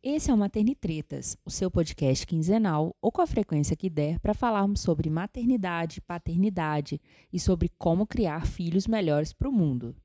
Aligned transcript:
Esse 0.00 0.30
é 0.30 0.34
o 0.34 0.38
Maternitretas, 0.38 1.36
o 1.44 1.50
seu 1.50 1.68
podcast 1.68 2.24
quinzenal 2.24 2.94
ou 3.02 3.10
com 3.10 3.20
a 3.20 3.26
frequência 3.26 3.74
que 3.74 3.90
der 3.90 4.20
para 4.20 4.32
falarmos 4.32 4.80
sobre 4.80 5.10
maternidade, 5.10 6.00
paternidade 6.00 7.00
e 7.32 7.40
sobre 7.40 7.68
como 7.76 8.06
criar 8.06 8.46
filhos 8.46 8.86
melhores 8.86 9.32
para 9.32 9.48
o 9.48 9.52
mundo. 9.52 9.96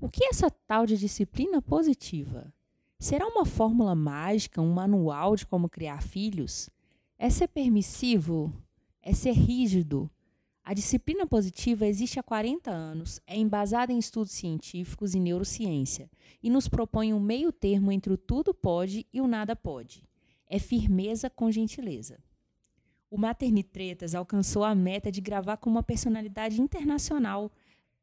O 0.00 0.08
que 0.08 0.24
é 0.24 0.28
essa 0.28 0.50
tal 0.50 0.86
de 0.86 0.96
disciplina 0.96 1.60
positiva? 1.60 2.50
Será 2.98 3.26
uma 3.26 3.44
fórmula 3.44 3.94
mágica, 3.94 4.62
um 4.62 4.72
manual 4.72 5.36
de 5.36 5.46
como 5.46 5.68
criar 5.68 6.02
filhos? 6.02 6.70
É 7.18 7.28
ser 7.28 7.48
permissivo? 7.48 8.50
É 9.02 9.12
ser 9.12 9.32
rígido? 9.32 10.10
A 10.66 10.72
disciplina 10.72 11.26
positiva 11.26 11.86
existe 11.86 12.18
há 12.18 12.22
40 12.22 12.70
anos, 12.70 13.20
é 13.26 13.36
embasada 13.36 13.92
em 13.92 13.98
estudos 13.98 14.32
científicos 14.32 15.14
e 15.14 15.20
neurociência 15.20 16.10
e 16.42 16.48
nos 16.48 16.68
propõe 16.68 17.12
um 17.12 17.20
meio 17.20 17.52
termo 17.52 17.92
entre 17.92 18.10
o 18.10 18.16
tudo 18.16 18.54
pode 18.54 19.06
e 19.12 19.20
o 19.20 19.26
nada 19.26 19.54
pode. 19.54 20.08
É 20.48 20.58
firmeza 20.58 21.28
com 21.28 21.50
gentileza. 21.50 22.18
O 23.10 23.18
Maternitretas 23.18 24.14
alcançou 24.14 24.64
a 24.64 24.74
meta 24.74 25.12
de 25.12 25.20
gravar 25.20 25.58
com 25.58 25.68
uma 25.68 25.82
personalidade 25.82 26.58
internacional. 26.58 27.52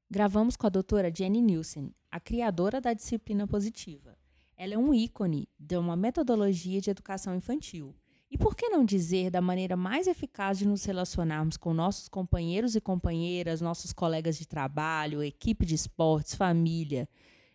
Gravamos 0.07 0.55
com 0.55 0.67
a 0.67 0.69
doutora 0.69 1.11
Jenny 1.11 1.41
Nielsen, 1.41 1.91
a 2.11 2.19
criadora 2.19 2.79
da 2.79 2.93
disciplina 2.93 3.47
positiva. 3.47 4.15
Ela 4.55 4.75
é 4.75 4.77
um 4.77 4.93
ícone 4.93 5.49
de 5.59 5.77
uma 5.77 5.95
metodologia 5.95 6.79
de 6.79 6.91
educação 6.91 7.35
infantil 7.35 7.95
e 8.31 8.37
por 8.37 8.55
que 8.55 8.69
não 8.69 8.85
dizer 8.85 9.29
da 9.29 9.41
maneira 9.41 9.75
mais 9.75 10.07
eficaz 10.07 10.57
de 10.57 10.65
nos 10.65 10.85
relacionarmos 10.85 11.57
com 11.57 11.73
nossos 11.73 12.07
companheiros 12.07 12.77
e 12.77 12.81
companheiras, 12.81 13.59
nossos 13.59 13.91
colegas 13.91 14.37
de 14.37 14.47
trabalho, 14.47 15.21
equipe 15.21 15.65
de 15.65 15.75
esportes, 15.75 16.33
família? 16.33 17.09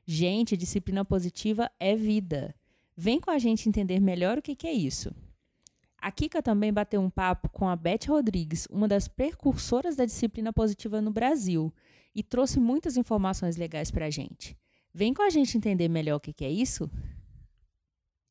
Gente, 0.05 0.55
disciplina 0.55 1.03
positiva 1.03 1.71
é 1.81 1.97
vida. 1.97 2.55
Vem 2.95 3.19
com 3.19 3.31
a 3.31 3.39
gente 3.39 3.67
entender 3.67 4.01
melhor 4.01 4.37
o 4.37 4.43
que, 4.43 4.55
que 4.55 4.67
é 4.67 4.73
isso. 4.73 5.15
A 5.97 6.13
Kika 6.13 6.43
também 6.43 6.71
bateu 6.71 7.01
um 7.01 7.09
papo 7.09 7.49
com 7.49 7.67
a 7.67 7.75
Beth 7.75 8.07
Rodrigues, 8.09 8.69
uma 8.71 8.87
das 8.87 9.09
precursoras 9.09 9.97
da 9.97 10.05
disciplina 10.05 10.53
positiva 10.53 11.01
no 11.01 11.11
Brasil, 11.11 11.73
e 12.15 12.23
trouxe 12.23 12.61
muitas 12.61 12.99
informações 12.99 13.57
legais 13.57 13.91
para 13.91 14.07
a 14.07 14.11
gente. 14.11 14.55
Vem 14.93 15.15
com 15.15 15.23
a 15.23 15.31
gente 15.31 15.57
entender 15.57 15.89
melhor 15.89 16.17
o 16.17 16.21
que, 16.21 16.35
que 16.35 16.45
é 16.45 16.51
isso? 16.51 16.91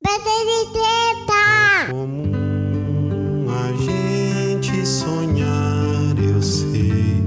É 0.07 1.91
comum 1.91 3.45
a 3.49 3.73
gente 3.73 4.85
sonhar, 4.85 6.15
eu 6.19 6.41
sei, 6.41 7.23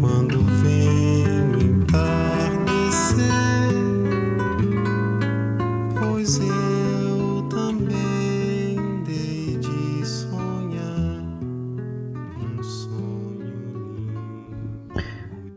quando 0.00 0.42
vem 0.62 1.26
o 1.54 1.62
entardecer, 1.80 3.26
pois 5.98 6.38
eu 6.38 7.46
também 7.50 9.02
dei 9.04 9.58
de 9.58 10.06
sonhar 10.06 11.22
um 12.38 12.62
sonho. 12.62 13.52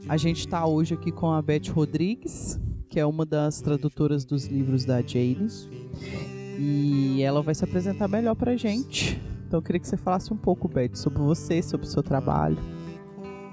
A 0.09 0.17
gente 0.17 0.39
está 0.39 0.65
hoje 0.65 0.95
aqui 0.95 1.11
com 1.11 1.31
a 1.31 1.41
Beth 1.41 1.69
Rodrigues, 1.73 2.59
que 2.89 2.99
é 2.99 3.05
uma 3.05 3.25
das 3.25 3.61
tradutoras 3.61 4.25
dos 4.25 4.47
livros 4.47 4.83
da 4.83 5.01
Jane. 5.01 5.47
E 6.57 7.21
ela 7.21 7.41
vai 7.41 7.53
se 7.53 7.63
apresentar 7.63 8.07
melhor 8.07 8.35
pra 8.35 8.55
gente. 8.55 9.19
Então 9.47 9.59
eu 9.59 9.63
queria 9.63 9.79
que 9.79 9.87
você 9.87 9.97
falasse 9.97 10.33
um 10.33 10.37
pouco, 10.37 10.67
Beth, 10.67 10.95
sobre 10.95 11.19
você, 11.19 11.61
sobre 11.61 11.85
o 11.85 11.89
seu 11.89 12.01
trabalho. 12.01 12.57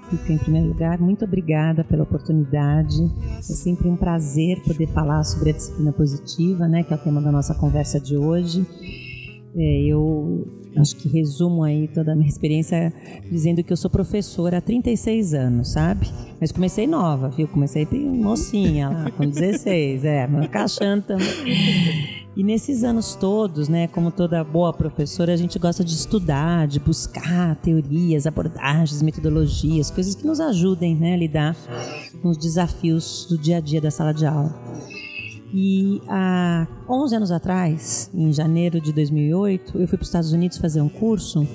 Fica, 0.09 0.33
em 0.33 0.37
primeiro 0.37 0.67
lugar, 0.67 0.99
muito 0.99 1.25
obrigada 1.25 1.83
pela 1.83 2.03
oportunidade. 2.03 2.97
É 3.37 3.41
sempre 3.41 3.87
um 3.87 3.95
prazer 3.95 4.61
poder 4.63 4.87
falar 4.87 5.23
sobre 5.23 5.51
a 5.51 5.53
disciplina 5.53 5.91
positiva, 5.91 6.67
né, 6.67 6.83
que 6.83 6.93
é 6.93 6.95
o 6.95 6.99
tema 6.99 7.21
da 7.21 7.31
nossa 7.31 7.55
conversa 7.55 7.99
de 7.99 8.17
hoje. 8.17 8.65
É, 9.55 9.83
eu 9.85 10.47
acho 10.77 10.95
que 10.97 11.07
resumo 11.07 11.63
aí 11.63 11.87
toda 11.87 12.13
a 12.13 12.15
minha 12.15 12.27
experiência 12.27 12.91
dizendo 13.31 13.63
que 13.63 13.71
eu 13.71 13.77
sou 13.77 13.89
professora 13.89 14.57
há 14.57 14.61
36 14.61 15.33
anos, 15.33 15.71
sabe? 15.71 16.07
Mas 16.41 16.51
comecei 16.51 16.87
nova, 16.87 17.29
viu? 17.29 17.47
Comecei 17.47 17.87
mocinha 17.93 18.89
lá, 18.89 19.11
com 19.11 19.27
16, 19.27 20.05
é, 20.05 20.27
mas 20.27 20.47
caixando 20.47 21.03
também. 21.03 22.12
E 22.35 22.43
nesses 22.43 22.83
anos 22.83 23.15
todos, 23.15 23.69
né, 23.69 23.87
como 23.87 24.11
toda 24.11 24.43
boa 24.43 24.73
professora, 24.73 25.33
a 25.33 25.37
gente 25.37 25.59
gosta 25.59 25.83
de 25.83 25.93
estudar, 25.93 26.67
de 26.67 26.79
buscar 26.79 27.55
teorias, 27.57 28.25
abordagens, 28.25 29.03
metodologias, 29.03 29.91
coisas 29.91 30.15
que 30.15 30.25
nos 30.25 30.39
ajudem 30.39 30.95
né, 30.95 31.13
a 31.13 31.17
lidar 31.17 31.55
com 32.21 32.29
os 32.29 32.37
desafios 32.37 33.27
do 33.29 33.37
dia 33.37 33.57
a 33.57 33.59
dia 33.59 33.79
da 33.79 33.91
sala 33.91 34.13
de 34.13 34.25
aula. 34.25 34.51
E 35.55 36.01
há 36.07 36.65
11 36.89 37.15
anos 37.15 37.31
atrás, 37.31 38.09
em 38.11 38.33
janeiro 38.33 38.81
de 38.81 38.91
2008, 38.91 39.79
eu 39.79 39.87
fui 39.87 39.99
para 39.99 40.01
os 40.01 40.07
Estados 40.07 40.33
Unidos 40.33 40.57
fazer 40.57 40.81
um 40.81 40.89
curso 40.89 41.47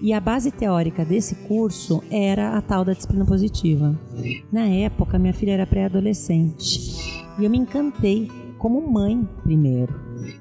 e 0.00 0.12
a 0.12 0.20
base 0.20 0.52
teórica 0.52 1.04
desse 1.04 1.34
curso 1.34 2.00
era 2.08 2.56
a 2.56 2.62
tal 2.62 2.84
da 2.84 2.92
disciplina 2.92 3.24
positiva. 3.24 3.98
Na 4.52 4.68
época, 4.68 5.18
minha 5.18 5.34
filha 5.34 5.54
era 5.54 5.66
pré-adolescente 5.66 6.80
e 7.36 7.44
eu 7.44 7.50
me 7.50 7.58
encantei 7.58 8.30
como 8.62 8.80
mãe 8.80 9.28
primeiro 9.42 9.92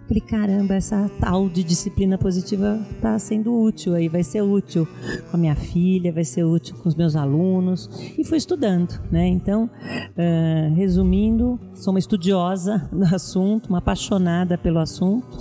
Falei, 0.08 0.22
caramba, 0.22 0.76
essa 0.76 1.10
tal 1.20 1.50
de 1.50 1.64
disciplina 1.64 2.16
positiva 2.16 2.80
está 2.92 3.18
sendo 3.18 3.52
útil 3.52 3.96
aí, 3.96 4.08
vai 4.08 4.24
ser 4.24 4.42
útil 4.42 4.88
com 5.30 5.38
a 5.38 5.40
minha 5.40 5.56
filha, 5.56 6.14
vai 6.14 6.24
ser 6.24 6.44
útil 6.44 6.76
com 6.78 6.88
os 6.88 6.96
meus 6.96 7.16
alunos. 7.16 7.90
E 8.18 8.24
fui 8.24 8.38
estudando, 8.38 9.02
né? 9.12 9.28
Então, 9.28 9.66
uh, 9.66 10.76
resumindo, 10.76 11.60
sou 11.74 11.94
uma 11.94 12.00
estudiosa 12.00 12.90
do 12.94 13.04
assunto, 13.04 13.70
uma 13.70 13.80
apaixonada 13.80 14.58
pelo 14.58 14.80
assunto. 14.80 15.38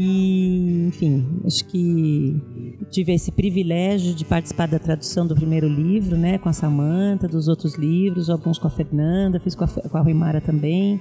E, 0.00 0.86
enfim, 0.86 1.26
acho 1.44 1.64
que 1.64 2.40
tive 2.88 3.12
esse 3.12 3.32
privilégio 3.32 4.14
de 4.14 4.24
participar 4.24 4.68
da 4.68 4.78
tradução 4.78 5.26
do 5.26 5.34
primeiro 5.34 5.66
livro, 5.66 6.16
né, 6.16 6.38
com 6.38 6.48
a 6.48 6.52
Samanta, 6.52 7.26
dos 7.26 7.48
outros 7.48 7.74
livros, 7.74 8.30
alguns 8.30 8.60
com 8.60 8.68
a 8.68 8.70
Fernanda, 8.70 9.40
fiz 9.40 9.56
com 9.56 9.64
a, 9.64 9.66
com 9.66 9.98
a 9.98 10.00
Ruimara 10.00 10.40
também. 10.40 11.00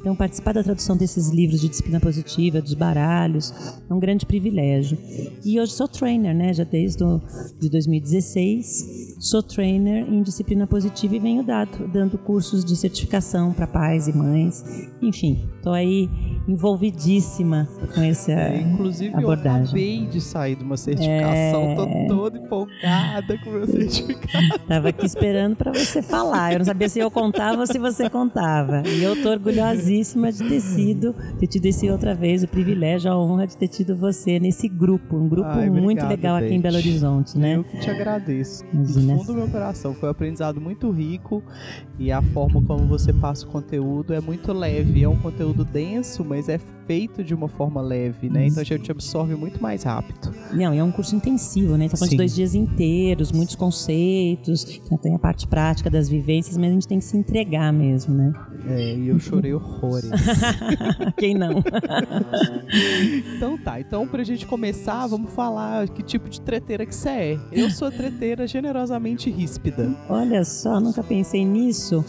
Então, 0.00 0.16
participar 0.16 0.54
da 0.54 0.62
tradução 0.62 0.96
desses 0.96 1.28
livros 1.28 1.60
de 1.60 1.68
disciplina 1.68 2.00
positiva, 2.00 2.62
dos 2.62 2.72
baralhos, 2.72 3.52
é 3.86 3.92
um 3.92 4.00
grande 4.00 4.24
privilégio. 4.24 4.96
E 5.44 5.60
hoje 5.60 5.72
sou 5.72 5.86
trainer, 5.86 6.34
né, 6.34 6.54
já 6.54 6.64
desde 6.64 6.96
do, 6.96 7.20
de 7.60 7.68
2016, 7.68 9.16
sou 9.20 9.42
trainer 9.42 10.10
em 10.10 10.22
disciplina 10.22 10.66
positiva 10.66 11.16
e 11.16 11.18
venho 11.18 11.42
dado, 11.42 11.86
dando 11.88 12.16
cursos 12.16 12.64
de 12.64 12.74
certificação 12.76 13.52
para 13.52 13.66
pais 13.66 14.08
e 14.08 14.16
mães. 14.16 14.64
Enfim, 15.02 15.38
estou 15.58 15.74
aí 15.74 16.08
envolvidíssima 16.48 17.68
com 17.94 18.00
essa 18.00 18.32
é, 18.32 18.60
inclusive, 18.60 19.14
abordagem. 19.14 19.60
eu 19.60 19.64
acabei 19.64 20.06
de 20.06 20.20
sair 20.20 20.56
de 20.56 20.64
uma 20.64 20.78
certificação, 20.78 21.62
é... 21.62 21.74
tô 21.74 21.86
toda 22.08 22.38
empolgada 22.38 23.38
com 23.44 23.50
o 23.50 23.52
meu 23.52 23.66
certificado. 23.66 24.58
Tava 24.66 24.88
aqui 24.88 25.04
esperando 25.04 25.56
para 25.56 25.72
você 25.72 26.00
falar. 26.00 26.54
Eu 26.54 26.60
não 26.60 26.64
sabia 26.64 26.88
se 26.88 26.98
eu 26.98 27.10
contava 27.10 27.60
ou 27.60 27.66
se 27.66 27.78
você 27.78 28.08
contava. 28.08 28.82
E 28.86 29.02
eu 29.02 29.22
tô 29.22 29.28
orgulhosíssima 29.30 30.32
de 30.32 30.48
ter 30.48 30.60
sido, 30.60 31.14
ter 31.38 31.46
tido 31.46 31.66
esse 31.66 31.90
outra 31.90 32.14
vez 32.14 32.42
o 32.42 32.48
privilégio, 32.48 33.12
a 33.12 33.18
honra 33.18 33.46
de 33.46 33.56
ter 33.56 33.68
tido 33.68 33.94
você 33.94 34.40
nesse 34.40 34.68
grupo, 34.68 35.16
um 35.16 35.28
grupo 35.28 35.48
Ai, 35.48 35.68
muito 35.68 36.02
obrigado, 36.02 36.10
legal 36.10 36.36
aqui 36.36 36.54
em 36.54 36.60
Belo 36.60 36.76
Horizonte, 36.76 37.38
né? 37.38 37.56
Eu 37.56 37.64
que 37.64 37.78
te 37.78 37.90
agradeço. 37.90 38.64
Imagina. 38.72 39.12
Do 39.12 39.18
fundo 39.18 39.32
do 39.32 39.34
meu 39.34 39.48
coração, 39.48 39.92
foi 39.92 40.08
um 40.08 40.12
aprendizado 40.12 40.60
muito 40.60 40.90
rico 40.90 41.42
e 41.98 42.10
a 42.10 42.22
forma 42.22 42.62
como 42.62 42.86
você 42.86 43.12
passa 43.12 43.46
o 43.46 43.50
conteúdo 43.50 44.14
é 44.14 44.20
muito 44.20 44.52
leve, 44.52 45.02
é 45.02 45.08
um 45.08 45.16
conteúdo 45.16 45.64
denso, 45.64 46.24
mas 46.24 46.37
é 46.46 46.77
feito 46.88 47.22
de 47.22 47.34
uma 47.34 47.48
forma 47.48 47.82
leve, 47.82 48.30
né? 48.30 48.46
Então 48.46 48.62
a 48.62 48.64
gente 48.64 48.90
absorve 48.90 49.34
muito 49.34 49.62
mais 49.62 49.82
rápido. 49.82 50.34
Não, 50.54 50.74
e 50.74 50.78
é 50.78 50.82
um 50.82 50.90
curso 50.90 51.14
intensivo, 51.14 51.76
né? 51.76 51.86
Falando 51.86 52.08
de 52.08 52.16
dois 52.16 52.34
dias 52.34 52.54
inteiros, 52.54 53.30
muitos 53.30 53.54
conceitos, 53.54 54.80
tem 55.02 55.14
a 55.14 55.18
parte 55.18 55.46
prática 55.46 55.90
das 55.90 56.08
vivências, 56.08 56.56
mas 56.56 56.70
a 56.70 56.72
gente 56.72 56.88
tem 56.88 56.98
que 56.98 57.04
se 57.04 57.14
entregar 57.14 57.70
mesmo, 57.74 58.14
né? 58.14 58.32
É, 58.66 58.94
e 58.94 59.08
eu 59.08 59.18
chorei 59.18 59.52
horrores. 59.52 60.10
Quem 61.18 61.34
não? 61.34 61.62
então 63.36 63.58
tá, 63.58 63.78
então 63.78 64.08
pra 64.08 64.24
gente 64.24 64.46
começar, 64.46 65.06
vamos 65.06 65.30
falar 65.32 65.86
que 65.88 66.02
tipo 66.02 66.28
de 66.30 66.40
treteira 66.40 66.86
que 66.86 66.94
você 66.94 67.08
é. 67.08 67.38
Eu 67.52 67.68
sou 67.70 67.90
treteira 67.90 68.46
generosamente 68.46 69.30
ríspida. 69.30 69.94
Olha 70.08 70.42
só, 70.42 70.80
nunca 70.80 71.02
pensei 71.02 71.44
nisso. 71.44 72.02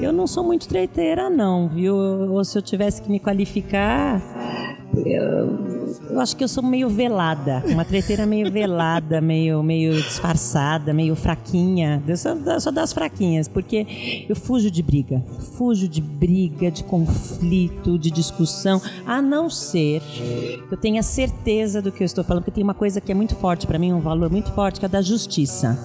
Eu 0.00 0.12
não 0.12 0.26
sou 0.26 0.42
muito 0.42 0.66
treteira 0.66 1.30
não, 1.30 1.68
viu? 1.68 1.94
Ou 1.94 2.44
se 2.44 2.58
eu 2.58 2.62
tivesse 2.62 3.00
que 3.00 3.08
me 3.08 3.20
qualificar, 3.20 3.99
lá 4.00 4.79
eu 5.04 5.80
eu 6.08 6.20
acho 6.20 6.36
que 6.36 6.44
eu 6.44 6.48
sou 6.48 6.62
meio 6.62 6.88
velada, 6.88 7.62
uma 7.66 7.84
treteira 7.84 8.26
meio 8.26 8.50
velada, 8.50 9.20
meio, 9.22 9.62
meio 9.62 9.94
disfarçada, 9.94 10.92
meio 10.92 11.14
fraquinha. 11.14 12.02
Eu 12.06 12.16
sou, 12.16 12.32
eu 12.32 12.60
sou 12.60 12.72
das 12.72 12.92
fraquinhas, 12.92 13.48
porque 13.48 14.26
eu 14.28 14.36
fujo 14.36 14.70
de 14.70 14.82
briga. 14.82 15.22
Fujo 15.56 15.88
de 15.88 16.00
briga, 16.00 16.70
de 16.70 16.84
conflito, 16.84 17.98
de 17.98 18.10
discussão, 18.10 18.80
a 19.06 19.20
não 19.20 19.50
ser 19.50 20.00
que 20.00 20.64
eu 20.70 20.76
tenha 20.76 21.02
certeza 21.02 21.82
do 21.82 21.92
que 21.92 22.02
eu 22.02 22.06
estou 22.06 22.24
falando, 22.24 22.42
porque 22.42 22.56
tem 22.56 22.64
uma 22.64 22.74
coisa 22.74 23.00
que 23.00 23.10
é 23.10 23.14
muito 23.14 23.34
forte 23.36 23.66
para 23.66 23.78
mim, 23.78 23.92
um 23.92 24.00
valor 24.00 24.30
muito 24.30 24.52
forte, 24.52 24.80
que 24.80 24.86
é 24.86 24.88
da 24.88 25.02
justiça. 25.02 25.78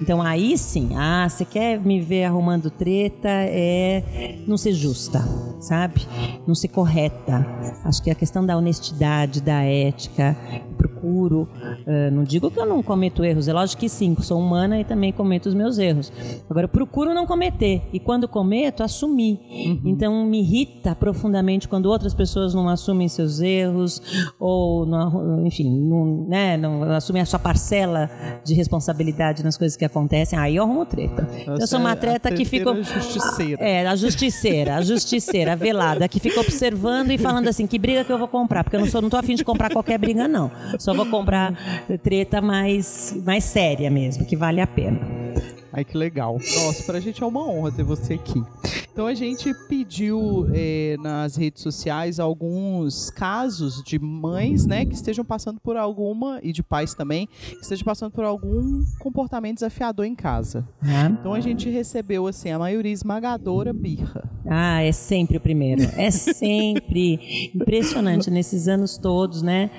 Então 0.00 0.20
aí 0.20 0.58
sim, 0.58 0.90
ah, 0.96 1.26
você 1.28 1.44
quer 1.44 1.80
me 1.80 2.00
ver 2.00 2.24
arrumando 2.24 2.70
treta, 2.70 3.28
é 3.28 4.36
não 4.46 4.56
ser 4.56 4.72
justa, 4.72 5.22
sabe? 5.60 6.06
Não 6.46 6.54
ser 6.54 6.68
correta. 6.68 7.46
Acho 7.84 8.02
que 8.02 8.10
a 8.10 8.14
questão 8.14 8.33
da 8.42 8.56
honestidade, 8.56 9.42
da 9.42 9.62
ética, 9.62 10.34
procuro, 10.78 11.48
uh, 11.86 12.10
não 12.10 12.24
digo 12.24 12.50
que 12.50 12.58
eu 12.58 12.64
não 12.64 12.82
cometo 12.82 13.22
erros, 13.22 13.48
é 13.48 13.52
lógico 13.52 13.80
que 13.80 13.88
sim, 13.88 14.16
sou 14.20 14.40
humana 14.40 14.80
e 14.80 14.84
também 14.84 15.12
cometo 15.12 15.46
os 15.46 15.54
meus 15.54 15.76
erros. 15.78 16.10
Agora, 16.48 16.66
procuro 16.66 17.12
não 17.12 17.26
cometer 17.26 17.82
e 17.92 18.00
quando 18.00 18.26
cometo, 18.26 18.82
assumir. 18.82 19.40
Uhum. 19.50 19.80
Então, 19.84 20.24
me 20.24 20.40
irrita 20.40 20.94
profundamente 20.94 21.68
quando 21.68 21.86
outras 21.86 22.14
pessoas 22.14 22.54
não 22.54 22.68
assumem 22.68 23.08
seus 23.08 23.40
erros 23.40 24.00
ou, 24.38 24.86
não, 24.86 25.46
enfim, 25.46 25.70
não, 25.70 26.26
né, 26.28 26.56
não 26.56 26.82
assumem 26.92 27.20
a 27.20 27.26
sua 27.26 27.38
parcela 27.38 28.10
de 28.44 28.54
responsabilidade 28.54 29.44
nas 29.44 29.56
coisas 29.56 29.76
que 29.76 29.84
acontecem. 29.84 30.38
Aí 30.38 30.56
eu 30.56 30.64
arrumo 30.64 30.86
treta. 30.86 31.28
Então, 31.40 31.56
eu 31.58 31.66
sou 31.66 31.78
uma 31.78 31.96
treta 31.96 32.30
que 32.30 32.44
fica. 32.44 32.74
Justiceira. 32.74 33.62
É, 33.62 33.86
a 33.86 33.96
justiceira, 33.96 34.76
a 34.76 34.82
justiceira, 34.82 35.52
a 35.52 35.56
velada, 35.56 36.08
que 36.08 36.20
fica 36.20 36.40
observando 36.40 37.10
e 37.10 37.18
falando 37.18 37.48
assim: 37.48 37.66
que 37.66 37.78
briga 37.78 38.04
que 38.04 38.12
eu 38.12 38.18
vou 38.18 38.23
comprar? 38.28 38.64
Porque 38.64 38.76
eu 38.76 38.80
não 38.80 38.86
sou, 38.86 39.00
não 39.02 39.10
tô 39.10 39.16
afim 39.16 39.34
de 39.34 39.44
comprar 39.44 39.70
qualquer 39.70 39.98
briga, 39.98 40.26
não. 40.28 40.50
Só 40.78 40.94
vou 40.94 41.06
comprar 41.06 41.54
treta 42.02 42.40
mais, 42.40 43.16
mais 43.24 43.44
séria 43.44 43.90
mesmo, 43.90 44.24
que 44.24 44.36
vale 44.36 44.60
a 44.60 44.66
pena. 44.66 45.00
Ai, 45.72 45.84
que 45.84 45.96
legal. 45.96 46.34
Nossa, 46.34 46.82
pra 46.84 47.00
gente 47.00 47.22
é 47.22 47.26
uma 47.26 47.46
honra 47.48 47.72
ter 47.72 47.82
você 47.82 48.14
aqui. 48.14 48.42
Então 48.94 49.08
a 49.08 49.14
gente 49.14 49.52
pediu 49.68 50.46
é, 50.54 50.96
nas 51.00 51.34
redes 51.34 51.60
sociais 51.64 52.20
alguns 52.20 53.10
casos 53.10 53.82
de 53.82 53.98
mães, 53.98 54.66
né, 54.66 54.84
que 54.84 54.94
estejam 54.94 55.24
passando 55.24 55.60
por 55.60 55.76
alguma, 55.76 56.38
e 56.44 56.52
de 56.52 56.62
pais 56.62 56.94
também, 56.94 57.26
que 57.26 57.60
estejam 57.60 57.84
passando 57.84 58.12
por 58.12 58.22
algum 58.22 58.84
comportamento 59.00 59.56
desafiador 59.56 60.06
em 60.06 60.14
casa. 60.14 60.64
Ah. 60.80 61.08
Então 61.10 61.34
a 61.34 61.40
gente 61.40 61.68
recebeu, 61.68 62.28
assim, 62.28 62.52
a 62.52 62.58
maioria 62.58 62.92
esmagadora 62.92 63.72
birra. 63.72 64.30
Ah, 64.46 64.80
é 64.80 64.92
sempre 64.92 65.38
o 65.38 65.40
primeiro. 65.40 65.82
É 65.96 66.10
sempre 66.10 67.50
impressionante 67.52 68.30
nesses 68.30 68.68
anos 68.68 68.98
todos, 68.98 69.42
né? 69.42 69.70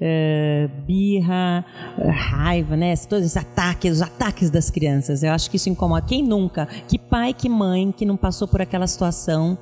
Uh, 0.00 0.82
birra, 0.86 1.64
raiva, 2.10 2.76
né? 2.76 2.96
Todos 2.96 3.26
esses 3.26 3.36
ataques, 3.36 3.92
os 3.92 4.02
ataques 4.02 4.50
das 4.50 4.70
crianças. 4.70 5.22
Eu 5.22 5.30
acho 5.30 5.50
que 5.50 5.56
isso 5.56 5.68
incomoda. 5.68 6.06
Quem 6.06 6.22
nunca? 6.22 6.66
Que 6.88 6.98
pai, 6.98 7.34
que 7.34 7.48
mãe 7.48 7.92
que 7.92 8.06
não 8.06 8.16
passou 8.16 8.48
por 8.48 8.63
aquela 8.64 8.86
situação 8.86 9.56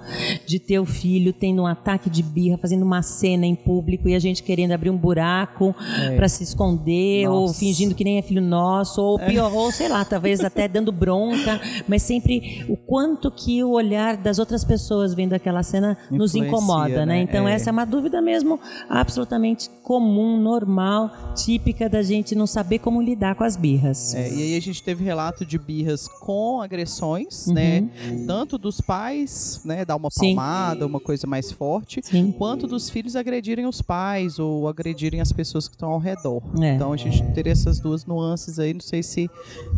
de 0.47 0.59
ter 0.59 0.79
o 0.79 0.87
filho 0.87 1.33
tendo 1.33 1.63
um 1.63 1.67
ataque 1.67 2.09
de 2.09 2.23
birra, 2.23 2.57
fazendo 2.59 2.83
uma 2.83 3.03
cena 3.03 3.47
em 3.47 3.55
público 3.55 4.09
e 4.09 4.15
a 4.15 4.19
gente 4.19 4.43
querendo 4.43 4.73
abrir 4.73 4.91
um 4.91 4.97
buraco 4.97 5.75
é. 6.01 6.17
para 6.17 6.29
se 6.29 6.43
esconder 6.43 7.27
Nossa. 7.27 7.39
ou 7.39 7.55
fingindo 7.55 7.95
que 7.95 8.05
nem 8.05 8.19
é 8.19 8.23
filho 8.23 8.43
nosso 8.43 9.03
ou 9.03 9.19
pior, 9.19 9.51
é. 9.51 9.55
ou 9.55 9.71
sei 9.71 9.89
lá, 9.89 10.05
talvez 10.05 10.41
até 10.45 10.67
dando 10.67 10.91
bronca, 10.91 11.61
mas 11.87 12.03
sempre 12.03 12.65
o 12.69 12.77
quanto 12.77 13.31
que 13.31 13.63
o 13.63 13.71
olhar 13.71 14.17
das 14.17 14.39
outras 14.39 14.65
pessoas 14.65 15.15
vendo 15.15 15.35
aquela 15.35 15.63
cena 15.63 15.97
nos 16.11 16.35
incomoda, 16.35 17.07
né? 17.07 17.13
né? 17.13 17.23
Então 17.23 17.47
é. 17.47 17.55
essa 17.55 17.71
é 17.71 17.73
uma 17.73 17.85
dúvida 17.85 18.21
mesmo 18.21 18.59
absolutamente 18.89 19.69
comum, 19.83 20.41
normal, 20.41 21.11
típica 21.35 21.89
da 21.89 22.03
gente 22.03 22.35
não 22.35 22.47
saber 22.47 22.79
como 22.79 23.03
lidar 23.03 23.35
com 23.35 23.45
as 23.45 23.57
birras. 23.57 24.15
É, 24.15 24.33
e 24.33 24.43
aí 24.43 24.57
a 24.57 24.61
gente 24.61 24.83
teve 24.83 25.05
relato 25.05 25.45
de 25.45 25.59
birras 25.59 26.09
com 26.09 26.61
agressões, 26.63 27.47
né? 27.47 27.81
uhum. 27.81 27.87
né? 27.87 28.25
Tanto 28.27 28.57
dos 28.59 28.81
pais, 28.93 29.63
né, 29.65 29.87
dar 29.87 29.97
uma 29.97 30.11
palmada, 30.11 30.81
Sim. 30.81 30.87
uma 30.87 31.01
coisa 31.01 31.27
mais 31.27 31.51
forte, 31.51 32.03
Sim. 32.03 32.31
quanto 32.37 32.67
dos 32.67 32.91
filhos 32.91 33.17
agredirem 33.17 33.65
os 33.65 33.81
pais 33.81 34.39
ou 34.39 34.69
agredirem 34.69 35.19
as 35.19 35.33
pessoas 35.33 35.67
que 35.67 35.75
estão 35.75 35.89
ao 35.93 35.99
redor. 35.99 36.43
É. 36.61 36.75
Então 36.75 36.93
a 36.93 36.97
gente 36.99 37.23
teria 37.33 37.53
essas 37.53 37.81
duas 37.81 38.05
nuances 38.05 38.59
aí. 38.59 38.75
Não 38.75 38.83
sei 38.83 39.03
se, 39.03 39.31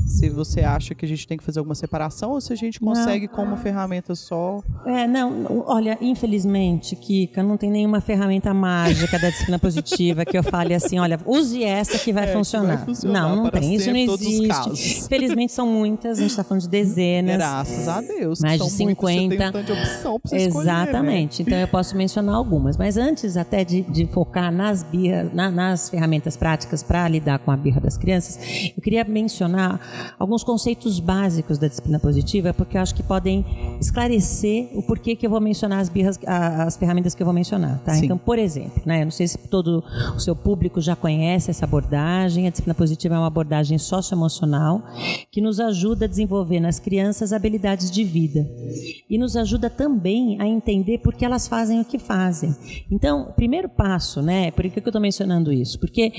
se 0.04 0.28
você 0.28 0.62
acha 0.62 0.96
que 0.96 1.04
a 1.04 1.08
gente 1.08 1.28
tem 1.28 1.38
que 1.38 1.44
fazer 1.44 1.60
alguma 1.60 1.76
separação 1.76 2.32
ou 2.32 2.40
se 2.40 2.52
a 2.52 2.56
gente 2.56 2.80
consegue 2.80 3.28
não. 3.28 3.34
com 3.34 3.42
uma 3.44 3.56
ferramenta 3.56 4.16
só. 4.16 4.60
É, 4.84 5.06
não, 5.06 5.62
olha, 5.64 5.96
infelizmente, 6.00 6.96
Kika, 6.96 7.40
não 7.40 7.56
tem 7.56 7.70
nenhuma 7.70 8.00
ferramenta 8.00 8.52
mágica 8.52 9.16
da 9.16 9.30
disciplina 9.30 9.60
positiva 9.60 10.24
que 10.24 10.36
eu 10.36 10.42
fale 10.42 10.74
assim, 10.74 10.98
olha, 10.98 11.20
use 11.24 11.62
essa 11.62 12.00
que 12.00 12.12
vai, 12.12 12.24
é, 12.24 12.32
funcionar. 12.32 12.70
Que 12.70 12.76
vai 12.78 12.86
funcionar. 12.86 13.28
Não, 13.28 13.44
não 13.44 13.50
tem, 13.50 13.76
isso 13.76 13.90
não 13.92 13.96
existe. 13.96 15.08
Felizmente 15.08 15.52
são 15.52 15.68
muitas, 15.68 16.18
a 16.18 16.20
gente 16.20 16.30
está 16.30 16.42
falando 16.42 16.62
de 16.62 16.68
dezenas. 16.68 17.36
Graças 17.36 17.86
a 17.86 18.00
Deus. 18.00 18.40
Mais 18.40 18.60
de 18.60 18.68
50. 18.68 19.03
Muitas, 19.12 19.66
de 19.66 19.72
opção 19.72 20.20
pra 20.20 20.28
você 20.28 20.36
Exatamente. 20.36 21.40
Escolher, 21.40 21.50
né? 21.50 21.56
Então 21.56 21.58
eu 21.58 21.68
posso 21.68 21.96
mencionar 21.96 22.34
algumas. 22.34 22.76
Mas 22.76 22.96
antes 22.96 23.36
até 23.36 23.64
de, 23.64 23.82
de 23.82 24.06
focar 24.06 24.52
nas, 24.52 24.82
birra, 24.82 25.30
na, 25.32 25.50
nas 25.50 25.88
ferramentas 25.88 26.36
práticas 26.36 26.82
para 26.82 27.06
lidar 27.08 27.38
com 27.38 27.50
a 27.50 27.56
birra 27.56 27.80
das 27.80 27.96
crianças, 27.96 28.38
eu 28.76 28.82
queria 28.82 29.04
mencionar 29.04 30.14
alguns 30.18 30.42
conceitos 30.42 31.00
básicos 31.00 31.58
da 31.58 31.68
disciplina 31.68 31.98
positiva, 31.98 32.52
porque 32.52 32.76
eu 32.76 32.80
acho 32.80 32.94
que 32.94 33.02
podem 33.02 33.44
esclarecer 33.80 34.68
o 34.74 34.82
porquê 34.82 35.16
que 35.16 35.26
eu 35.26 35.30
vou 35.30 35.40
mencionar 35.40 35.80
as 35.80 35.88
birras, 35.88 36.18
as 36.26 36.76
ferramentas 36.76 37.14
que 37.14 37.22
eu 37.22 37.26
vou 37.26 37.34
mencionar. 37.34 37.78
Tá? 37.80 37.96
Então, 37.96 38.18
por 38.18 38.38
exemplo, 38.38 38.82
né, 38.84 39.02
eu 39.02 39.04
não 39.04 39.12
sei 39.12 39.28
se 39.28 39.38
todo 39.38 39.84
o 40.14 40.20
seu 40.20 40.34
público 40.34 40.80
já 40.80 40.96
conhece 40.96 41.50
essa 41.50 41.64
abordagem. 41.64 42.46
A 42.46 42.50
disciplina 42.50 42.74
positiva 42.74 43.14
é 43.14 43.18
uma 43.18 43.26
abordagem 43.26 43.78
socioemocional 43.78 44.82
que 45.30 45.40
nos 45.40 45.60
ajuda 45.60 46.04
a 46.04 46.08
desenvolver 46.08 46.60
nas 46.60 46.78
crianças 46.78 47.32
habilidades 47.32 47.90
de 47.90 48.04
vida 48.04 48.48
e 49.08 49.18
nos 49.18 49.36
ajuda 49.36 49.68
também 49.68 50.40
a 50.40 50.46
entender 50.46 50.98
por 50.98 51.14
que 51.14 51.24
elas 51.24 51.48
fazem 51.48 51.80
o 51.80 51.84
que 51.84 51.98
fazem. 51.98 52.54
Então, 52.90 53.32
primeiro 53.36 53.68
passo, 53.68 54.22
né? 54.22 54.50
Por 54.50 54.68
que 54.68 54.78
eu 54.78 54.82
estou 54.86 55.00
mencionando 55.00 55.52
isso? 55.52 55.78
Porque 55.78 56.12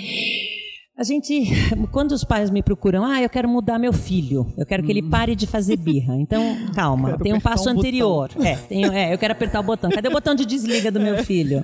a 0.97 1.03
gente, 1.03 1.43
quando 1.91 2.13
os 2.13 2.23
pais 2.23 2.49
me 2.49 2.63
procuram, 2.63 3.03
ah, 3.03 3.21
eu 3.21 3.29
quero 3.29 3.49
mudar 3.49 3.77
meu 3.77 3.91
filho, 3.91 4.47
eu 4.57 4.65
quero 4.65 4.81
que 4.81 4.91
ele 4.91 5.03
hum. 5.03 5.09
pare 5.09 5.35
de 5.35 5.45
fazer 5.45 5.75
birra. 5.75 6.15
Então, 6.15 6.41
calma, 6.73 7.17
tem 7.17 7.33
um 7.33 7.39
passo 7.39 7.67
um 7.67 7.73
anterior. 7.73 8.29
É, 8.39 8.57
é, 8.71 9.13
eu 9.13 9.17
quero 9.17 9.33
apertar 9.33 9.59
o 9.59 9.63
botão. 9.63 9.89
Cadê 9.89 10.07
o 10.07 10.11
botão 10.11 10.33
de 10.33 10.45
desliga 10.45 10.89
do 10.89 10.99
meu 10.99 11.23
filho? 11.23 11.63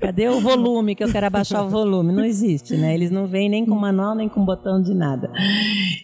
Cadê 0.00 0.28
o 0.28 0.40
volume 0.40 0.94
que 0.94 1.02
eu 1.02 1.10
quero 1.10 1.26
abaixar 1.26 1.64
o 1.64 1.70
volume? 1.70 2.12
Não 2.12 2.24
existe, 2.24 2.76
né? 2.76 2.94
Eles 2.94 3.10
não 3.10 3.26
vêm 3.26 3.48
nem 3.48 3.64
com 3.64 3.74
manual, 3.74 4.14
nem 4.14 4.28
com 4.28 4.44
botão 4.44 4.82
de 4.82 4.92
nada. 4.92 5.32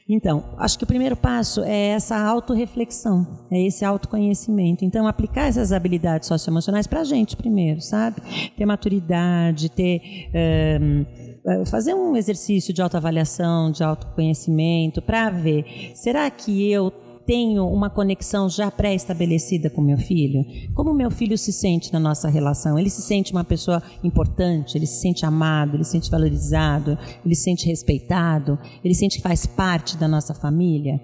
Então, 0.09 0.45
acho 0.59 0.79
que 0.79 0.85
o 0.85 0.87
primeiro 0.87 1.17
passo 1.17 1.63
é 1.63 1.89
essa 1.89 2.17
autorreflexão, 2.17 3.27
é 3.51 3.67
esse 3.67 3.85
autoconhecimento. 3.85 4.85
Então, 4.85 5.07
aplicar 5.07 5.49
essas 5.49 5.73
habilidades 5.73 6.27
socioemocionais 6.29 6.87
para 6.87 7.01
a 7.01 7.05
gente 7.05 7.37
primeiro, 7.37 7.83
sabe? 7.83 8.17
Ter 8.57 8.65
maturidade, 8.65 9.69
ter. 9.69 10.01
Um, 10.81 11.05
eh, 11.13 11.32
fazer 11.67 11.95
um 11.95 12.17
exercício 12.17 12.73
de 12.73 12.81
autoavaliação, 12.81 13.71
de 13.71 13.83
autoconhecimento, 13.83 15.03
para 15.03 15.31
ver, 15.31 15.93
será 15.95 16.31
que 16.31 16.71
eu 16.71 16.93
tenho 17.27 17.67
uma 17.67 17.89
conexão 17.89 18.49
já 18.49 18.71
pré-estabelecida 18.71 19.71
com 19.71 19.81
meu 19.81 19.99
filho? 19.99 20.45
Como 20.75 20.93
meu 20.93 21.11
filho 21.11 21.39
se 21.39 21.53
sente 21.53 21.93
na 21.93 22.01
nossa 22.01 22.29
relação? 22.29 22.79
Ele 22.79 22.91
se 22.91 23.03
sente 23.03 23.33
uma 23.33 23.45
pessoa 23.45 23.83
importante, 24.03 24.77
ele 24.77 24.87
se 24.87 25.01
sente 25.01 25.25
amado, 25.25 25.77
ele 25.77 25.85
se 25.85 25.93
sente 25.93 26.11
valorizado, 26.11 26.99
ele 27.25 27.35
se 27.35 27.45
sente 27.45 27.67
respeitado, 27.67 28.59
ele 28.85 28.95
sente 28.95 29.17
que 29.17 29.23
faz 29.23 29.47
parte 29.47 29.97
da 29.97 30.09
nossa 30.09 30.35
família? 30.35 31.01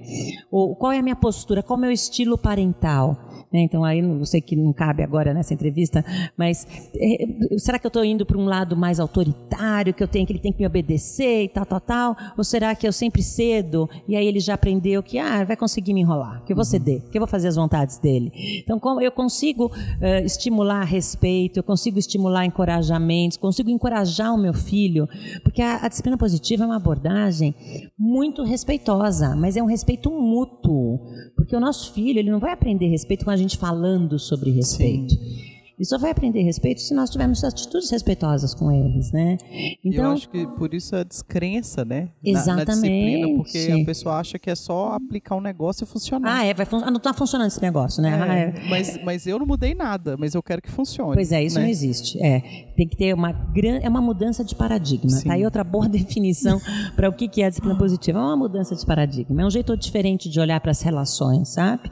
Ou 0.50 0.74
qual 0.74 0.92
é 0.92 0.98
a 0.98 1.02
minha 1.02 1.16
postura? 1.16 1.62
Qual 1.62 1.76
é 1.76 1.78
o 1.78 1.82
meu 1.82 1.92
estilo 1.92 2.36
parental? 2.36 3.16
Né? 3.52 3.60
Então, 3.60 3.84
aí 3.84 4.00
eu 4.00 4.26
sei 4.26 4.40
que 4.40 4.54
não 4.56 4.72
cabe 4.72 5.02
agora 5.02 5.32
nessa 5.32 5.54
entrevista, 5.54 6.04
mas 6.36 6.66
é, 6.94 7.58
será 7.58 7.78
que 7.78 7.86
eu 7.86 7.88
estou 7.88 8.04
indo 8.04 8.26
para 8.26 8.38
um 8.38 8.44
lado 8.44 8.76
mais 8.76 9.00
autoritário, 9.00 9.94
que 9.94 10.02
eu 10.02 10.08
tenho 10.08 10.26
que 10.26 10.32
ele 10.32 10.40
tem 10.40 10.52
que 10.52 10.58
me 10.58 10.66
obedecer 10.66 11.44
e 11.44 11.48
tal, 11.48 11.64
tal, 11.64 11.80
tal? 11.80 12.16
Ou 12.36 12.44
será 12.44 12.74
que 12.74 12.86
eu 12.86 12.92
sempre 12.92 13.22
cedo 13.22 13.88
e 14.06 14.16
aí 14.16 14.26
ele 14.26 14.40
já 14.40 14.54
aprendeu 14.54 15.02
que 15.02 15.18
ah, 15.18 15.44
vai 15.44 15.56
conseguir 15.56 15.94
me 15.94 16.02
enrolar, 16.08 16.42
que 16.44 16.52
eu 16.52 16.56
vou 16.56 16.64
ceder, 16.64 17.02
que 17.10 17.18
eu 17.18 17.20
vou 17.20 17.28
fazer 17.28 17.48
as 17.48 17.56
vontades 17.56 17.98
dele? 17.98 18.32
Então, 18.62 18.78
como 18.78 19.00
eu 19.00 19.12
consigo 19.12 19.66
uh, 19.66 20.24
estimular 20.24 20.82
respeito, 20.84 21.58
eu 21.58 21.62
consigo 21.62 21.98
estimular 21.98 22.44
encorajamentos, 22.44 23.36
consigo 23.36 23.70
encorajar 23.70 24.34
o 24.34 24.38
meu 24.38 24.54
filho, 24.54 25.08
porque 25.42 25.62
a, 25.62 25.84
a 25.84 25.88
disciplina 25.88 26.16
positiva 26.16 26.64
é 26.64 26.66
uma 26.66 26.76
abordagem 26.76 27.54
muito 27.98 28.42
respeitosa, 28.42 29.36
mas 29.36 29.56
é 29.56 29.62
um 29.62 29.66
respeito 29.66 30.10
mútuo, 30.10 31.00
porque 31.36 31.54
o 31.54 31.60
nosso 31.60 31.92
filho 31.92 32.18
ele 32.18 32.30
não 32.30 32.38
vai 32.38 32.52
aprender 32.52 32.88
respeito 32.88 33.24
com 33.24 33.30
a 33.30 33.36
gente 33.36 33.56
falando 33.56 34.18
sobre 34.18 34.50
respeito. 34.50 35.14
Sim. 35.14 35.47
E 35.80 35.84
só 35.84 35.96
vai 35.98 36.10
aprender 36.10 36.42
respeito 36.42 36.80
se 36.80 36.92
nós 36.94 37.08
tivermos 37.10 37.44
atitudes 37.44 37.90
respeitosas 37.90 38.52
com 38.54 38.70
eles, 38.72 39.12
né? 39.12 39.38
eu 39.84 39.92
Então, 39.92 40.12
acho 40.12 40.28
que 40.28 40.46
por 40.58 40.74
isso 40.74 40.96
a 40.96 41.04
descrença, 41.04 41.84
né? 41.84 42.08
Na- 42.24 42.32
Na, 42.32 42.40
Exatamente. 42.40 42.66
disciplina, 42.72 43.36
porque 43.36 43.68
a 43.82 43.84
pessoa 43.84 44.14
acha 44.16 44.38
que 44.38 44.50
é 44.50 44.54
só 44.54 44.92
aplicar 44.94 45.36
um 45.36 45.40
negócio 45.40 45.84
e 45.84 45.86
funcionar. 45.86 46.38
ah, 46.40 46.44
é, 46.44 46.52
vai 46.54 46.66
fun- 46.66 46.82
ah, 46.84 46.90
não 46.90 46.96
está 46.98 47.12
funcionando 47.14 47.48
esse 47.48 47.62
negócio, 47.62 48.02
né? 48.02 48.18
Ah, 48.20 48.34
É, 48.36 48.40
é. 48.42 48.68
mas, 48.68 48.98
mas 49.04 49.26
eu 49.26 49.38
não 49.38 49.46
mudei 49.46 49.74
nada, 49.74 50.16
mas 50.16 50.34
eu 50.34 50.42
quero 50.42 50.60
que 50.60 50.70
funcione. 50.70 51.14
Pois 51.14 51.30
é, 51.32 51.42
isso 51.44 51.56
né? 51.56 51.62
não 51.62 51.70
existe. 51.70 52.18
É, 52.22 52.40
tem 52.76 52.88
que 52.88 52.96
ter 52.96 53.14
uma 53.14 53.30
grande, 53.32 53.84
é 53.84 53.88
uma 53.88 54.02
mudança 54.02 54.42
de 54.44 54.54
paradigma. 54.54 55.10
Sim. 55.10 55.28
Tá 55.28 55.34
aí 55.34 55.44
outra 55.44 55.62
boa 55.62 55.88
definição 55.88 56.60
para 56.96 57.08
o 57.08 57.12
que 57.12 57.28
que 57.28 57.42
é 57.42 57.46
a 57.46 57.48
disciplina 57.48 57.76
positiva. 57.78 58.18
É 58.18 58.22
uma 58.22 58.36
mudança 58.36 58.74
de 58.74 58.84
paradigma. 58.84 59.42
É 59.42 59.46
um 59.46 59.50
jeito 59.50 59.76
diferente 59.76 60.28
de 60.28 60.40
olhar 60.40 60.60
para 60.60 60.70
as 60.72 60.82
relações, 60.82 61.50
sabe? 61.50 61.90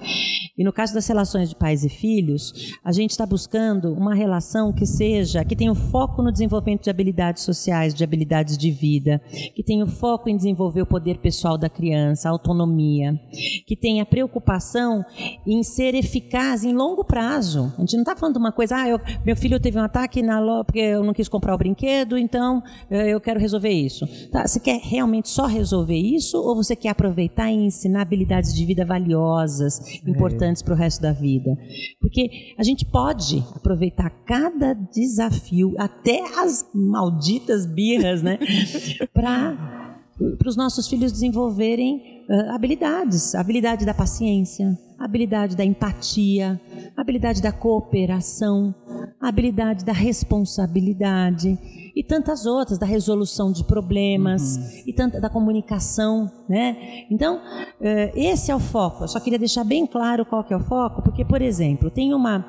E 0.59 0.64
no 0.64 0.73
caso 0.73 0.95
das 0.95 1.07
relações 1.07 1.49
de 1.50 1.55
pais 1.57 1.85
e 1.85 1.88
filhos, 1.88 2.52
a 2.85 2.90
gente 2.90 3.11
está 3.11 3.26
buscando 3.26 3.75
uma 3.85 4.14
relação 4.14 4.73
que 4.73 4.87
seja, 4.87 5.45
que 5.45 5.54
tenha 5.56 5.73
o 5.73 5.75
foco 5.75 6.23
no 6.23 6.33
desenvolvimento 6.33 6.85
de 6.85 6.90
habilidades 6.90 7.42
sociais, 7.42 7.95
de 7.95 8.02
habilidades 8.04 8.56
de 8.56 8.71
vida, 8.71 9.21
que 9.54 9.62
tenha 9.62 9.85
o 9.85 9.88
foco 9.88 10.28
em 10.28 10.37
desenvolver 10.37 10.83
o 10.83 10.87
poder 10.87 11.18
pessoal 11.18 11.56
da 11.59 11.68
criança, 11.68 12.28
a 12.28 12.33
autonomia, 12.33 13.18
que 13.66 13.76
tenha 13.76 14.04
preocupação 14.04 15.04
em 15.47 15.62
ser 15.62 15.95
eficaz 15.95 16.64
em 16.64 16.73
longo 16.73 17.04
prazo. 17.04 17.73
A 17.76 17.80
gente 17.80 17.95
não 17.95 18.02
está 18.02 18.16
falando 18.16 18.35
de 18.35 18.40
uma 18.40 18.52
coisa, 18.52 18.76
ah, 18.76 18.88
eu- 18.88 19.00
meu 19.25 19.37
filho 19.37 19.59
teve 19.61 19.78
um 19.78 19.83
ataque 19.83 20.23
na 20.23 20.38
loja 20.40 20.64
porque 20.64 20.78
eu 20.80 21.04
não 21.04 21.12
quis 21.14 21.28
comprar 21.28 21.54
o 21.54 21.59
brinquedo, 21.59 22.16
então 22.18 22.62
eh, 22.90 23.11
eu 23.11 23.21
quero 23.21 23.38
resolver 23.38 23.71
isso. 23.71 24.06
Tá, 24.30 24.47
você 24.47 24.59
quer 24.61 24.80
realmente 24.83 25.28
só 25.28 25.47
resolver 25.47 25.97
isso 25.97 26.38
ou 26.38 26.56
você 26.56 26.75
quer 26.75 26.88
aproveitar 26.90 27.50
e 27.50 27.54
ensinar 27.54 28.02
habilidades 28.02 28.54
de 28.54 28.64
vida 28.64 28.85
valiosas, 28.85 29.80
importantes 30.06 30.62
para 30.62 30.75
o 30.75 30.76
resto 30.76 31.02
da 31.02 31.12
vida? 31.12 31.56
Porque 32.00 32.54
a 32.59 32.62
gente 32.62 32.85
pode 32.85 33.45
aproveitar 33.66 34.11
cada 34.25 34.73
desafio, 34.75 35.75
até 35.76 36.20
as 36.40 36.64
malditas 36.73 37.66
birras, 37.66 38.23
né? 38.23 38.38
para 39.12 39.99
os 40.46 40.56
nossos 40.56 40.87
filhos 40.87 41.11
desenvolverem 41.11 42.25
ah, 42.30 42.54
habilidades, 42.54 43.35
a 43.35 43.40
habilidade 43.40 43.85
da 43.85 43.92
paciência, 43.92 44.78
a 44.96 45.04
habilidade 45.04 45.56
da 45.56 45.64
empatia, 45.64 46.61
a 46.96 47.00
habilidade 47.00 47.42
da 47.42 47.50
cooperação, 47.50 48.73
a 49.20 49.28
habilidade 49.28 49.84
da 49.84 49.92
responsabilidade 49.92 51.58
e 51.94 52.02
tantas 52.02 52.44
outras, 52.44 52.78
da 52.78 52.84
resolução 52.86 53.50
de 53.50 53.64
problemas 53.64 54.84
e 54.86 54.92
tanta 54.92 55.18
da 55.20 55.30
comunicação, 55.30 56.30
né? 56.48 56.76
Então, 57.10 57.40
eh, 57.80 58.12
esse 58.14 58.50
é 58.50 58.54
o 58.54 58.60
foco. 58.60 59.04
Eu 59.04 59.08
só 59.08 59.18
queria 59.18 59.38
deixar 59.38 59.64
bem 59.64 59.86
claro 59.86 60.26
qual 60.26 60.44
que 60.44 60.52
é 60.52 60.56
o 60.56 60.60
foco, 60.60 61.00
porque, 61.02 61.25
por 61.25 61.40
exemplo, 61.40 61.90
tem 61.90 62.12
uma, 62.12 62.44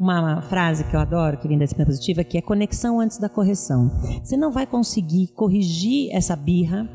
uma 0.00 0.42
frase 0.42 0.82
que 0.84 0.96
eu 0.96 1.00
adoro, 1.00 1.38
que 1.38 1.46
vem 1.46 1.56
da 1.58 1.64
disciplina 1.64 1.86
positiva, 1.86 2.24
que 2.24 2.38
é 2.38 2.42
conexão 2.42 2.98
antes 2.98 3.18
da 3.18 3.28
correção. 3.28 3.88
Você 4.22 4.36
não 4.36 4.50
vai 4.50 4.66
conseguir 4.66 5.28
corrigir 5.28 6.10
essa 6.12 6.34
birra 6.34 6.88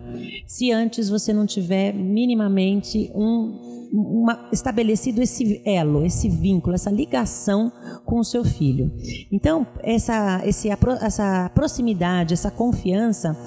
se 0.46 0.72
antes 0.72 1.10
você 1.10 1.32
não 1.32 1.46
tiver 1.46 1.94
minimamente 1.94 3.10
um 3.16 3.72
uma- 3.96 4.50
estabelecido 4.52 5.22
esse 5.22 5.62
elo, 5.64 6.04
esse 6.04 6.28
vínculo, 6.28 6.74
essa 6.74 6.90
ligação 6.90 7.72
com 8.04 8.18
o 8.20 8.24
seu 8.24 8.44
filho. 8.44 8.92
Então, 9.32 9.66
essa, 9.82 10.42
esse, 10.46 10.70
essa 11.02 11.50
proximidade, 11.54 12.34
essa 12.34 12.52
confiança 12.52 13.38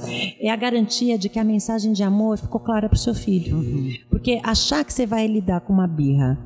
é 0.41 0.51
a 0.51 0.57
garantia 0.57 1.19
de 1.19 1.29
que 1.29 1.39
a 1.39 1.45
mensagem 1.45 1.93
de 1.93 2.03
amor 2.03 2.39
ficou 2.39 2.61
clara 2.61 2.89
para 2.89 2.97
o 2.97 2.99
seu 2.99 3.15
filho. 3.15 3.63
Porque 4.11 4.41
achar 4.43 4.85
que 4.85 4.93
você 4.93 5.07
vai 5.07 5.27
lidar 5.27 5.61
com 5.61 5.73
uma 5.73 5.87
birra 5.87 6.39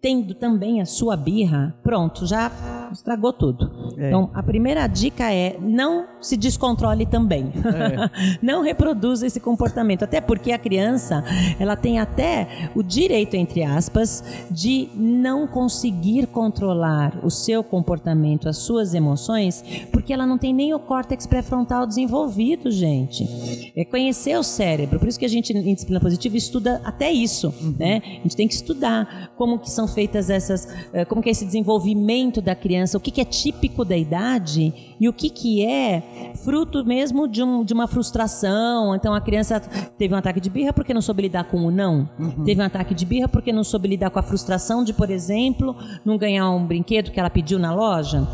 tendo 0.00 0.32
também 0.34 0.80
a 0.80 0.86
sua 0.86 1.16
birra, 1.16 1.74
pronto, 1.82 2.24
já 2.24 2.52
estragou 2.92 3.32
tudo. 3.32 3.92
É. 3.98 4.06
Então, 4.06 4.30
a 4.32 4.42
primeira 4.42 4.86
dica 4.86 5.32
é 5.32 5.58
não 5.60 6.06
se 6.20 6.36
descontrole 6.36 7.04
também. 7.04 7.52
não 8.40 8.62
reproduza 8.62 9.26
esse 9.26 9.40
comportamento, 9.40 10.04
até 10.04 10.20
porque 10.20 10.52
a 10.52 10.58
criança, 10.58 11.24
ela 11.58 11.76
tem 11.76 11.98
até 11.98 12.70
o 12.76 12.82
direito, 12.82 13.34
entre 13.34 13.64
aspas, 13.64 14.22
de 14.50 14.88
não 14.94 15.46
conseguir 15.48 16.28
controlar 16.28 17.18
o 17.24 17.30
seu 17.30 17.64
comportamento, 17.64 18.48
as 18.48 18.58
suas 18.58 18.94
emoções, 18.94 19.64
porque 19.90 20.12
ela 20.12 20.26
não 20.26 20.38
tem 20.38 20.54
nem 20.54 20.72
o 20.72 20.78
córtex 20.78 21.26
pré-frontal 21.26 21.86
desenvolvido, 21.86 22.70
gente. 22.70 23.72
É 23.76 23.84
conhecer 23.84 24.38
o 24.38 24.44
cérebro. 24.44 25.00
Por 25.00 25.08
isso 25.08 25.18
que 25.18 25.24
a 25.24 25.28
gente 25.28 25.52
em 25.52 25.74
disciplina 25.74 26.00
positiva 26.00 26.36
estuda 26.36 26.80
até 26.84 27.10
isso, 27.10 27.52
né? 27.76 28.00
A 28.04 28.22
gente 28.22 28.36
tem 28.36 28.46
que 28.46 28.54
estudar 28.54 29.32
como 29.36 29.58
que 29.58 29.70
são 29.70 29.87
feitas 29.94 30.30
essas, 30.30 30.68
eh, 30.92 31.04
como 31.04 31.22
que 31.22 31.28
é 31.28 31.32
esse 31.32 31.44
desenvolvimento 31.44 32.40
da 32.40 32.54
criança, 32.54 32.96
o 32.96 33.00
que, 33.00 33.10
que 33.10 33.20
é 33.20 33.24
típico 33.24 33.84
da 33.84 33.96
idade 33.96 34.96
e 35.00 35.08
o 35.08 35.12
que, 35.12 35.30
que 35.30 35.64
é 35.64 36.32
fruto 36.44 36.84
mesmo 36.84 37.28
de, 37.28 37.42
um, 37.42 37.64
de 37.64 37.72
uma 37.72 37.86
frustração. 37.86 38.94
Então 38.94 39.14
a 39.14 39.20
criança 39.20 39.60
teve 39.98 40.14
um 40.14 40.16
ataque 40.16 40.40
de 40.40 40.50
birra 40.50 40.72
porque 40.72 40.94
não 40.94 41.02
soube 41.02 41.22
lidar 41.22 41.44
com 41.44 41.58
o 41.58 41.70
não. 41.70 42.08
Teve 42.44 42.60
um 42.60 42.64
ataque 42.64 42.94
de 42.94 43.04
birra 43.04 43.28
porque 43.28 43.52
não 43.52 43.64
soube 43.64 43.88
lidar 43.88 44.10
com 44.10 44.18
a 44.18 44.22
frustração 44.22 44.84
de, 44.84 44.92
por 44.92 45.10
exemplo, 45.10 45.76
não 46.04 46.16
ganhar 46.16 46.50
um 46.50 46.66
brinquedo 46.66 47.10
que 47.10 47.18
ela 47.18 47.30
pediu 47.30 47.58
na 47.58 47.74
loja. 47.74 48.26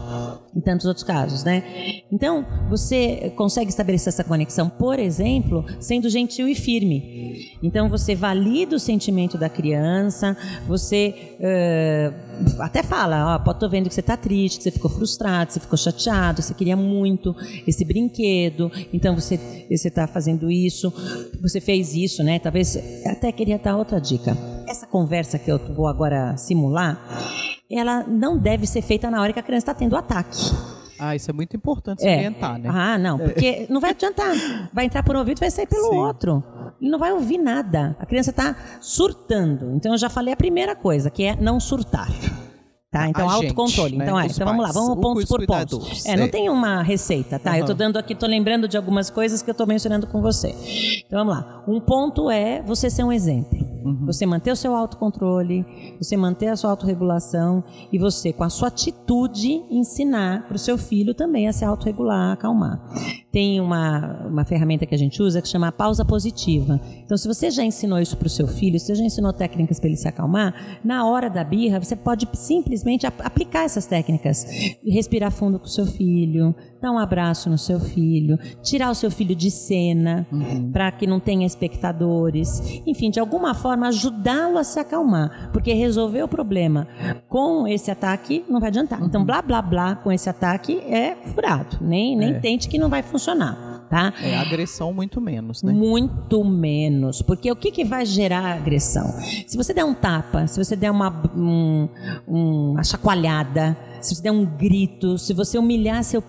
E 0.54 0.60
tantos 0.60 0.86
outros 0.86 1.04
casos, 1.04 1.42
né? 1.42 2.02
Então, 2.12 2.46
você 2.70 3.32
consegue 3.36 3.70
estabelecer 3.70 4.12
essa 4.12 4.22
conexão, 4.22 4.68
por 4.68 4.98
exemplo, 4.98 5.64
sendo 5.80 6.08
gentil 6.08 6.46
e 6.46 6.54
firme. 6.54 7.58
Então, 7.62 7.88
você 7.88 8.14
valida 8.14 8.76
o 8.76 8.78
sentimento 8.78 9.36
da 9.36 9.48
criança, 9.48 10.36
você 10.66 11.34
eh, 11.40 12.12
até 12.60 12.82
fala, 12.82 13.34
ó, 13.34 13.38
pô, 13.38 13.52
tô 13.52 13.68
vendo 13.68 13.88
que 13.88 13.94
você 13.94 14.02
tá 14.02 14.16
triste, 14.16 14.58
que 14.58 14.62
você 14.64 14.70
ficou 14.70 14.90
frustrado, 14.90 15.48
que 15.48 15.54
você 15.54 15.60
ficou 15.60 15.78
chateado, 15.78 16.40
você 16.40 16.54
queria 16.54 16.76
muito 16.76 17.34
esse 17.66 17.84
brinquedo, 17.84 18.70
então 18.92 19.14
você 19.14 19.38
você 19.70 19.90
tá 19.90 20.06
fazendo 20.06 20.50
isso, 20.50 20.92
você 21.40 21.60
fez 21.60 21.94
isso, 21.94 22.22
né? 22.22 22.38
Talvez 22.38 22.76
até 23.06 23.32
queria 23.32 23.58
dar 23.58 23.76
outra 23.76 24.00
dica. 24.00 24.36
Essa 24.68 24.86
conversa 24.86 25.38
que 25.38 25.50
eu 25.50 25.58
vou 25.74 25.86
agora 25.86 26.36
simular, 26.36 26.98
ela 27.70 28.04
não 28.06 28.36
deve 28.38 28.66
ser 28.66 28.82
feita 28.82 29.10
na 29.10 29.20
hora 29.20 29.32
que 29.32 29.38
a 29.40 29.42
criança 29.42 29.64
está 29.70 29.74
tendo 29.74 29.94
o 29.94 29.96
ataque. 29.96 30.38
Ah, 30.98 31.16
isso 31.16 31.28
é 31.28 31.34
muito 31.34 31.56
importante 31.56 32.02
se 32.02 32.08
É. 32.08 32.16
orientar, 32.16 32.58
né? 32.58 32.68
Ah, 32.72 32.96
não, 32.96 33.18
porque 33.18 33.66
não 33.68 33.80
vai 33.80 33.90
adiantar. 33.90 34.32
Vai 34.72 34.84
entrar 34.86 35.02
por 35.02 35.16
um 35.16 35.18
ouvido 35.18 35.38
e 35.38 35.40
vai 35.40 35.50
sair 35.50 35.66
pelo 35.66 35.90
Sim. 35.90 35.96
outro. 35.96 36.42
E 36.80 36.88
não 36.88 36.98
vai 36.98 37.12
ouvir 37.12 37.38
nada. 37.38 37.96
A 37.98 38.06
criança 38.06 38.30
está 38.30 38.54
surtando. 38.80 39.72
Então 39.74 39.92
eu 39.92 39.98
já 39.98 40.08
falei 40.08 40.32
a 40.32 40.36
primeira 40.36 40.76
coisa, 40.76 41.10
que 41.10 41.24
é 41.24 41.36
não 41.36 41.58
surtar. 41.58 42.08
Tá? 42.92 43.08
Então, 43.08 43.28
A 43.28 43.32
gente, 43.34 43.46
autocontrole. 43.46 43.96
né? 43.96 44.04
Então, 44.04 44.20
é, 44.20 44.26
então 44.26 44.46
vamos 44.46 44.64
lá, 44.64 44.70
vamos 44.70 44.94
pontos 45.00 45.24
os 45.24 45.28
por 45.28 45.44
pontos. 45.44 45.78
cuidadores, 45.78 46.06
É, 46.06 46.16
não 46.16 46.26
é. 46.26 46.28
tem 46.28 46.48
uma 46.48 46.80
receita, 46.80 47.40
tá? 47.40 47.58
Eu 47.58 47.64
tô 47.64 47.72
Aham. 47.72 47.78
dando 47.78 47.96
aqui, 47.98 48.14
tô 48.14 48.24
lembrando 48.24 48.68
de 48.68 48.76
algumas 48.76 49.10
coisas 49.10 49.42
que 49.42 49.50
eu 49.50 49.54
tô 49.54 49.66
mencionando 49.66 50.06
com 50.06 50.22
você. 50.22 50.54
Então 51.04 51.18
vamos 51.18 51.34
lá. 51.34 51.64
Um 51.66 51.80
ponto 51.80 52.30
é 52.30 52.62
você 52.62 52.88
ser 52.88 53.02
um 53.02 53.10
exemplo. 53.10 53.63
Uhum. 53.84 54.06
Você 54.06 54.24
manter 54.24 54.50
o 54.50 54.56
seu 54.56 54.74
autocontrole, 54.74 55.64
você 56.00 56.16
manter 56.16 56.48
a 56.48 56.56
sua 56.56 56.70
autorregulação 56.70 57.62
e 57.92 57.98
você, 57.98 58.32
com 58.32 58.42
a 58.44 58.48
sua 58.48 58.68
atitude, 58.68 59.62
ensinar 59.70 60.46
para 60.46 60.56
o 60.56 60.58
seu 60.58 60.78
filho 60.78 61.12
também 61.14 61.46
a 61.48 61.52
se 61.52 61.64
autorregular, 61.64 62.30
a 62.30 62.32
acalmar. 62.32 62.80
Tem 63.30 63.60
uma, 63.60 64.26
uma 64.28 64.44
ferramenta 64.44 64.86
que 64.86 64.94
a 64.94 64.98
gente 64.98 65.22
usa 65.22 65.42
que 65.42 65.48
chama 65.48 65.70
pausa 65.72 66.04
positiva. 66.04 66.80
Então, 67.04 67.16
se 67.16 67.26
você 67.28 67.50
já 67.50 67.64
ensinou 67.64 67.98
isso 67.98 68.16
para 68.16 68.26
o 68.26 68.30
seu 68.30 68.46
filho, 68.46 68.78
se 68.78 68.86
você 68.86 68.94
já 68.94 69.04
ensinou 69.04 69.32
técnicas 69.32 69.78
para 69.78 69.88
ele 69.88 69.96
se 69.96 70.08
acalmar, 70.08 70.54
na 70.84 71.04
hora 71.06 71.28
da 71.28 71.42
birra, 71.44 71.78
você 71.82 71.96
pode 71.96 72.28
simplesmente 72.34 73.06
ap- 73.06 73.20
aplicar 73.24 73.64
essas 73.64 73.86
técnicas. 73.86 74.46
Respirar 74.86 75.30
fundo 75.32 75.58
com 75.58 75.66
o 75.66 75.68
seu 75.68 75.84
filho, 75.86 76.54
dar 76.80 76.90
um 76.92 76.98
abraço 76.98 77.50
no 77.50 77.58
seu 77.58 77.80
filho, 77.80 78.38
tirar 78.62 78.90
o 78.90 78.94
seu 78.94 79.10
filho 79.10 79.34
de 79.34 79.50
cena 79.50 80.26
para 80.72 80.90
que 80.92 81.06
não 81.06 81.18
tenha 81.18 81.44
espectadores, 81.46 82.60
enfim, 82.86 83.10
de 83.10 83.18
alguma 83.18 83.52
forma 83.54 83.73
ajudá-lo 83.82 84.58
a 84.58 84.64
se 84.64 84.78
acalmar, 84.78 85.50
porque 85.52 85.72
resolver 85.72 86.22
o 86.22 86.28
problema 86.28 86.86
com 87.28 87.66
esse 87.66 87.90
ataque 87.90 88.44
não 88.48 88.60
vai 88.60 88.68
adiantar. 88.68 89.02
Então, 89.02 89.24
blá 89.24 89.42
blá 89.42 89.60
blá 89.60 89.96
com 89.96 90.10
esse 90.12 90.28
ataque 90.28 90.78
é 90.78 91.16
furado, 91.34 91.78
nem 91.80 92.16
nem 92.16 92.34
É. 92.34 92.38
tente 92.40 92.68
que 92.68 92.78
não 92.78 92.88
vai 92.88 93.02
funcionar, 93.02 93.86
tá? 93.90 94.12
É, 94.22 94.36
agressão 94.36 94.92
muito 94.92 95.20
menos, 95.20 95.62
né? 95.62 95.72
Muito 95.72 96.44
menos. 96.44 97.20
Porque 97.22 97.50
o 97.50 97.56
que, 97.56 97.70
que 97.70 97.84
vai 97.84 98.04
gerar 98.06 98.54
agressão? 98.54 99.06
Se 99.46 99.56
você 99.56 99.72
der 99.74 99.84
um 99.84 99.94
tapa, 99.94 100.46
se 100.46 100.62
você 100.62 100.76
der 100.76 100.90
uma, 100.90 101.08
um- 101.36 101.88
uma 102.26 102.82
chacoalhada, 102.84 103.76
se 104.00 104.14
você 104.14 104.22
der 104.22 104.30
um 104.32 104.44
grito, 104.44 105.16
se 105.16 105.32
você 105.32 105.58
humilhar 105.58 106.04
seu, 106.04 106.22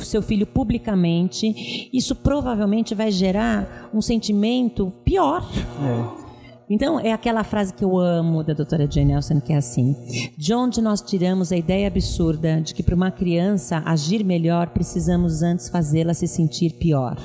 seu 0.00 0.20
filho 0.22 0.44
publicamente, 0.46 1.88
isso 1.92 2.14
provavelmente 2.16 2.94
vai 2.94 3.10
gerar 3.12 3.88
um 3.94 4.00
sentimento 4.02 4.92
pior. 5.04 5.48
É. 6.18 6.21
Então, 6.72 6.98
é 6.98 7.12
aquela 7.12 7.44
frase 7.44 7.74
que 7.74 7.84
eu 7.84 7.98
amo 7.98 8.42
da 8.42 8.54
doutora 8.54 8.90
Jane 8.90 9.12
Nelson, 9.12 9.38
que 9.42 9.52
é 9.52 9.58
assim: 9.58 9.94
De 10.38 10.54
onde 10.54 10.80
nós 10.80 11.02
tiramos 11.02 11.52
a 11.52 11.56
ideia 11.56 11.86
absurda 11.86 12.62
de 12.62 12.74
que 12.74 12.82
para 12.82 12.94
uma 12.94 13.10
criança 13.10 13.82
agir 13.84 14.24
melhor, 14.24 14.68
precisamos 14.70 15.42
antes 15.42 15.68
fazê-la 15.68 16.14
se 16.14 16.26
sentir 16.26 16.72
pior? 16.78 17.18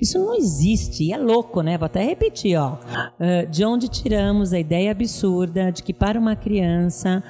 Isso 0.00 0.18
não 0.18 0.34
existe, 0.34 1.04
e 1.04 1.12
é 1.12 1.16
louco, 1.16 1.62
né? 1.62 1.78
Vou 1.78 1.86
até 1.86 2.02
repetir, 2.02 2.58
ó. 2.58 2.72
Uh, 2.72 3.48
de 3.48 3.64
onde 3.64 3.86
tiramos 3.86 4.52
a 4.52 4.58
ideia 4.58 4.90
absurda 4.90 5.70
de 5.70 5.84
que 5.84 5.94
para 5.94 6.18
uma 6.18 6.34
criança 6.34 7.22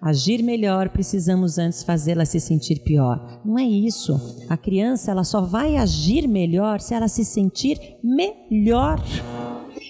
agir 0.00 0.44
melhor, 0.44 0.90
precisamos 0.90 1.58
antes 1.58 1.82
fazê-la 1.82 2.24
se 2.24 2.38
sentir 2.38 2.84
pior? 2.84 3.40
Não 3.44 3.58
é 3.58 3.64
isso. 3.64 4.44
A 4.48 4.56
criança, 4.56 5.10
ela 5.10 5.24
só 5.24 5.40
vai 5.40 5.76
agir 5.76 6.28
melhor 6.28 6.78
se 6.78 6.94
ela 6.94 7.08
se 7.08 7.24
sentir 7.24 7.96
melhor. 8.00 9.02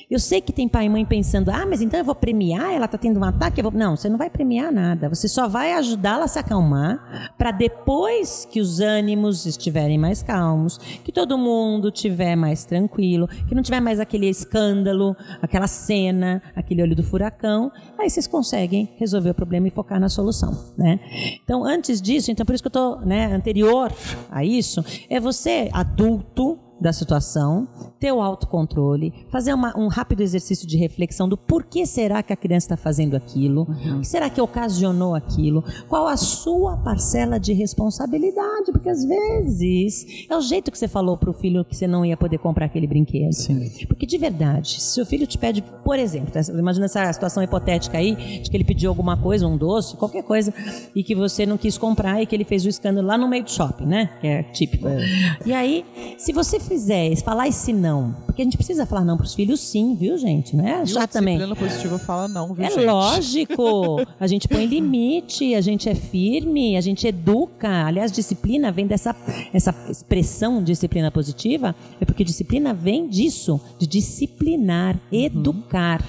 Eu 0.09 0.21
sei 0.21 0.41
que 0.41 0.53
tem 0.53 0.69
pai 0.69 0.87
e 0.87 0.89
mãe 0.89 1.05
pensando, 1.05 1.51
ah, 1.51 1.67
mas 1.67 1.83
então 1.83 1.99
eu 1.99 2.05
vou 2.05 2.15
premiar, 2.15 2.73
ela 2.73 2.85
está 2.85 2.97
tendo 2.97 3.19
um 3.19 3.25
ataque. 3.25 3.61
Não, 3.75 3.97
você 3.97 4.09
não 4.09 4.17
vai 4.17 4.31
premiar 4.31 4.73
nada. 4.73 5.09
Você 5.09 5.27
só 5.27 5.49
vai 5.49 5.73
ajudá-la 5.73 6.27
a 6.27 6.29
se 6.29 6.39
acalmar 6.39 7.33
para 7.37 7.51
depois 7.51 8.47
que 8.49 8.61
os 8.61 8.79
ânimos 8.79 9.47
estiverem 9.47 9.99
mais 9.99 10.23
calmos, 10.23 10.79
que 10.79 11.11
todo 11.11 11.37
mundo 11.37 11.89
estiver 11.89 12.37
mais 12.37 12.65
tranquilo, 12.65 13.27
que 13.49 13.55
não 13.55 13.63
tiver 13.63 13.81
mais 13.81 13.99
aquele 13.99 14.29
escândalo, 14.29 15.17
aquela 15.43 15.67
cena, 15.67 16.41
aquele 16.55 16.83
olho 16.83 16.95
do 16.95 17.03
furacão, 17.03 17.73
aí 17.99 18.09
vocês 18.09 18.29
conseguem 18.29 18.89
resolver 18.99 19.31
o 19.31 19.35
problema 19.35 19.67
e 19.67 19.73
focar 19.73 19.99
na 19.99 20.09
solução, 20.09 20.57
né? 20.79 21.01
Então, 21.43 21.65
antes 21.65 22.01
disso, 22.01 22.31
então 22.31 22.47
por 22.47 22.55
isso 22.55 22.63
que 22.63 22.69
eu 22.69 22.71
estou, 22.71 23.01
né, 23.01 23.35
anterior 23.35 23.93
a 24.31 24.45
isso, 24.45 24.85
é 25.11 25.19
você 25.19 25.69
adulto 25.73 26.61
da 26.80 26.92
situação, 26.92 27.66
ter 27.99 28.12
o 28.12 28.21
autocontrole, 28.21 29.12
fazer 29.30 29.54
uma, 29.54 29.76
um 29.78 29.88
rápido 29.88 30.23
exercício 30.23 30.66
de 30.66 30.76
reflexão 30.76 31.28
do 31.28 31.37
porquê 31.37 31.87
será 31.87 32.23
que 32.23 32.33
a 32.33 32.37
criança 32.37 32.66
está 32.66 32.76
fazendo 32.76 33.16
aquilo, 33.16 33.66
uhum. 33.68 33.99
o 33.99 34.00
que 34.00 34.06
será 34.06 34.28
que 34.28 34.40
ocasionou 34.40 35.14
aquilo, 35.14 35.64
qual 35.88 36.06
a 36.06 36.16
sua 36.16 36.76
parcela 36.76 37.40
de 37.40 37.52
responsabilidade, 37.52 38.73
porque 38.73 38.88
às 38.88 39.04
vezes 39.04 40.26
é 40.28 40.37
o 40.37 40.40
jeito 40.40 40.71
que 40.71 40.78
você 40.78 40.88
falou 40.88 41.16
para 41.16 41.30
o 41.30 41.33
filho 41.33 41.64
que 41.64 41.75
você 41.75 41.87
não 41.87 42.04
ia 42.04 42.16
poder 42.16 42.38
comprar 42.38 42.66
aquele 42.66 42.87
brinquedo. 42.87 43.33
Sim. 43.33 43.71
Porque 43.87 44.04
de 44.04 44.18
verdade, 44.18 44.80
se 44.80 45.00
o 45.00 45.06
filho 45.06 45.26
te 45.26 45.38
pede, 45.38 45.62
por 45.85 45.99
exemplo, 45.99 46.30
tá, 46.30 46.40
imagina 46.52 46.87
essa 46.87 47.12
situação 47.12 47.42
hipotética 47.42 47.99
aí, 47.99 48.14
de 48.42 48.50
que 48.50 48.56
ele 48.56 48.64
pediu 48.64 48.90
alguma 48.90 49.16
coisa, 49.16 49.47
um 49.47 49.56
doce, 49.56 49.97
qualquer 49.97 50.23
coisa, 50.23 50.52
e 50.95 51.02
que 51.02 51.14
você 51.14 51.47
não 51.47 51.56
quis 51.56 51.78
comprar 51.78 52.23
e 52.23 52.26
que 52.26 52.35
ele 52.35 52.45
fez 52.45 52.64
o 52.64 52.68
escândalo 52.68 53.06
lá 53.06 53.16
no 53.16 53.28
meio 53.28 53.45
do 53.45 53.50
shopping, 53.50 53.87
né? 53.87 54.11
Que 54.21 54.26
é 54.26 54.42
típico. 54.42 54.88
É. 54.88 55.06
E 55.45 55.52
aí, 55.52 55.85
se 56.18 56.33
você 56.33 56.59
fizer, 56.66 57.14
falar 57.23 57.49
esse 57.49 57.73
não, 57.73 58.14
porque 58.26 58.42
a 58.42 58.44
gente 58.44 58.56
precisa 58.56 58.85
falar 58.85 59.04
não 59.04 59.16
para 59.16 59.25
os 59.25 59.35
filhos, 59.35 59.61
sim, 59.61 59.94
viu, 59.94 60.18
gente? 60.18 60.54
Não 60.54 60.66
é 60.66 60.85
já 60.85 61.06
também. 61.06 61.42
A 61.42 61.56
positiva 61.56 61.99
fala 61.99 62.28
não, 62.28 62.52
viu, 62.52 62.66
é 62.66 62.70
gente? 62.70 62.85
lógico. 62.85 63.96
A 64.20 64.26
gente 64.26 64.49
põe 64.49 64.66
limite, 64.66 65.54
a 65.54 65.61
gente 65.61 65.88
é 65.88 65.94
firme, 65.94 66.76
a 66.76 66.80
gente 66.80 67.06
educa. 67.06 67.85
Aliás, 67.87 68.11
disciplina 68.11 68.73
vem 68.73 68.87
dessa 68.87 69.14
essa 69.52 69.75
expressão 69.90 70.62
disciplina 70.62 71.11
positiva, 71.11 71.75
é 72.00 72.04
porque 72.04 72.25
disciplina 72.25 72.73
vem 72.73 73.08
disso, 73.08 73.61
de 73.78 73.87
disciplinar, 73.87 74.99
educar. 75.12 76.02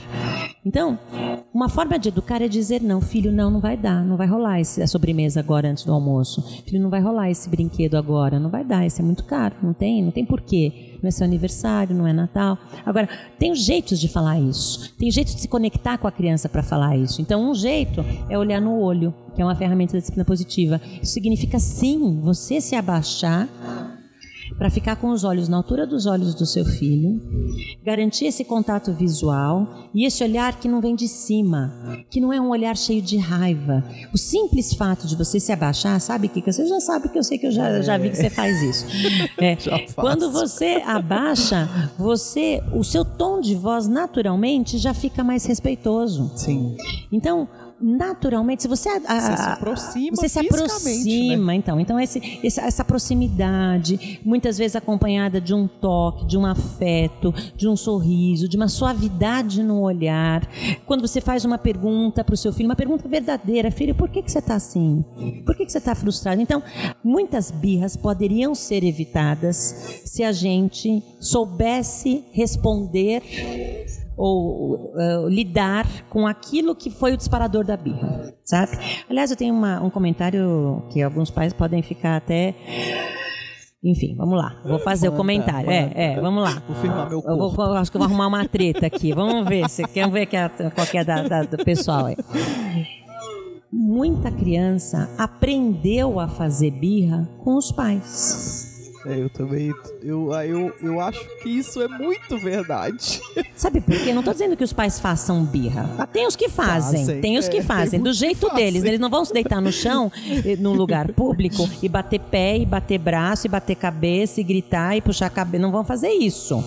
Então, 0.65 0.99
uma 1.53 1.69
forma 1.69 1.97
de 1.97 2.09
educar 2.09 2.41
é 2.41 2.47
dizer 2.47 2.81
não, 2.81 2.99
filho, 2.99 3.31
não, 3.31 3.49
não 3.49 3.59
vai 3.59 3.77
dar, 3.77 4.03
não 4.03 4.17
vai 4.17 4.27
rolar 4.27 4.59
esse, 4.59 4.81
a 4.81 4.87
sobremesa 4.87 5.39
agora 5.39 5.69
antes 5.69 5.85
do 5.85 5.93
almoço. 5.93 6.41
Filho, 6.65 6.81
não 6.81 6.89
vai 6.89 7.01
rolar 7.01 7.29
esse 7.29 7.49
brinquedo 7.49 7.95
agora, 7.95 8.39
não 8.39 8.49
vai 8.49 8.65
dar, 8.65 8.85
esse 8.85 9.01
é 9.01 9.03
muito 9.03 9.23
caro, 9.23 9.55
não 9.63 9.73
tem, 9.73 10.03
não 10.03 10.11
tem 10.11 10.25
porquê. 10.25 10.46
Não 11.01 11.07
é 11.07 11.11
seu 11.11 11.25
aniversário, 11.25 11.95
não 11.95 12.07
é 12.07 12.13
Natal. 12.13 12.57
Agora, 12.85 13.07
tem 13.37 13.53
jeitos 13.53 13.99
de 13.99 14.07
falar 14.07 14.39
isso. 14.39 14.93
Tem 14.97 15.11
jeitos 15.11 15.35
de 15.35 15.41
se 15.41 15.47
conectar 15.47 15.97
com 15.97 16.07
a 16.07 16.11
criança 16.11 16.49
para 16.49 16.63
falar 16.63 16.97
isso. 16.97 17.21
Então, 17.21 17.49
um 17.49 17.53
jeito 17.53 18.03
é 18.29 18.37
olhar 18.37 18.59
no 18.59 18.79
olho, 18.79 19.13
que 19.35 19.41
é 19.41 19.45
uma 19.45 19.55
ferramenta 19.55 19.93
da 19.93 19.99
disciplina 19.99 20.25
positiva. 20.25 20.81
Isso 21.01 21.13
significa 21.13 21.59
sim, 21.59 22.19
você 22.21 22.59
se 22.59 22.75
abaixar 22.75 23.47
para 24.57 24.69
ficar 24.69 24.95
com 24.95 25.09
os 25.09 25.23
olhos 25.23 25.47
na 25.47 25.57
altura 25.57 25.85
dos 25.85 26.05
olhos 26.05 26.35
do 26.35 26.45
seu 26.45 26.65
filho, 26.65 27.19
garantir 27.83 28.25
esse 28.25 28.43
contato 28.43 28.93
visual 28.93 29.89
e 29.93 30.05
esse 30.05 30.23
olhar 30.23 30.59
que 30.59 30.67
não 30.67 30.81
vem 30.81 30.95
de 30.95 31.07
cima, 31.07 31.73
que 32.09 32.19
não 32.19 32.31
é 32.31 32.39
um 32.39 32.49
olhar 32.49 32.75
cheio 32.77 33.01
de 33.01 33.17
raiva. 33.17 33.83
O 34.13 34.17
simples 34.17 34.73
fato 34.73 35.07
de 35.07 35.15
você 35.15 35.39
se 35.39 35.51
abaixar, 35.51 35.99
sabe 35.99 36.27
que 36.27 36.41
você 36.41 36.65
já 36.65 36.79
sabe 36.79 37.09
que 37.09 37.17
eu 37.17 37.23
sei 37.23 37.37
que 37.37 37.47
eu 37.47 37.51
já, 37.51 37.81
já 37.81 37.97
vi 37.97 38.09
que 38.09 38.17
você 38.17 38.29
faz 38.29 38.61
isso. 38.61 38.85
É, 39.39 39.55
quando 39.95 40.31
você 40.31 40.81
abaixa, 40.85 41.69
você, 41.97 42.61
o 42.73 42.83
seu 42.83 43.05
tom 43.05 43.39
de 43.39 43.55
voz 43.55 43.87
naturalmente 43.87 44.77
já 44.77 44.93
fica 44.93 45.23
mais 45.23 45.45
respeitoso. 45.45 46.31
Sim. 46.35 46.75
Então 47.11 47.47
naturalmente, 47.79 48.63
se 48.63 48.67
você, 48.67 48.89
a, 48.89 48.99
você 48.99 49.37
se 49.37 49.49
aproxima, 49.49 50.15
você 50.15 50.29
se 50.29 50.39
aproxima, 50.39 51.51
né? 51.51 51.55
então, 51.55 51.79
então 51.79 51.99
esse, 51.99 52.39
esse, 52.43 52.59
essa 52.59 52.83
proximidade, 52.83 54.19
muitas 54.23 54.57
vezes 54.57 54.75
acompanhada 54.75 55.39
de 55.39 55.53
um 55.53 55.67
toque, 55.67 56.25
de 56.25 56.37
um 56.37 56.45
afeto, 56.45 57.33
de 57.55 57.67
um 57.67 57.75
sorriso, 57.75 58.47
de 58.47 58.57
uma 58.57 58.67
suavidade 58.67 59.61
no 59.61 59.81
olhar. 59.81 60.47
Quando 60.85 61.01
você 61.01 61.21
faz 61.21 61.45
uma 61.45 61.57
pergunta 61.57 62.23
para 62.23 62.33
o 62.33 62.37
seu 62.37 62.51
filho, 62.51 62.67
uma 62.67 62.75
pergunta 62.75 63.07
verdadeira, 63.07 63.71
filho, 63.71 63.93
por 63.93 64.09
que, 64.09 64.23
que 64.23 64.31
você 64.31 64.39
está 64.39 64.55
assim? 64.55 65.03
Por 65.45 65.55
que, 65.55 65.65
que 65.65 65.71
você 65.71 65.77
está 65.77 65.93
frustrado? 65.93 66.41
Então, 66.41 66.63
muitas 67.03 67.51
birras 67.51 67.95
poderiam 67.95 68.55
ser 68.55 68.83
evitadas 68.83 70.01
se 70.05 70.23
a 70.23 70.31
gente 70.31 71.03
soubesse 71.19 72.23
responder 72.31 73.21
ou 74.17 74.91
uh, 74.95 75.29
lidar 75.29 75.85
com 76.09 76.25
aquilo 76.25 76.75
que 76.75 76.89
foi 76.89 77.13
o 77.13 77.17
disparador 77.17 77.63
da 77.63 77.77
birra, 77.77 78.33
sabe? 78.43 78.71
Aliás, 79.07 79.29
eu 79.29 79.37
tenho 79.37 79.53
uma, 79.53 79.81
um 79.81 79.91
comentário 79.91 80.83
que 80.91 81.01
alguns 81.01 81.29
pais 81.29 81.53
podem 81.53 81.83
ficar 81.83 82.17
até 82.17 82.55
enfim, 83.83 84.15
vamos 84.17 84.37
lá. 84.37 84.59
Vou 84.65 84.79
fazer 84.79 85.07
o 85.07 85.11
comentário. 85.11 85.69
É, 85.69 85.91
é, 85.95 86.19
vamos 86.19 86.43
lá. 86.43 86.61
Vou 86.67 86.75
firmar 86.77 87.07
meu 87.07 87.21
corpo. 87.21 87.43
Eu 87.43 87.51
vou, 87.51 87.65
acho 87.73 87.91
que 87.91 87.97
eu 87.97 87.99
vou 87.99 88.07
arrumar 88.07 88.27
uma 88.27 88.45
treta 88.47 88.87
aqui. 88.87 89.13
Vamos 89.13 89.47
ver. 89.47 89.69
Você 89.69 89.83
quer 89.83 90.09
ver 90.09 90.25
que 90.25 90.35
é, 90.35 90.49
qual 90.49 90.87
que 90.87 90.97
é 90.97 91.03
da, 91.03 91.23
da, 91.27 91.43
do 91.43 91.63
pessoal 91.63 92.07
aí. 92.07 92.17
Muita 93.71 94.31
criança 94.31 95.09
aprendeu 95.17 96.19
a 96.19 96.27
fazer 96.27 96.71
birra 96.71 97.29
com 97.43 97.55
os 97.55 97.71
pais. 97.71 98.56
É, 99.07 99.21
eu 99.21 99.29
também. 99.29 99.73
Eu, 100.03 100.33
eu, 100.33 100.73
eu 100.81 100.99
acho 100.99 101.25
que 101.41 101.49
isso 101.49 101.81
é 101.81 101.87
muito 101.87 102.37
verdade. 102.37 103.21
Sabe 103.55 103.79
por 103.79 103.97
quê? 103.97 104.13
Não 104.13 104.21
tô 104.21 104.33
dizendo 104.33 104.57
que 104.57 104.63
os 104.63 104.73
pais 104.73 104.99
façam 104.99 105.45
birra. 105.45 106.07
Tem 106.11 106.27
os 106.27 106.35
que 106.35 106.49
fazem. 106.49 106.99
fazem 106.99 107.21
tem 107.21 107.37
os 107.37 107.47
que 107.47 107.57
é, 107.57 107.61
fazem. 107.61 108.01
Do 108.01 108.11
jeito 108.11 108.49
deles. 108.53 108.83
Eles 108.83 108.99
não 108.99 109.09
vão 109.09 109.23
se 109.23 109.33
deitar 109.33 109.61
no 109.61 109.71
chão, 109.71 110.11
num 110.59 110.73
lugar 110.73 111.13
público, 111.13 111.69
e 111.81 111.87
bater 111.87 112.19
pé, 112.19 112.57
e 112.57 112.65
bater 112.65 112.99
braço, 112.99 113.47
e 113.47 113.49
bater 113.49 113.75
cabeça, 113.75 114.41
e 114.41 114.43
gritar, 114.43 114.97
e 114.97 115.01
puxar 115.01 115.27
a 115.27 115.29
cabeça. 115.29 115.61
Não 115.61 115.71
vão 115.71 115.85
fazer 115.85 116.09
isso. 116.09 116.61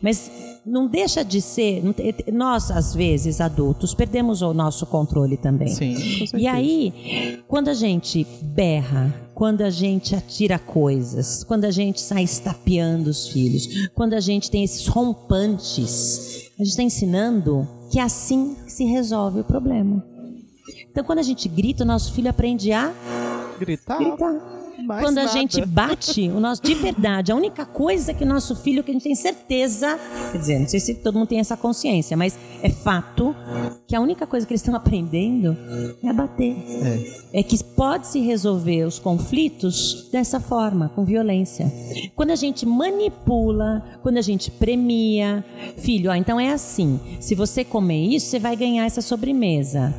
Mas 0.00 0.30
não 0.66 0.86
deixa 0.86 1.24
de 1.24 1.40
ser. 1.40 1.82
Nós, 2.32 2.70
às 2.70 2.94
vezes, 2.94 3.40
adultos, 3.40 3.94
perdemos 3.94 4.42
o 4.42 4.52
nosso 4.52 4.84
controle 4.84 5.36
também. 5.36 5.68
Sim. 5.68 6.26
E 6.36 6.46
aí, 6.46 7.42
quando 7.46 7.68
a 7.68 7.74
gente 7.74 8.26
berra, 8.42 9.25
quando 9.36 9.60
a 9.60 9.68
gente 9.68 10.16
atira 10.16 10.58
coisas, 10.58 11.44
quando 11.44 11.66
a 11.66 11.70
gente 11.70 12.00
sai 12.00 12.22
estapeando 12.22 13.10
os 13.10 13.28
filhos, 13.28 13.86
quando 13.94 14.14
a 14.14 14.20
gente 14.20 14.50
tem 14.50 14.64
esses 14.64 14.86
rompantes, 14.86 16.50
a 16.58 16.64
gente 16.64 16.70
está 16.70 16.82
ensinando 16.82 17.68
que 17.90 18.00
assim 18.00 18.56
se 18.66 18.86
resolve 18.86 19.40
o 19.40 19.44
problema. 19.44 20.02
Então, 20.90 21.04
quando 21.04 21.18
a 21.18 21.22
gente 21.22 21.50
grita, 21.50 21.84
o 21.84 21.86
nosso 21.86 22.14
filho 22.14 22.30
aprende 22.30 22.72
a 22.72 22.90
gritar. 23.60 23.98
gritar. 23.98 24.55
Mais 24.84 25.02
Quando 25.02 25.16
nada. 25.16 25.30
a 25.30 25.32
gente 25.32 25.64
bate, 25.64 26.28
o 26.28 26.40
nosso 26.40 26.62
de 26.62 26.74
verdade, 26.74 27.32
a 27.32 27.34
única 27.34 27.64
coisa 27.64 28.12
que 28.12 28.24
o 28.24 28.26
nosso 28.26 28.54
filho, 28.56 28.82
que 28.82 28.90
a 28.90 28.94
gente 28.94 29.04
tem 29.04 29.14
certeza, 29.14 29.98
quer 30.32 30.38
dizer, 30.38 30.58
não 30.58 30.68
sei 30.68 30.80
se 30.80 30.94
todo 30.94 31.18
mundo 31.18 31.28
tem 31.28 31.40
essa 31.40 31.56
consciência, 31.56 32.16
mas 32.16 32.38
é 32.62 32.70
fato 32.70 33.34
que 33.86 33.94
a 33.94 34.00
única 34.00 34.26
coisa 34.26 34.46
que 34.46 34.52
eles 34.52 34.60
estão 34.60 34.74
aprendendo 34.76 35.56
é 36.02 36.08
a 36.08 36.12
bater. 36.12 36.56
É. 37.32 37.40
é 37.40 37.42
que 37.42 37.62
pode 37.64 38.06
se 38.06 38.20
resolver 38.20 38.84
os 38.84 38.98
conflitos 38.98 40.08
dessa 40.10 40.40
forma, 40.40 40.88
com 40.90 41.04
violência. 41.04 41.70
Quando 42.14 42.30
a 42.30 42.36
gente 42.36 42.66
manipula, 42.66 43.82
quando 44.02 44.18
a 44.18 44.22
gente 44.22 44.50
premia, 44.50 45.44
filho, 45.78 46.10
ó, 46.10 46.14
então 46.14 46.38
é 46.38 46.52
assim, 46.52 47.00
se 47.20 47.34
você 47.34 47.64
comer 47.64 48.06
isso, 48.06 48.26
você 48.26 48.38
vai 48.38 48.56
ganhar 48.56 48.84
essa 48.84 49.00
sobremesa. 49.00 49.94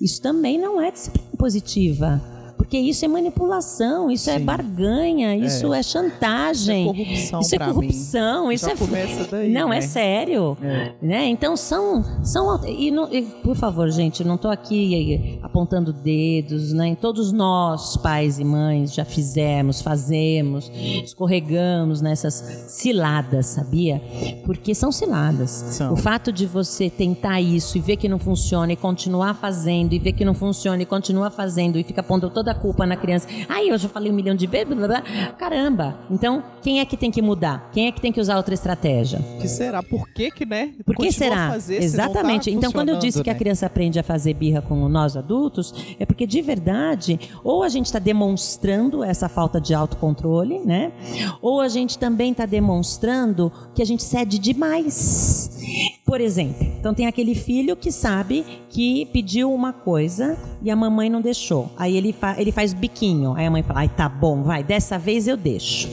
Isso 0.00 0.20
também 0.22 0.58
não 0.58 0.80
é 0.80 0.90
disciplina 0.90 1.30
positiva 1.36 2.39
Porque 2.60 2.76
isso 2.76 3.06
é 3.06 3.08
manipulação, 3.08 4.10
isso 4.10 4.28
é 4.28 4.38
Sim. 4.38 4.44
barganha, 4.44 5.34
isso 5.34 5.72
é, 5.72 5.82
chantagem. 5.82 6.92
Isso 6.92 6.94
é 6.94 7.32
corrupção 7.32 7.40
Isso 7.40 7.54
é 7.54 7.58
corrupção, 7.58 8.52
isso 8.52 8.66
Já 8.66 8.72
é 8.72 8.76
começa 8.76 9.28
daí, 9.30 9.50
Não, 9.50 9.72
é 9.72 9.76
né? 9.76 9.80
sério. 9.80 10.58
É. 10.62 10.92
Né? 11.00 11.26
Então 11.28 11.56
são 11.56 12.04
são 12.22 12.62
e, 12.66 12.90
não- 12.90 13.10
e, 13.10 13.22
por 13.22 13.56
favor, 13.56 13.90
gente, 13.90 14.22
não 14.22 14.34
estou 14.34 14.50
aqui 14.50 15.38
apontando 15.42 15.90
dedos, 15.90 16.74
né? 16.74 16.94
Todos 17.00 17.32
nós, 17.32 17.96
pais 17.96 18.38
e 18.38 18.44
mães, 18.44 18.92
já 18.92 19.06
fizemos, 19.06 19.80
fazemos, 19.80 20.70
escorregamos 21.02 22.02
nessas 22.02 22.34
ciladas, 22.68 23.46
sabia? 23.46 24.02
Porque 24.44 24.74
são 24.74 24.92
ciladas. 24.92 25.50
São. 25.50 25.94
O 25.94 25.96
fato 25.96 26.30
de 26.30 26.44
você 26.46 26.90
tentar 26.90 27.40
isso 27.40 27.78
e 27.78 27.80
ver 27.80 27.96
que 27.96 28.06
não 28.08 28.18
funciona 28.18 28.70
e 28.72 28.76
continuar 28.76 29.32
fazendo 29.34 29.94
e 29.94 29.98
ver 29.98 30.12
que 30.12 30.26
não 30.26 30.34
funciona 30.34 30.82
e 30.82 30.86
continuar 30.86 31.30
fazendo 31.30 31.78
e 31.78 31.82
fica 31.82 32.02
pondo 32.02 32.28
toda 32.28 32.49
a 32.50 32.54
culpa 32.54 32.86
na 32.86 32.96
criança. 32.96 33.28
Ai, 33.48 33.70
eu 33.70 33.78
já 33.78 33.88
falei 33.88 34.10
um 34.10 34.14
milhão 34.14 34.34
de 34.34 34.46
vezes, 34.46 34.66
blá, 34.68 34.76
blá, 34.76 35.00
blá. 35.00 35.32
caramba. 35.38 35.98
Então, 36.10 36.42
quem 36.62 36.80
é 36.80 36.84
que 36.84 36.96
tem 36.96 37.10
que 37.10 37.22
mudar? 37.22 37.70
Quem 37.72 37.86
é 37.86 37.92
que 37.92 38.00
tem 38.00 38.12
que 38.12 38.20
usar 38.20 38.36
outra 38.36 38.54
estratégia? 38.54 39.20
que 39.40 39.48
será? 39.48 39.82
Por 39.82 40.08
que 40.08 40.30
que, 40.30 40.44
né? 40.44 40.74
Por 40.84 40.96
que 40.96 41.12
será? 41.12 41.50
fazer 41.50 41.80
se 41.80 41.84
Exatamente. 41.84 42.50
não 42.50 42.60
tá 42.60 42.66
então, 42.66 42.72
quando 42.72 42.88
eu 42.90 42.96
disse 42.96 43.18
funcionando, 43.18 43.24
que 43.24 43.30
a 43.30 43.32
né? 43.32 43.38
criança 43.38 43.66
aprende 43.66 43.98
a 43.98 44.02
fazer 44.02 44.34
birra 44.34 44.62
com 44.62 44.88
nós 44.88 45.16
adultos, 45.16 45.74
é 45.98 46.06
porque 46.06 46.26
de 46.26 46.42
verdade, 46.42 47.18
ou 47.42 47.62
a 47.62 47.68
gente 47.68 47.86
está 47.86 47.98
demonstrando 47.98 49.02
essa 49.02 49.28
falta 49.28 49.60
de 49.60 49.74
autocontrole, 49.74 50.58
né? 50.60 50.92
Ou 51.40 51.60
a 51.60 51.68
gente 51.68 51.98
também 51.98 52.32
está 52.32 52.46
demonstrando 52.46 53.52
que 53.74 53.82
a 53.82 53.84
gente 53.84 54.02
cede 54.02 54.38
demais. 54.38 55.59
Por 56.04 56.20
exemplo, 56.20 56.66
então 56.78 56.92
tem 56.92 57.06
aquele 57.06 57.34
filho 57.34 57.76
que 57.76 57.92
sabe 57.92 58.44
que 58.68 59.06
pediu 59.06 59.52
uma 59.52 59.72
coisa 59.72 60.36
e 60.62 60.70
a 60.70 60.76
mamãe 60.76 61.08
não 61.08 61.20
deixou. 61.20 61.70
Aí 61.76 61.96
ele, 61.96 62.12
fa 62.12 62.34
ele 62.38 62.50
faz 62.50 62.72
biquinho. 62.72 63.34
Aí 63.36 63.46
a 63.46 63.50
mãe 63.50 63.62
fala: 63.62 63.80
ai, 63.80 63.88
tá 63.88 64.08
bom, 64.08 64.42
vai, 64.42 64.64
dessa 64.64 64.98
vez 64.98 65.28
eu 65.28 65.36
deixo. 65.36 65.88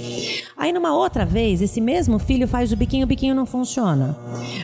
Aí 0.58 0.74
numa 0.74 0.96
outra 0.96 1.24
vez, 1.26 1.62
esse 1.62 1.80
mesmo 1.80 2.18
filho 2.18 2.48
faz 2.48 2.72
o 2.72 2.76
biquinho, 2.76 3.04
o 3.04 3.08
biquinho 3.08 3.36
não 3.36 3.46
funciona. 3.46 4.18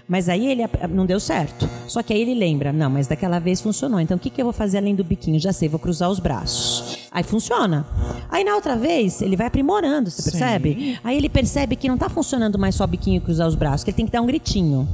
Mas 0.08 0.28
aí 0.28 0.47
ele 0.47 0.63
não 0.89 1.06
deu 1.06 1.19
certo. 1.19 1.69
Só 1.88 2.02
que 2.02 2.13
aí 2.13 2.21
ele 2.21 2.34
lembra: 2.34 2.73
não, 2.73 2.89
mas 2.89 3.08
daquela 3.08 3.38
vez 3.38 3.62
funcionou. 3.62 3.99
Então 3.99 4.17
o 4.17 4.19
que, 4.19 4.30
que 4.30 4.41
eu 4.41 4.45
vou 4.45 4.54
fazer 4.54 4.80
além 4.80 4.95
do 4.95 5.04
biquinho? 5.04 5.39
Já 5.39 5.54
sei, 5.54 5.69
vou 5.69 5.80
cruzar 5.80 6.10
os 6.10 6.19
braços. 6.19 7.04
Aí 7.12 7.23
funciona. 7.23 7.86
Aí 8.30 8.43
na 8.43 8.56
outra 8.56 8.76
vez, 8.76 9.21
ele 9.21 9.36
vai 9.36 9.45
aprimorando, 9.45 10.10
você 10.10 10.23
Sim. 10.23 10.32
percebe? 10.32 10.99
Aí 11.04 11.15
ele 11.15 11.30
percebe 11.30 11.76
que 11.76 11.88
não 11.88 11.97
tá 11.97 12.10
funcionando 12.10 12.58
mais 12.58 12.73
só 12.73 12.88
biquinho 12.88 13.17
e 13.17 13.19
cruzar 13.19 13.47
os 13.47 13.54
braços, 13.54 13.84
que 13.84 13.91
ele 13.91 13.97
tem 13.97 14.06
que 14.08 14.12
dar 14.12 14.21
um 14.21 14.26
gritinho. 14.26 14.88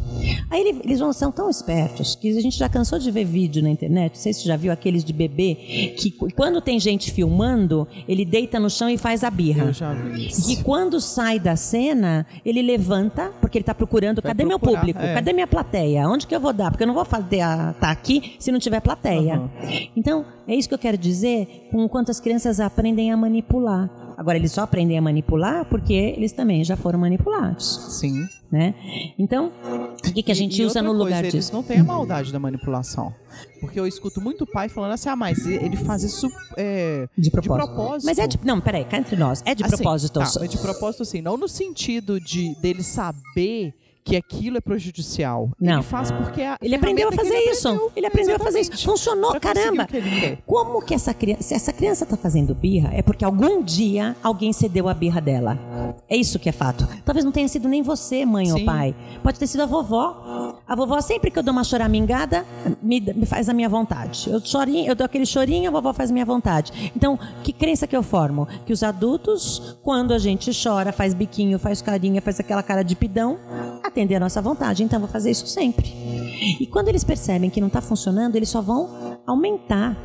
Aí 0.50 0.62
ele- 0.62 0.82
eles 0.84 1.00
vão, 1.00 1.14
são 1.14 1.32
tão 1.32 1.50
espertos 1.50 2.16
que 2.16 2.30
a 2.38 2.42
gente 2.42 2.58
já 2.58 2.68
cansou 2.68 2.98
de 3.00 3.10
ver 3.12 3.26
vídeo 3.26 3.62
na 3.62 3.70
internet. 3.70 4.14
Não 4.16 4.22
sei 4.22 4.34
se 4.34 4.42
você 4.42 4.48
já 4.48 4.56
viu 4.58 4.72
aqueles 4.72 5.04
de 5.04 5.14
bebê 5.14 5.94
que 5.98 6.12
quando 6.36 6.60
tem 6.62 6.80
gente 6.80 7.12
filmando, 7.12 7.88
ele 8.08 8.26
deita 8.26 8.60
no 8.60 8.70
chão 8.70 8.90
e 8.90 8.98
faz 8.98 9.24
a 9.24 9.30
birra. 9.30 9.66
Eu 9.66 9.74
já 9.74 9.94
vi 9.94 10.28
isso. 10.28 10.52
E 10.52 10.58
quando 10.64 11.00
sai 11.00 11.40
da 11.40 11.56
cena, 11.56 12.26
ele 12.46 12.62
levanta, 12.62 13.32
porque 13.40 13.58
ele 13.58 13.64
está 13.64 13.74
procurando, 13.76 14.22
Vai 14.22 14.32
cadê 14.32 14.44
meu 14.46 14.60
procurar, 14.60 14.80
público? 14.82 15.00
é. 15.02 15.14
Cadê 15.14 15.34
minha 15.34 15.48
plateia? 15.48 16.08
Onde 16.10 16.26
que 16.28 16.36
eu 16.36 16.40
vou 16.40 16.54
dar? 16.54 16.72
Porque 16.72 16.84
eu 16.84 16.88
não 16.88 16.94
vou 16.96 17.06
fazer 17.06 17.42
a, 17.42 17.74
tá 17.74 17.92
aqui 17.92 18.34
se 18.40 18.52
não 18.52 18.60
tiver 18.60 18.80
plateia. 18.82 19.36
Aham. 19.36 19.50
Então, 19.96 20.26
é 20.48 20.56
isso 20.56 20.68
que 20.68 20.74
eu 20.74 20.80
quero 20.80 20.98
dizer 20.98 21.68
com 21.72 21.84
o 21.86 21.90
quanto 21.90 22.10
as 22.12 22.20
crianças 22.20 22.60
aprendem 22.60 23.12
a 23.12 23.18
manipular. 23.18 23.90
Agora, 24.20 24.38
eles 24.38 24.52
só 24.52 24.64
aprendem 24.64 24.98
a 24.98 25.02
manipular 25.02 25.64
porque 25.64 25.94
eles 25.94 26.34
também 26.34 26.62
já 26.62 26.76
foram 26.76 27.00
manipulados, 27.00 27.98
Sim. 28.02 28.28
né? 28.52 28.76
Então, 29.18 29.50
o 30.06 30.12
que, 30.14 30.22
que 30.22 30.30
a 30.32 30.36
gente 30.36 30.60
E- 30.60 30.64
e 30.64 30.66
usa 30.66 30.82
no 30.82 30.90
outra 30.90 31.04
lugar 31.06 31.22
coisa, 31.22 31.38
disso? 31.38 31.38
Eles 31.38 31.52
não 31.52 31.64
têm 31.64 31.80
a 31.80 31.84
maldade 31.86 32.30
da 32.34 32.38
manipulação. 32.38 33.14
Porque 33.62 33.80
eu 33.80 33.88
escuto 33.88 34.20
muito 34.20 34.46
pai 34.46 34.68
falando 34.68 34.92
assim, 34.92 35.08
ah, 35.08 35.16
mas 35.16 35.46
ele 35.48 35.78
faz 35.78 36.04
isso 36.04 36.28
é, 36.58 37.08
De 37.18 37.24
de 37.24 37.32
propósito. 37.32 37.66
propósito. 37.74 38.06
Mas 38.06 38.18
é 38.20 38.28
de. 38.28 38.38
Não, 38.44 38.60
peraí, 38.60 38.84
cá 38.84 38.98
entre 38.98 39.16
nós. 39.16 39.42
É 39.46 39.56
de 39.56 39.64
Assim, 39.64 39.76
propósito. 39.78 40.20
Tá, 40.20 40.30
é 40.44 40.48
de 40.48 40.58
propósito, 40.58 41.04
assim, 41.04 41.22
não 41.22 41.38
no 41.38 41.48
sentido 41.48 42.20
de 42.20 42.54
dele 42.62 42.84
saber 42.84 43.74
que 44.10 44.16
aquilo 44.16 44.58
é 44.58 44.62
prejudicial. 44.62 45.52
Não. 45.60 45.74
Ele 45.76 45.84
faz 45.84 46.12
porque 46.12 46.42
a 46.42 46.58
Ele 46.62 46.76
aprendeu 46.76 47.10
a 47.10 47.12
fazer 47.12 47.34
ele 47.36 47.52
isso. 47.52 47.68
aprendeu. 47.68 47.92
Ele 47.96 48.06
aprendeu 48.08 48.36
a 48.36 48.40
fazer 48.40 48.60
isso. 48.62 48.72
Exatamente. 48.72 48.86
Funcionou, 48.90 49.32
Pra 49.32 49.40
caramba. 49.40 49.86
que. 49.86 50.38
Como 50.46 50.82
que 50.82 50.94
essa 50.94 51.14
criança, 51.14 51.44
se 51.44 51.54
essa 51.54 51.72
criança 51.72 52.04
está 52.06 52.18
fazendo 52.18 52.56
birra, 52.56 52.90
é 52.94 53.02
porque 53.02 53.24
algum 53.24 53.62
dia 53.62 54.16
alguém 54.24 54.52
cedeu 54.52 54.90
a 54.90 54.94
birra 54.94 55.22
dela. 55.22 55.60
É 56.10 56.16
isso 56.16 56.40
que 56.40 56.50
é 56.50 56.52
fato. 56.52 56.88
Talvez 57.06 57.24
não 57.24 57.32
tenha 57.32 57.48
sido 57.48 57.68
nem 57.68 57.82
você, 57.82 58.26
mãe 58.26 58.52
ou 58.52 58.58
Sim. 58.60 58.66
pai. 58.66 58.96
Pode 59.22 59.38
ter 59.40 59.48
sido 59.48 59.62
a 59.62 59.66
vovó. 59.66 60.56
A 60.68 60.76
vovó, 60.76 61.00
sempre 61.02 61.30
que 61.32 61.38
eu 61.40 61.44
dou 61.44 61.52
uma 61.52 61.64
choramingada, 61.64 62.46
me, 62.82 63.00
me 63.00 63.26
faz 63.26 63.48
a 63.50 63.54
minha 63.54 63.70
vontade. 63.70 64.30
Eu, 64.30 64.40
chorinho, 64.40 64.88
eu 64.88 64.96
dou 64.96 65.06
aquele 65.06 65.26
chorinho, 65.26 65.70
a 65.70 65.72
vovó 65.72 65.94
faz 65.94 66.10
a 66.10 66.14
minha 66.14 66.26
vontade. 66.26 66.92
Então, 66.96 67.18
que 67.44 67.52
crença 67.54 67.86
que 67.88 67.96
eu 67.96 68.04
formo? 68.04 68.48
Que 68.66 68.74
os 68.74 68.82
adultos, 68.84 69.78
quando 69.84 70.14
a 70.14 70.18
gente 70.20 70.52
chora, 70.64 70.92
faz 70.92 71.14
biquinho, 71.14 71.60
faz 71.60 71.82
carinha, 71.82 72.22
faz 72.22 72.40
aquela 72.40 72.64
cara 72.64 72.84
de 72.84 72.96
pidão, 72.96 73.38
atender 74.00 74.16
a 74.16 74.20
nossa 74.20 74.42
vontade. 74.42 74.84
Então, 74.84 75.00
vou 75.00 75.10
fazer 75.10 75.32
isso 75.32 75.46
sempre. 75.48 75.94
E 76.60 76.66
quando 76.66 76.88
eles 76.88 77.04
percebem 77.04 77.50
que 77.50 77.60
não 77.60 77.68
está 77.68 77.82
funcionando, 77.82 78.36
eles 78.36 78.50
só 78.50 78.62
vão 78.62 79.20
aumentar 79.28 79.96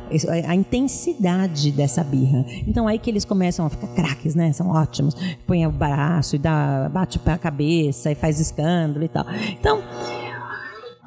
a 0.47 0.53
intensidade 0.53 1.71
dessa 1.71 2.03
birra. 2.03 2.45
Então 2.67 2.87
aí 2.87 2.99
que 2.99 3.09
eles 3.09 3.25
começam 3.25 3.65
a 3.65 3.69
ficar 3.69 3.87
craques, 3.87 4.35
né? 4.35 4.51
São 4.51 4.69
ótimos. 4.69 5.15
Põe 5.47 5.65
o 5.65 5.71
braço 5.71 6.35
e 6.35 6.39
dá, 6.39 6.89
bate 6.89 7.19
a 7.25 7.37
cabeça 7.37 8.11
e 8.11 8.15
faz 8.15 8.39
escândalo 8.39 9.05
e 9.05 9.07
tal. 9.07 9.25
Então, 9.57 9.81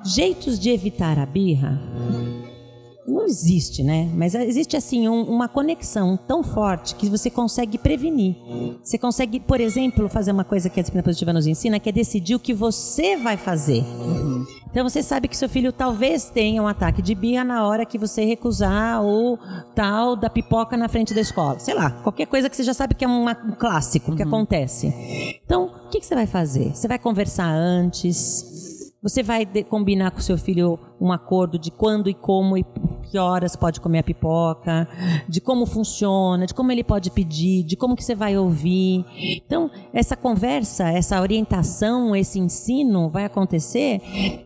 jeitos 0.04 0.58
de 0.58 0.70
evitar 0.70 1.18
a 1.18 1.26
birra 1.26 1.78
não 3.08 3.24
existe, 3.24 3.82
né? 3.82 4.08
Mas 4.14 4.34
existe 4.34 4.76
assim 4.76 5.08
um- 5.08 5.22
uma 5.24 5.48
conexão 5.48 6.16
tão 6.16 6.42
forte 6.42 6.94
que 6.94 7.08
você 7.08 7.30
consegue 7.30 7.78
prevenir. 7.78 8.36
Você 8.82 8.98
consegue, 8.98 9.40
por 9.40 9.60
exemplo, 9.60 10.08
fazer 10.08 10.32
uma 10.32 10.44
coisa 10.44 10.68
que 10.68 10.78
a 10.78 10.82
disciplina 10.82 11.02
positiva 11.02 11.32
nos 11.32 11.46
ensina, 11.46 11.80
que 11.80 11.88
é 11.88 11.92
decidir 11.92 12.34
o 12.34 12.38
que 12.38 12.52
você 12.54 13.16
vai 13.16 13.36
fazer. 13.36 13.84
Então 14.70 14.88
você 14.88 15.02
sabe 15.02 15.28
que 15.28 15.36
seu 15.36 15.48
filho 15.48 15.72
talvez 15.72 16.28
tenha 16.30 16.62
um 16.62 16.66
ataque 16.68 17.00
de 17.00 17.14
birra 17.14 17.42
na 17.42 17.66
hora 17.66 17.86
que 17.86 17.96
você 17.98 18.24
recusar 18.24 19.02
o 19.02 19.38
tal 19.74 20.14
da 20.14 20.28
pipoca 20.28 20.76
na 20.76 20.88
frente 20.88 21.14
da 21.14 21.20
escola. 21.22 21.58
Sei 21.58 21.74
lá, 21.74 21.90
qualquer 21.90 22.26
coisa 22.26 22.50
que 22.50 22.56
você 22.56 22.62
já 22.62 22.74
sabe 22.74 22.94
que 22.94 23.04
é 23.04 23.08
uma- 23.08 23.36
um 23.46 23.52
clássico 23.52 24.14
que 24.14 24.22
acontece. 24.22 24.92
Então, 25.44 25.72
o 25.86 25.88
que, 25.88 26.00
que 26.00 26.06
você 26.06 26.14
vai 26.14 26.26
fazer? 26.26 26.74
Você 26.74 26.86
vai 26.86 26.98
conversar 26.98 27.46
antes? 27.48 28.67
Você 29.00 29.22
vai 29.22 29.46
de- 29.46 29.62
combinar 29.62 30.10
com 30.10 30.20
seu 30.20 30.36
filho 30.36 30.78
um 31.00 31.12
acordo 31.12 31.56
de 31.56 31.70
quando 31.70 32.10
e 32.10 32.14
como 32.14 32.58
e 32.58 32.64
que 33.10 33.16
horas 33.16 33.54
pode 33.54 33.80
comer 33.80 34.00
a 34.00 34.02
pipoca, 34.02 34.88
de 35.28 35.40
como 35.40 35.64
funciona, 35.66 36.46
de 36.46 36.52
como 36.52 36.72
ele 36.72 36.82
pode 36.82 37.10
pedir, 37.10 37.62
de 37.62 37.76
como 37.76 37.94
que 37.94 38.02
você 38.04 38.14
vai 38.14 38.36
ouvir. 38.36 39.04
Então, 39.46 39.70
essa 39.94 40.16
conversa, 40.16 40.88
essa 40.90 41.20
orientação, 41.20 42.14
esse 42.14 42.38
ensino 42.40 43.08
vai 43.08 43.24
acontecer 43.24 44.00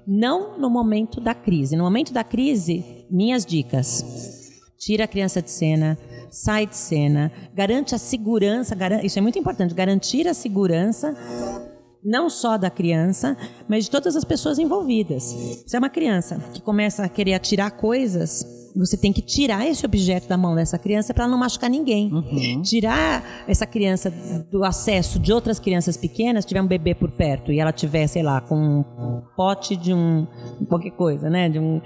não 0.07 0.59
no 0.59 0.69
momento 0.69 1.19
da 1.21 1.35
crise. 1.35 1.75
No 1.75 1.85
momento 1.85 2.13
da 2.13 2.23
crise, 2.23 3.07
minhas 3.11 3.45
dicas. 3.47 4.05
Tira 4.79 5.05
a 5.05 5.09
criança 5.09 5.41
de 5.41 5.51
cena, 5.51 5.97
sai 6.31 6.67
de 6.67 6.77
cena, 6.77 7.33
garante 7.55 7.95
a 7.95 7.99
segurança, 7.99 8.77
isso 9.03 9.19
é 9.19 9.23
muito 9.23 9.39
importante, 9.39 9.75
garantir 9.75 10.27
a 10.29 10.35
segurança 10.35 11.17
não 12.05 12.29
só 12.29 12.57
da 12.59 12.71
criança, 12.71 13.37
mas 13.69 13.85
de 13.85 13.91
todas 13.91 14.17
as 14.17 14.25
pessoas 14.25 14.59
envolvidas. 14.59 15.23
Se 15.67 15.77
é 15.77 15.79
uma 15.79 15.91
criança 15.91 16.39
que 16.53 16.61
começa 16.61 17.05
a 17.05 17.09
querer 17.09 17.35
atirar 17.35 17.71
coisas, 17.71 18.45
você 18.75 18.97
tem 18.97 19.13
que 19.13 19.21
tirar 19.21 19.67
esse 19.67 19.85
objeto 19.85 20.27
da 20.29 20.37
mão 20.37 20.55
dessa 20.55 20.79
criança 20.79 21.13
para 21.13 21.29
não 21.29 21.39
machucar 21.39 21.71
ninguém. 21.71 22.11
Tirar 22.63 23.45
essa 23.47 23.67
criança 23.67 24.11
do 24.51 24.65
acesso 24.65 25.19
de 25.19 25.33
outras 25.33 25.61
crianças 25.61 25.97
pequenas, 25.97 26.45
se 26.45 26.49
tiver 26.49 26.63
um 26.63 26.67
bebê 26.67 26.95
por 26.95 27.11
perto 27.11 27.53
e 27.53 27.61
ela 27.61 27.73
tiver, 27.73 28.07
sei 28.07 28.23
lá, 28.23 28.41
com 28.41 28.57
um 28.57 29.23
pote 29.37 29.77
de 29.77 29.93
um 29.93 30.27
qualquer 30.69 30.93
coisa, 30.93 31.29
né, 31.29 31.49
de 31.49 31.59
um 31.59 31.81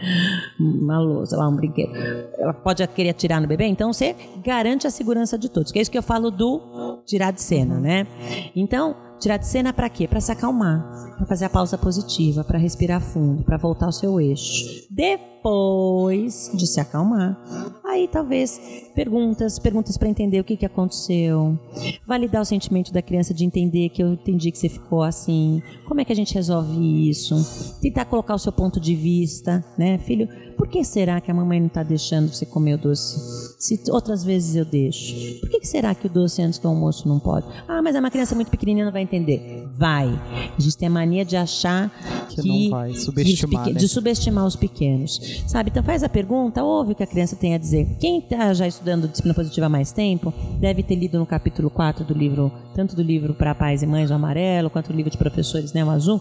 uma 0.59 0.98
louça, 0.98 1.31
sei 1.31 1.38
lá, 1.38 1.48
um 1.48 1.57
brinquedo. 1.57 1.92
Ela 2.38 2.55
pode 2.55 2.87
querer 2.88 3.11
atirar 3.11 3.40
no 3.40 3.48
bebê, 3.48 3.66
então 3.66 3.92
você 3.92 4.14
garante 4.42 4.87
a 4.87 4.90
segurança 4.90 5.37
de 5.37 5.48
todos. 5.48 5.72
Que 5.72 5.79
é 5.79 5.83
isso 5.83 5.90
que 5.90 5.98
eu 5.98 6.02
falo 6.02 6.31
do 6.31 7.02
tirar 7.05 7.33
de 7.33 7.42
cena, 7.42 7.79
né? 7.79 8.07
Então, 8.55 8.96
Tirar 9.18 9.38
de 9.38 9.46
cena 9.46 9.72
para 9.72 9.88
quê? 9.88 10.07
Para 10.07 10.20
se 10.20 10.31
acalmar, 10.31 11.14
para 11.16 11.26
fazer 11.26 11.46
a 11.46 11.50
pausa 11.50 11.79
positiva, 11.79 12.44
para 12.44 12.59
respirar 12.59 13.00
fundo, 13.00 13.42
para 13.44 13.57
voltar 13.57 13.87
ao 13.87 13.92
seu 13.92 14.20
eixo. 14.20 14.87
Depois 14.90 16.50
de 16.55 16.66
se 16.66 16.81
acalmar, 16.81 17.40
aí 17.85 18.07
talvez 18.09 18.61
perguntas, 18.94 19.59
perguntas 19.59 19.96
para 19.96 20.09
entender 20.09 20.38
o 20.38 20.44
que, 20.44 20.57
que 20.57 20.66
aconteceu, 20.66 21.59
validar 22.07 22.42
o 22.42 22.44
sentimento 22.44 22.92
da 22.92 23.00
criança 23.00 23.33
de 23.33 23.44
entender 23.44 23.88
que 23.88 24.02
eu 24.02 24.12
entendi 24.12 24.50
que 24.50 24.59
você 24.59 24.68
ficou 24.68 25.02
assim, 25.02 25.62
como 25.87 26.00
é 26.00 26.05
que 26.05 26.12
a 26.12 26.16
gente 26.16 26.35
resolve 26.35 27.09
isso, 27.09 27.79
tentar 27.81 28.05
colocar 28.05 28.35
o 28.35 28.38
seu 28.38 28.52
ponto 28.52 28.79
de 28.79 28.94
vista, 28.94 29.64
né, 29.79 29.98
filho? 29.98 30.29
Por 30.57 30.68
que 30.68 30.83
será 30.85 31.20
que 31.20 31.31
a 31.31 31.35
mamãe 31.35 31.61
não 31.61 31.66
está 31.66 31.83
deixando 31.83 32.33
você 32.33 32.44
comer 32.44 32.74
o 32.74 32.79
doce? 32.79 33.55
Se 33.58 33.80
outras 33.90 34.24
vezes 34.24 34.56
eu 34.56 34.64
deixo. 34.64 35.14
Por 35.40 35.50
que, 35.50 35.60
que 35.60 35.68
será 35.68 35.94
que 35.94 36.06
o 36.06 36.10
doce 36.10 36.42
antes 36.42 36.58
do 36.58 36.68
almoço 36.68 37.08
não 37.08 37.18
pode? 37.18 37.46
Ah, 37.68 37.80
mas 37.82 37.94
é 37.94 38.00
uma 38.00 38.10
criança 38.10 38.34
muito 38.34 38.50
pequenininha, 38.50 38.84
não 38.84 38.92
vai 38.92 39.02
entender. 39.02 39.68
Vai. 39.76 40.08
A 40.56 40.60
gente 40.60 40.76
tem 40.76 40.88
a 40.88 40.90
mania 40.90 41.24
de 41.24 41.36
achar 41.36 41.90
Que 42.28 42.42
que, 42.42 42.48
não 42.48 42.70
vai 42.70 42.94
subestimar, 42.94 43.66
né? 43.66 43.72
de 43.72 43.88
subestimar 43.88 44.46
os 44.46 44.56
pequenos. 44.56 45.44
Sabe? 45.46 45.70
Então 45.70 45.82
faz 45.82 46.02
a 46.02 46.08
pergunta, 46.08 46.62
ouve 46.64 46.92
o 46.92 46.94
que 46.94 47.02
a 47.02 47.06
criança 47.06 47.36
tem 47.36 47.54
a 47.54 47.58
dizer 47.58 47.66
dizer, 47.66 47.96
quem 47.98 48.18
está 48.18 48.54
já 48.54 48.66
estudando 48.66 49.08
disciplina 49.08 49.34
positiva 49.34 49.66
há 49.66 49.68
mais 49.68 49.92
tempo 49.92 50.32
deve 50.58 50.82
ter 50.82 50.94
lido 50.94 51.18
no 51.18 51.26
capítulo 51.26 51.68
4 51.68 52.04
do 52.04 52.14
livro, 52.14 52.50
tanto 52.76 52.94
do 52.94 53.02
livro 53.02 53.32
para 53.32 53.54
pais 53.54 53.82
e 53.82 53.86
mães, 53.86 54.10
o 54.10 54.14
amarelo, 54.14 54.68
quanto 54.68 54.92
do 54.92 54.96
livro 54.96 55.10
de 55.10 55.16
professores, 55.16 55.72
né, 55.72 55.82
o 55.82 55.88
azul, 55.88 56.20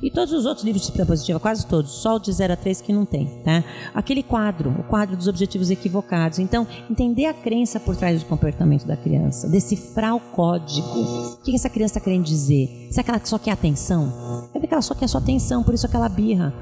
e 0.00 0.08
todos 0.12 0.32
os 0.32 0.46
outros 0.46 0.64
livros 0.64 0.82
de 0.82 0.86
disciplina 0.86 1.04
positiva, 1.04 1.40
quase 1.40 1.66
todos, 1.66 1.90
só 1.90 2.14
o 2.14 2.18
de 2.20 2.32
0 2.32 2.52
a 2.52 2.56
3 2.56 2.80
que 2.80 2.92
não 2.92 3.04
tem, 3.04 3.26
tá? 3.44 3.64
Aquele 3.92 4.22
quadro, 4.22 4.70
o 4.78 4.84
quadro 4.84 5.16
dos 5.16 5.26
objetivos 5.26 5.70
equivocados. 5.70 6.38
Então, 6.38 6.66
entender 6.88 7.26
a 7.26 7.34
crença 7.34 7.80
por 7.80 7.96
trás 7.96 8.22
do 8.22 8.28
comportamento 8.28 8.86
da 8.86 8.96
criança, 8.96 9.48
decifrar 9.48 10.14
o 10.14 10.20
código. 10.20 10.86
O 10.86 11.42
que 11.42 11.54
essa 11.54 11.68
criança 11.68 11.98
está 11.98 12.04
querendo 12.04 12.24
dizer? 12.24 12.88
Será 12.92 13.02
que 13.02 13.10
ela 13.10 13.20
só 13.24 13.38
quer 13.38 13.50
atenção? 13.50 14.48
É 14.54 14.60
que 14.60 14.72
ela 14.72 14.82
só 14.82 14.94
quer 14.94 15.08
sua 15.08 15.20
atenção, 15.20 15.64
por 15.64 15.74
isso 15.74 15.86
aquela 15.86 16.08
birra. 16.08 16.54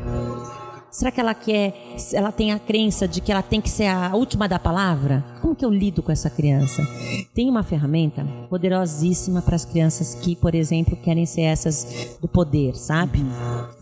Será 0.96 1.10
que 1.10 1.20
ela 1.20 1.34
quer, 1.34 1.74
ela 2.14 2.32
tem 2.32 2.52
a 2.52 2.58
crença 2.58 3.06
de 3.06 3.20
que 3.20 3.30
ela 3.30 3.42
tem 3.42 3.60
que 3.60 3.68
ser 3.68 3.84
a 3.84 4.16
última 4.16 4.48
da 4.48 4.58
palavra? 4.58 5.22
Como 5.42 5.54
que 5.54 5.62
eu 5.62 5.70
lido 5.70 6.02
com 6.02 6.10
essa 6.10 6.30
criança? 6.30 6.82
Tem 7.34 7.50
uma 7.50 7.62
ferramenta 7.62 8.26
poderosíssima 8.48 9.42
para 9.42 9.56
as 9.56 9.66
crianças 9.66 10.14
que, 10.14 10.34
por 10.34 10.54
exemplo, 10.54 10.96
querem 10.96 11.26
ser 11.26 11.42
essas 11.42 12.16
do 12.18 12.26
poder, 12.26 12.74
sabe? 12.74 13.22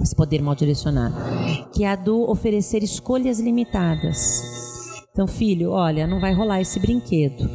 Esse 0.01 0.13
poder 0.13 0.43
mal 0.43 0.57
direcionado, 0.57 1.15
que 1.73 1.85
é 1.85 1.93
a 1.93 1.95
do 1.95 2.29
oferecer 2.29 2.83
escolhas 2.83 3.39
limitadas. 3.39 4.43
Então, 5.13 5.29
filho, 5.29 5.71
olha, 5.71 6.09
não 6.09 6.19
vai 6.19 6.35
rolar 6.35 6.63
esse 6.63 6.81
brinquedo, 6.81 7.49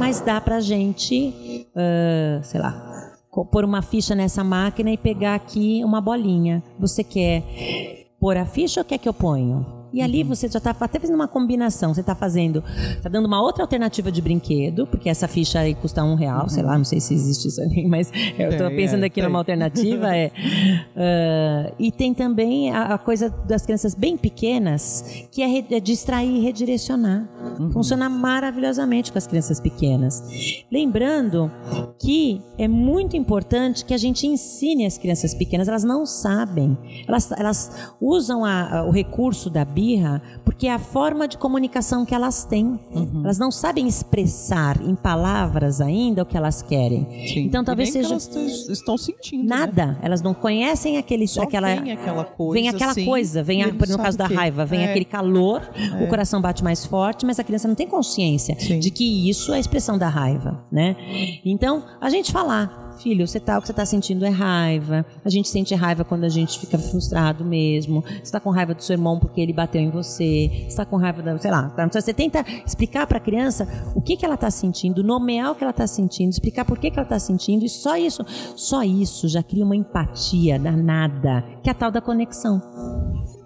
mas 0.00 0.22
dá 0.22 0.40
pra 0.40 0.58
gente, 0.58 1.68
uh, 1.76 2.42
sei 2.42 2.58
lá, 2.58 3.12
pôr 3.50 3.62
uma 3.62 3.82
ficha 3.82 4.14
nessa 4.14 4.42
máquina 4.42 4.90
e 4.90 4.96
pegar 4.96 5.34
aqui 5.34 5.84
uma 5.84 6.00
bolinha. 6.00 6.62
Você 6.78 7.04
quer 7.04 8.01
pôr 8.22 8.36
a 8.36 8.46
ficha 8.46 8.78
ou 8.78 8.84
quer 8.84 8.98
que 8.98 9.08
eu 9.08 9.12
ponho? 9.12 9.81
E 9.92 10.00
ali 10.00 10.22
você 10.22 10.48
já 10.48 10.58
está 10.58 10.70
até 10.70 10.98
fazendo 10.98 11.16
uma 11.16 11.28
combinação. 11.28 11.92
Você 11.92 12.00
está 12.00 12.14
fazendo, 12.14 12.64
está 12.96 13.08
dando 13.08 13.26
uma 13.26 13.42
outra 13.42 13.62
alternativa 13.62 14.10
de 14.10 14.22
brinquedo, 14.22 14.86
porque 14.86 15.08
essa 15.08 15.28
ficha 15.28 15.60
aí 15.60 15.74
custa 15.74 16.02
um 16.02 16.14
real, 16.14 16.44
uhum. 16.44 16.48
sei 16.48 16.62
lá, 16.62 16.78
não 16.78 16.84
sei 16.84 16.98
se 17.00 17.12
existe 17.12 17.48
isso 17.48 17.60
ali, 17.60 17.86
mas 17.86 18.10
eu 18.38 18.50
estou 18.50 18.70
pensando 18.70 19.02
é, 19.02 19.06
aqui 19.06 19.20
numa 19.20 19.38
alternativa. 19.38 20.16
é, 20.16 20.30
uh, 20.96 21.74
e 21.78 21.92
tem 21.92 22.14
também 22.14 22.70
a, 22.70 22.94
a, 22.94 22.98
coisa 22.98 23.28
das 23.46 23.66
crianças 23.66 23.94
bem 23.94 24.16
pequenas, 24.16 25.26
que 25.30 25.42
é, 25.42 25.46
re, 25.46 25.66
é 25.70 25.80
distrair 25.80 26.30
e 26.30 26.40
redirecionar. 26.40 27.28
Uhum. 27.58 27.70
Funciona 27.70 28.08
maravilhosamente 28.08 29.12
com 29.12 29.18
as 29.18 29.26
crianças 29.26 29.60
pequenas. 29.60 30.22
Lembrando 30.70 31.50
que 31.98 32.40
é 32.56 32.66
muito 32.66 33.16
importante 33.16 33.84
que 33.84 33.92
a 33.92 33.98
gente 33.98 34.26
ensine 34.26 34.86
as 34.86 34.96
crianças 34.96 35.34
pequenas, 35.34 35.68
elas 35.68 35.84
não 35.84 36.06
sabem, 36.06 36.76
elas, 37.06 37.30
elas 37.32 37.92
usam 38.00 38.44
a, 38.44 38.78
a, 38.78 38.84
o 38.84 38.90
recurso 38.90 39.50
da 39.50 39.64
Bíblia 39.64 39.81
birra 39.82 40.22
porque 40.44 40.68
é 40.68 40.72
a 40.72 40.78
forma 40.78 41.26
de 41.26 41.36
comunicação 41.36 42.04
que 42.04 42.14
elas 42.14 42.44
têm. 42.44 42.78
Uhum. 42.94 43.22
Elas 43.24 43.38
não 43.38 43.50
sabem 43.50 43.88
expressar 43.88 44.80
em 44.80 44.94
palavras 44.94 45.80
ainda 45.80 46.22
o 46.22 46.26
que 46.26 46.36
elas 46.36 46.62
querem. 46.62 47.06
Sim. 47.26 47.40
Então 47.40 47.64
talvez 47.64 47.90
seja. 47.90 48.10
elas 48.10 48.28
estão 48.68 48.96
sentindo. 48.96 49.42
Né? 49.42 49.56
Nada. 49.56 49.86
Né? 49.86 49.98
Elas 50.02 50.22
não 50.22 50.32
conhecem 50.34 50.98
aquele. 50.98 51.26
Só 51.26 51.42
aquela, 51.42 51.74
vem 51.74 51.92
aquela 51.92 52.24
coisa. 52.24 52.60
Vem 52.60 52.68
aquela 52.68 52.92
assim, 52.92 53.04
coisa. 53.04 53.42
Vem 53.42 53.64
a, 53.64 53.72
no 53.72 53.98
caso 53.98 54.16
da 54.16 54.26
raiva, 54.26 54.64
vem 54.64 54.82
é. 54.82 54.90
aquele 54.90 55.04
calor, 55.04 55.62
é. 55.74 56.04
o 56.04 56.08
coração 56.08 56.40
bate 56.40 56.62
mais 56.62 56.84
forte, 56.84 57.26
mas 57.26 57.38
a 57.38 57.44
criança 57.44 57.66
não 57.66 57.74
tem 57.74 57.86
consciência 57.86 58.58
Sim. 58.58 58.78
de 58.78 58.90
que 58.90 59.28
isso 59.28 59.52
é 59.52 59.56
a 59.56 59.60
expressão 59.60 59.98
da 59.98 60.08
raiva, 60.08 60.64
né? 60.70 60.96
Então, 61.44 61.82
a 62.00 62.10
gente 62.10 62.30
falar 62.30 62.81
filho, 63.02 63.26
você 63.26 63.40
tá, 63.40 63.58
o 63.58 63.60
que 63.60 63.66
você 63.66 63.72
está 63.72 63.84
sentindo 63.84 64.24
é 64.24 64.28
raiva. 64.28 65.04
A 65.24 65.28
gente 65.28 65.48
sente 65.48 65.74
raiva 65.74 66.04
quando 66.04 66.24
a 66.24 66.28
gente 66.28 66.58
fica 66.58 66.78
frustrado 66.78 67.44
mesmo. 67.44 68.02
Você 68.02 68.22
está 68.22 68.40
com 68.40 68.50
raiva 68.50 68.74
do 68.74 68.82
seu 68.82 68.94
irmão 68.94 69.18
porque 69.18 69.40
ele 69.40 69.52
bateu 69.52 69.80
em 69.80 69.90
você. 69.90 70.50
Você 70.52 70.66
está 70.68 70.84
com 70.84 70.96
raiva 70.96 71.22
da, 71.22 71.36
sei 71.38 71.50
lá. 71.50 71.74
Você 71.92 72.14
tenta 72.14 72.44
explicar 72.64 73.06
para 73.06 73.18
a 73.18 73.20
criança 73.20 73.66
o 73.94 74.00
que, 74.00 74.16
que 74.16 74.24
ela 74.24 74.34
está 74.34 74.50
sentindo, 74.50 75.02
nomear 75.02 75.50
o 75.50 75.54
que 75.54 75.64
ela 75.64 75.72
está 75.72 75.86
sentindo, 75.86 76.30
explicar 76.30 76.64
por 76.64 76.78
que, 76.78 76.90
que 76.90 76.98
ela 76.98 77.06
está 77.06 77.18
sentindo. 77.18 77.64
E 77.64 77.68
só 77.68 77.96
isso, 77.96 78.24
só 78.56 78.82
isso 78.82 79.28
já 79.28 79.42
cria 79.42 79.64
uma 79.64 79.76
empatia 79.76 80.58
danada, 80.58 81.44
que 81.62 81.68
é 81.68 81.72
a 81.72 81.74
tal 81.74 81.90
da 81.90 82.00
conexão. 82.00 82.62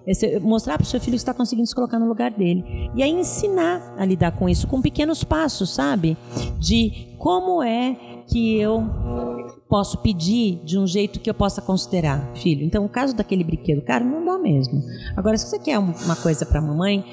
Esse, 0.06 0.38
mostrar 0.38 0.78
para 0.78 0.84
o 0.84 0.86
seu 0.86 1.00
filho 1.00 1.14
que 1.14 1.16
está 1.16 1.34
conseguindo 1.34 1.66
se 1.66 1.74
colocar 1.74 1.98
no 1.98 2.06
lugar 2.06 2.30
dele. 2.30 2.90
E 2.94 3.02
aí 3.02 3.10
ensinar 3.10 3.94
a 3.98 4.04
lidar 4.04 4.32
com 4.32 4.48
isso 4.48 4.68
com 4.68 4.80
pequenos 4.80 5.24
passos, 5.24 5.74
sabe? 5.74 6.16
De 6.60 7.08
como 7.18 7.62
é 7.62 7.96
que 8.28 8.56
eu 8.58 9.35
posso 9.68 9.98
pedir 9.98 10.62
de 10.64 10.78
um 10.78 10.86
jeito 10.86 11.20
que 11.20 11.28
eu 11.28 11.34
possa 11.34 11.60
considerar, 11.60 12.32
filho. 12.36 12.64
Então, 12.64 12.84
o 12.84 12.88
caso 12.88 13.14
daquele 13.14 13.44
brinquedo 13.44 13.82
cara 13.82 14.04
não 14.04 14.24
dá 14.24 14.38
mesmo. 14.38 14.82
Agora, 15.16 15.36
se 15.36 15.46
você 15.46 15.58
quer 15.58 15.78
uma 15.78 16.16
coisa 16.16 16.46
para 16.46 16.60
mamãe, 16.60 17.04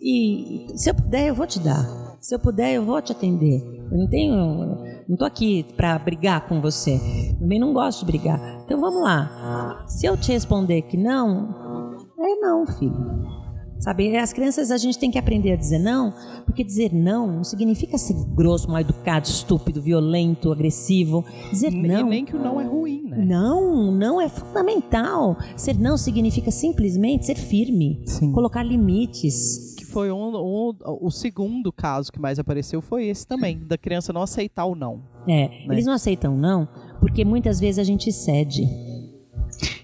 e 0.00 0.66
se 0.74 0.90
eu 0.90 0.94
puder, 0.94 1.28
eu 1.28 1.34
vou 1.34 1.46
te 1.46 1.60
dar. 1.60 1.84
Se 2.20 2.34
eu 2.34 2.38
puder, 2.38 2.74
eu 2.74 2.84
vou 2.84 3.00
te 3.00 3.12
atender. 3.12 3.62
Eu 3.90 3.98
não 3.98 4.08
tenho, 4.08 4.78
não 5.08 5.16
tô 5.16 5.24
aqui 5.24 5.66
para 5.76 5.98
brigar 5.98 6.48
com 6.48 6.60
você. 6.60 6.98
Também 7.38 7.58
não 7.58 7.72
gosto 7.72 8.00
de 8.00 8.06
brigar. 8.06 8.62
Então, 8.64 8.80
vamos 8.80 9.02
lá. 9.02 9.84
Se 9.86 10.06
eu 10.06 10.16
te 10.16 10.32
responder 10.32 10.82
que 10.82 10.96
não, 10.96 11.96
é 12.18 12.34
não, 12.36 12.66
filho. 12.66 13.39
Sabe, 13.80 14.16
as 14.16 14.32
crianças 14.32 14.70
a 14.70 14.76
gente 14.76 14.98
tem 14.98 15.10
que 15.10 15.18
aprender 15.18 15.52
a 15.52 15.56
dizer 15.56 15.78
não, 15.78 16.12
porque 16.44 16.62
dizer 16.62 16.92
não 16.92 17.26
não 17.26 17.44
significa 17.44 17.96
ser 17.96 18.14
grosso, 18.34 18.68
mal 18.70 18.80
educado, 18.80 19.26
estúpido, 19.26 19.80
violento, 19.80 20.52
agressivo. 20.52 21.24
Dizer 21.50 21.70
não. 21.70 22.06
E 22.06 22.10
nem 22.10 22.24
que 22.24 22.36
o 22.36 22.38
não 22.38 22.60
é 22.60 22.64
ruim, 22.64 23.04
né? 23.08 23.24
Não, 23.24 23.90
não 23.90 24.20
é 24.20 24.28
fundamental. 24.28 25.36
Ser 25.56 25.78
não 25.78 25.96
significa 25.96 26.50
simplesmente 26.50 27.26
ser 27.26 27.36
firme, 27.36 28.02
Sim. 28.06 28.32
colocar 28.32 28.62
limites. 28.62 29.74
Que 29.76 29.84
foi 29.84 30.12
um, 30.12 30.36
um, 30.36 30.74
o 31.00 31.10
segundo 31.10 31.72
caso 31.72 32.12
que 32.12 32.20
mais 32.20 32.38
apareceu 32.38 32.80
foi 32.80 33.06
esse 33.06 33.26
também, 33.26 33.58
da 33.58 33.78
criança 33.78 34.12
não 34.12 34.22
aceitar 34.22 34.66
o 34.66 34.74
não. 34.74 35.02
É, 35.26 35.48
né? 35.48 35.66
eles 35.70 35.86
não 35.86 35.94
aceitam 35.94 36.36
não 36.36 36.68
porque 37.00 37.24
muitas 37.24 37.58
vezes 37.58 37.78
a 37.78 37.84
gente 37.84 38.12
cede. 38.12 38.62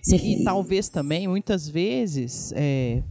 E, 0.08 0.14
e, 0.14 0.44
talvez 0.44 0.88
também, 0.88 1.26
muitas 1.26 1.68
vezes, 1.68 2.52
é, 2.54 3.02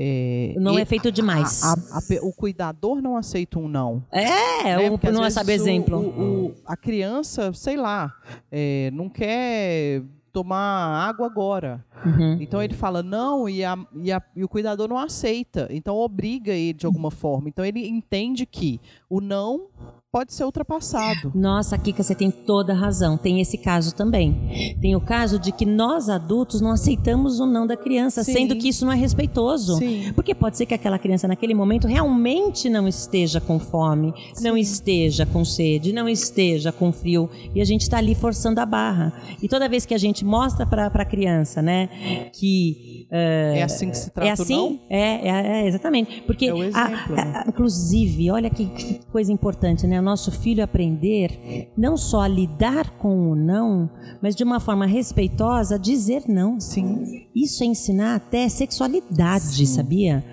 é, 0.00 0.54
não 0.56 0.78
é 0.78 0.84
feito 0.84 1.10
demais. 1.10 1.64
A, 1.64 1.72
a, 1.72 1.98
a, 1.98 2.24
o 2.24 2.32
cuidador 2.32 3.02
não 3.02 3.16
aceita 3.16 3.58
um 3.58 3.66
não. 3.66 4.04
É, 4.12 4.76
né? 4.76 4.90
o, 4.90 5.12
não 5.12 5.24
é 5.24 5.30
saber 5.30 5.54
exemplo. 5.54 5.98
O, 5.98 6.46
o, 6.50 6.54
a 6.64 6.76
criança, 6.76 7.52
sei 7.52 7.76
lá, 7.76 8.14
é, 8.48 8.92
não 8.92 9.08
quer 9.08 10.02
tomar 10.32 11.08
água 11.08 11.26
agora. 11.26 11.84
Uhum. 12.06 12.38
Então 12.40 12.62
ele 12.62 12.74
fala 12.74 13.02
não 13.02 13.48
e, 13.48 13.64
a, 13.64 13.76
e, 13.96 14.12
a, 14.12 14.22
e, 14.36 14.44
o 14.44 14.48
cuidador 14.48 14.86
não 14.86 14.98
aceita. 14.98 15.66
Então 15.68 15.96
obriga 15.96 16.52
ele 16.52 16.74
de 16.74 16.86
alguma 16.86 17.10
forma. 17.10 17.48
Então 17.48 17.64
ele 17.64 17.88
entende 17.88 18.46
que 18.46 18.80
o 19.10 19.20
não 19.20 19.66
pode 20.10 20.32
ser 20.32 20.44
ultrapassado. 20.44 21.30
Nossa, 21.34 21.76
Kika, 21.76 22.02
você 22.02 22.14
tem 22.14 22.30
toda 22.30 22.72
a 22.72 22.76
razão. 22.76 23.18
Tem 23.18 23.40
esse 23.40 23.58
caso 23.58 23.94
também. 23.94 24.76
Tem 24.80 24.96
o 24.96 25.00
caso 25.00 25.38
de 25.38 25.52
que 25.52 25.66
nós 25.66 26.08
adultos 26.08 26.62
não 26.62 26.70
aceitamos 26.70 27.40
o 27.40 27.46
não 27.46 27.66
da 27.66 27.76
criança, 27.76 28.24
Sim. 28.24 28.32
sendo 28.32 28.56
que 28.56 28.68
isso 28.68 28.86
não 28.86 28.92
é 28.92 28.96
respeitoso. 28.96 29.76
Sim. 29.76 30.10
Porque 30.14 30.34
pode 30.34 30.56
ser 30.56 30.64
que 30.64 30.72
aquela 30.72 30.98
criança 30.98 31.28
naquele 31.28 31.52
momento 31.52 31.86
realmente 31.86 32.70
não 32.70 32.88
esteja 32.88 33.40
com 33.40 33.58
fome, 33.58 34.14
Sim. 34.32 34.44
não 34.44 34.56
esteja 34.56 35.26
com 35.26 35.44
sede, 35.44 35.92
não 35.92 36.08
esteja 36.08 36.72
com 36.72 36.90
frio 36.90 37.28
e 37.54 37.60
a 37.60 37.64
gente 37.64 37.82
está 37.82 37.98
ali 37.98 38.14
forçando 38.14 38.60
a 38.60 38.66
barra. 38.66 39.12
E 39.42 39.48
toda 39.48 39.68
vez 39.68 39.84
que 39.84 39.92
a 39.92 39.98
gente 39.98 40.24
mostra 40.24 40.64
para 40.64 40.86
a 40.86 41.04
criança, 41.04 41.60
né, 41.60 42.30
que 42.32 43.06
uh, 43.10 43.56
é 43.56 43.62
assim 43.62 43.90
que 43.90 43.96
se 43.96 44.10
trata 44.10 44.28
é 44.28 44.32
assim, 44.32 44.56
não? 44.56 44.80
É, 44.88 45.28
é, 45.28 45.62
é 45.62 45.68
exatamente. 45.68 46.22
Porque, 46.22 46.46
é 46.46 46.54
o 46.54 46.62
exemplo, 46.62 47.12
a, 47.12 47.24
né? 47.24 47.42
a, 47.44 47.48
inclusive, 47.48 48.30
olha 48.30 48.48
que, 48.48 48.66
que 48.66 49.00
coisa 49.12 49.30
importante, 49.30 49.86
né? 49.86 49.97
O 50.00 50.02
nosso 50.02 50.30
filho 50.30 50.62
aprender 50.62 51.70
não 51.76 51.96
só 51.96 52.22
a 52.22 52.28
lidar 52.28 52.90
com 52.98 53.30
o 53.30 53.34
não, 53.34 53.90
mas 54.22 54.34
de 54.34 54.44
uma 54.44 54.60
forma 54.60 54.86
respeitosa 54.86 55.76
a 55.76 55.78
dizer 55.78 56.24
não. 56.28 56.60
Sim. 56.60 57.26
Isso 57.34 57.62
é 57.62 57.66
ensinar 57.66 58.16
até 58.16 58.48
sexualidade, 58.48 59.44
Sim. 59.44 59.66
sabia? 59.66 60.24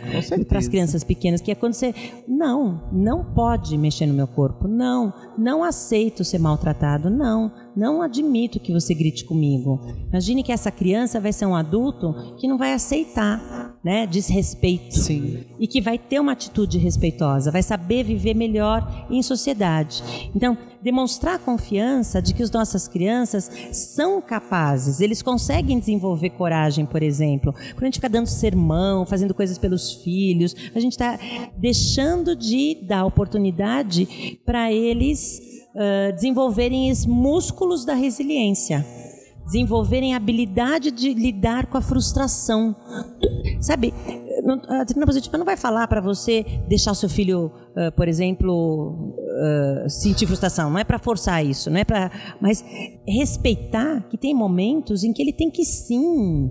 Para 0.47 0.59
as 0.59 0.67
crianças 0.67 1.03
pequenas, 1.03 1.41
que 1.41 1.51
é 1.51 1.55
quando 1.55 1.73
você 1.73 1.93
não, 2.27 2.89
não 2.91 3.23
pode 3.23 3.77
mexer 3.77 4.05
no 4.05 4.13
meu 4.13 4.27
corpo, 4.27 4.67
não, 4.67 5.13
não 5.37 5.63
aceito 5.63 6.23
ser 6.23 6.39
maltratado, 6.39 7.09
não, 7.09 7.51
não 7.75 8.01
admito 8.01 8.59
que 8.59 8.71
você 8.71 8.93
grite 8.93 9.25
comigo. 9.25 9.79
Imagine 10.09 10.43
que 10.43 10.51
essa 10.51 10.71
criança 10.71 11.19
vai 11.19 11.33
ser 11.33 11.45
um 11.45 11.55
adulto 11.55 12.35
que 12.39 12.47
não 12.47 12.57
vai 12.57 12.73
aceitar, 12.73 13.77
né, 13.83 14.07
desrespeito. 14.07 14.97
Sim. 14.97 15.43
E 15.59 15.67
que 15.67 15.81
vai 15.81 15.97
ter 15.97 16.19
uma 16.19 16.31
atitude 16.31 16.77
respeitosa, 16.77 17.51
vai 17.51 17.61
saber 17.61 18.03
viver 18.03 18.33
melhor 18.33 19.07
em 19.09 19.21
sociedade. 19.21 20.03
Então, 20.35 20.57
demonstrar 20.81 21.39
confiança 21.39 22.21
de 22.21 22.33
que 22.33 22.43
as 22.43 22.51
nossas 22.51 22.87
crianças 22.87 23.49
são 23.71 24.21
capazes, 24.21 25.01
eles 25.01 25.21
conseguem 25.21 25.79
desenvolver 25.79 26.29
coragem, 26.31 26.85
por 26.85 27.01
exemplo. 27.01 27.53
Quando 27.53 27.83
a 27.83 27.85
gente 27.85 27.95
fica 27.95 28.07
dando 28.07 28.27
sermão, 28.27 29.05
fazendo 29.05 29.33
coisas 29.33 29.57
pelos 29.57 29.93
filhos, 30.03 30.55
a 30.75 30.79
gente 30.79 30.93
está 30.93 31.19
deixando 31.57 32.35
de 32.35 32.77
dar 32.83 33.05
oportunidade 33.05 34.39
para 34.45 34.71
eles 34.71 35.54
uh, 35.75 36.13
desenvolverem 36.13 36.91
os 36.91 37.05
músculos 37.05 37.85
da 37.85 37.93
resiliência 37.93 38.85
desenvolverem 39.45 40.13
a 40.13 40.17
habilidade 40.17 40.89
de 40.89 41.13
lidar 41.13 41.67
com 41.67 41.77
a 41.77 41.81
frustração. 41.81 42.75
Sabe, 43.61 43.93
a 44.67 44.83
disciplina 44.83 45.05
positiva 45.05 45.37
não 45.37 45.45
vai 45.45 45.55
falar 45.55 45.87
para 45.87 46.01
você 46.01 46.43
deixar 46.67 46.93
seu 46.93 47.07
filho, 47.07 47.51
ah, 47.75 47.91
por 47.91 48.07
exemplo, 48.07 49.15
ah, 49.29 49.89
sentir 49.89 50.25
frustração. 50.25 50.69
Não 50.69 50.79
é 50.79 50.83
para 50.83 50.99
forçar 50.99 51.45
isso, 51.45 51.69
não 51.69 51.79
é 51.79 51.83
para, 51.83 52.11
mas 52.41 52.63
respeitar 53.07 54.01
que 54.09 54.17
tem 54.17 54.33
momentos 54.33 55.03
em 55.03 55.13
que 55.13 55.21
ele 55.21 55.33
tem 55.33 55.49
que 55.49 55.63
sim 55.63 56.49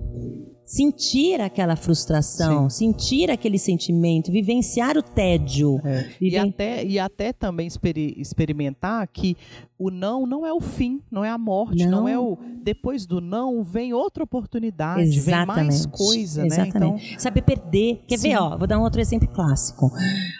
sentir 0.65 1.41
aquela 1.41 1.77
frustração, 1.77 2.69
sentir 2.71 3.31
aquele 3.31 3.59
sentimento, 3.59 4.33
vivenciar 4.33 4.97
o 4.97 5.03
tédio. 5.03 5.81
E 6.21 6.31
Viven- 6.31 6.49
até, 6.51 6.85
e 6.85 6.99
até 6.99 7.33
também 7.33 7.67
experi- 7.67 8.15
experimentar 8.19 9.07
que 9.09 9.37
o 9.77 9.91
não 9.91 10.25
não 10.25 10.47
é 10.47 10.53
o 10.53 10.61
fim, 10.61 11.01
não 11.11 11.25
é 11.25 11.29
a 11.31 11.37
morte, 11.37 11.85
não, 11.85 12.03
Não. 12.03 12.09
é 12.09 12.19
o. 12.19 12.39
Depois 12.63 13.05
do 13.05 13.21
não 13.21 13.63
vem 13.63 13.93
outra 13.93 14.25
oportunidade, 14.25 15.21
vem 15.21 15.45
mais 15.47 15.85
coisa, 15.85 16.43
né? 16.43 16.49
Então, 16.49 16.65
Exatamente. 16.97 17.21
Saber 17.23 17.43
perder. 17.43 18.03
Quer 18.07 18.17
ver, 18.17 18.29
Sim. 18.31 18.35
ó, 18.37 18.57
vou 18.57 18.67
dar 18.67 18.79
um 18.79 18.83
outro 18.83 19.01
exemplo 19.01 19.29
clássico. 19.29 19.91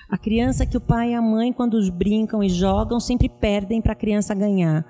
A 0.09 0.17
criança 0.17 0.65
que 0.65 0.77
o 0.77 0.81
pai 0.81 1.11
e 1.11 1.15
a 1.15 1.21
mãe, 1.21 1.53
quando 1.53 1.79
brincam 1.93 2.43
e 2.43 2.49
jogam, 2.49 2.99
sempre 3.01 3.29
perdem 3.29 3.83
para 3.83 3.93
a 3.93 3.97
criança 3.97 4.33
ganhar. 4.35 4.87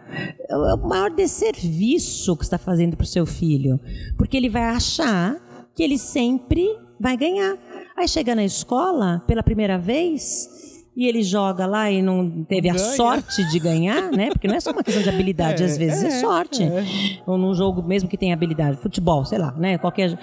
É 0.49 0.57
o 0.57 0.65
é 0.69 0.75
o 0.75 0.89
maior 0.89 1.11
desserviço 1.11 2.37
que 2.37 2.45
você 2.45 2.49
está 2.55 2.59
fazendo 2.59 2.97
para 2.97 3.05
o 3.05 3.07
seu 3.07 3.25
filho. 3.27 3.81
Porque 4.17 4.37
ele 4.37 4.49
vai 4.51 4.63
achar 4.65 5.34
que 5.75 5.83
ele 5.83 5.99
sempre 5.99 6.67
vai 7.01 7.17
ganhar. 7.17 7.57
Aí 7.97 8.09
chega 8.09 8.35
na 8.35 8.45
escola, 8.45 9.23
pela 9.27 9.43
primeira 9.43 9.79
vez, 9.79 10.85
e 10.97 11.07
ele 11.07 11.23
joga 11.23 11.67
lá 11.67 11.91
e 11.91 12.01
não 12.03 12.45
teve 12.45 12.69
a 12.69 12.75
Ganha. 12.75 12.93
sorte 12.97 13.45
de 13.51 13.59
ganhar, 13.59 14.11
né? 14.13 14.29
Porque 14.31 14.47
não 14.47 14.55
é 14.55 14.61
só 14.61 14.71
uma 14.71 14.83
questão 14.83 15.03
de 15.03 15.09
habilidade, 15.09 15.63
É, 15.63 15.67
às 15.67 15.77
vezes 15.77 16.05
é, 16.05 16.07
é, 16.07 16.21
sorte. 16.21 16.63
é. 16.63 16.85
Ou 17.27 17.37
num 17.37 17.53
jogo 17.55 17.83
mesmo 17.83 18.09
que 18.09 18.17
tenha 18.17 18.33
habilidade, 18.35 18.77
futebol, 18.77 19.25
sei 19.25 19.39
lá, 19.39 19.53
né? 19.53 19.77
Qualquer. 19.79 20.17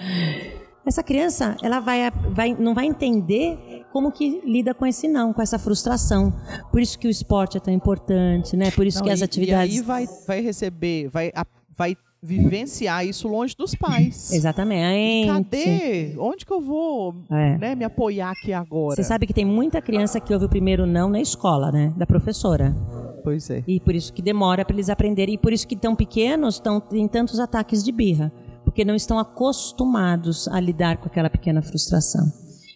Essa 0.84 1.02
criança, 1.02 1.56
ela 1.62 1.78
vai, 1.78 2.10
vai, 2.30 2.54
não 2.58 2.74
vai 2.74 2.86
entender 2.86 3.84
como 3.92 4.10
que 4.10 4.40
lida 4.44 4.74
com 4.74 4.84
esse 4.84 5.06
não, 5.06 5.32
com 5.32 5.40
essa 5.40 5.58
frustração. 5.58 6.32
Por 6.72 6.80
isso 6.80 6.98
que 6.98 7.06
o 7.06 7.10
esporte 7.10 7.56
é 7.56 7.60
tão 7.60 7.72
importante, 7.72 8.56
né? 8.56 8.70
Por 8.72 8.84
isso 8.86 8.98
Não, 8.98 9.04
que 9.04 9.10
as 9.12 9.20
e- 9.20 9.24
atividades. 9.24 9.76
E 9.76 9.78
aí 9.78 9.84
vai, 9.84 10.06
vai 10.26 10.40
receber, 10.40 11.08
vai, 11.08 11.30
a- 11.36 11.46
vai 11.76 11.96
vivenciar 12.22 13.04
isso 13.04 13.26
longe 13.26 13.56
dos 13.56 13.74
pais. 13.74 14.32
Exatamente. 14.32 15.26
Cadê? 15.26 16.14
Onde 16.18 16.46
que 16.46 16.52
eu 16.52 16.60
vou 16.60 17.14
É. 17.30 17.58
né, 17.58 17.74
me 17.74 17.84
apoiar 17.84 18.30
aqui 18.30 18.52
agora? 18.52 18.94
Você 18.94 19.02
sabe 19.02 19.26
que 19.26 19.34
tem 19.34 19.44
muita 19.44 19.82
criança 19.82 20.20
que 20.20 20.32
ouve 20.32 20.46
o 20.46 20.48
primeiro 20.48 20.86
não 20.86 21.08
na 21.10 21.20
escola, 21.20 21.72
né? 21.72 21.92
Da 21.96 22.06
professora. 22.06 22.76
Pois 23.24 23.50
é. 23.50 23.62
E 23.66 23.80
por 23.80 23.94
isso 23.94 24.12
que 24.12 24.22
demora 24.22 24.64
para 24.64 24.74
eles 24.76 24.88
aprenderem. 24.88 25.34
E 25.34 25.38
por 25.38 25.52
isso 25.52 25.66
que 25.66 25.76
tão 25.76 25.94
pequenos 25.96 26.54
estão 26.54 26.80
tem 26.80 27.06
tantos 27.08 27.40
ataques 27.40 27.82
de 27.82 27.90
birra. 27.90 28.32
Porque 28.64 28.84
não 28.84 28.94
estão 28.94 29.18
acostumados 29.18 30.46
a 30.48 30.60
lidar 30.60 30.98
com 30.98 31.06
aquela 31.06 31.28
pequena 31.28 31.60
frustração. 31.60 32.24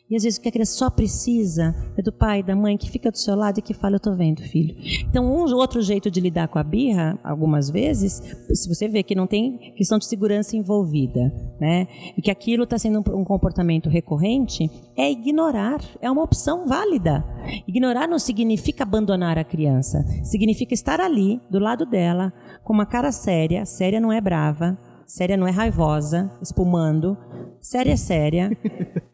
E 0.09 0.15
às 0.15 0.23
vezes 0.23 0.39
o 0.39 0.43
que 0.43 0.49
a 0.49 0.53
criança 0.53 0.77
só 0.77 0.89
precisa 0.89 1.75
é 1.97 2.03
do 2.03 2.13
pai, 2.13 2.41
da 2.41 2.55
mãe, 2.55 2.77
que 2.77 2.89
fica 2.89 3.11
do 3.11 3.19
seu 3.19 3.35
lado 3.35 3.59
e 3.59 3.63
que 3.63 3.75
fala, 3.75 3.97
eu 3.97 4.01
tô 4.01 4.15
vendo, 4.15 4.41
filho. 4.41 4.77
Então, 5.09 5.27
um 5.27 5.53
outro 5.55 5.83
jeito 5.83 6.09
de 6.11 6.21
lidar 6.21 6.47
com 6.47 6.61
a 6.61 6.63
birra, 6.63 7.19
algumas 7.25 7.69
vezes, 7.69 8.23
se 8.55 8.69
você 8.69 8.87
vê 8.87 9.03
que 9.03 9.17
não 9.17 9.27
tem 9.27 9.73
questão 9.77 9.99
de 9.99 10.07
segurança 10.07 10.57
envolvida, 10.57 11.33
né? 11.61 11.89
E 12.17 12.23
que 12.23 12.31
aquilo 12.31 12.63
está 12.65 12.79
sendo 12.79 13.01
um, 13.01 13.21
um 13.21 13.25
comportamento 13.25 13.89
recorrente, 13.89 14.71
é 14.97 15.11
ignorar. 15.11 15.81
É 16.01 16.09
uma 16.09 16.23
opção 16.23 16.67
válida. 16.67 17.25
Ignorar 17.67 18.07
não 18.07 18.19
significa 18.19 18.85
abandonar 18.85 19.39
a 19.39 19.45
criança. 19.45 20.05
Significa 20.23 20.73
estar 20.73 21.01
ali, 21.01 21.41
do 21.51 21.59
lado 21.59 21.85
dela, 21.85 22.33
com 22.63 22.73
uma 22.73 22.87
cara 22.87 23.11
séria. 23.11 23.65
Séria 23.67 24.01
não 24.01 24.13
é 24.13 24.21
brava. 24.21 24.79
Séria 25.07 25.37
não 25.37 25.47
é 25.47 25.51
raivosa, 25.51 26.31
espumando. 26.43 27.17
Séria 27.61 27.93
é 27.93 27.97
séria. 27.97 28.51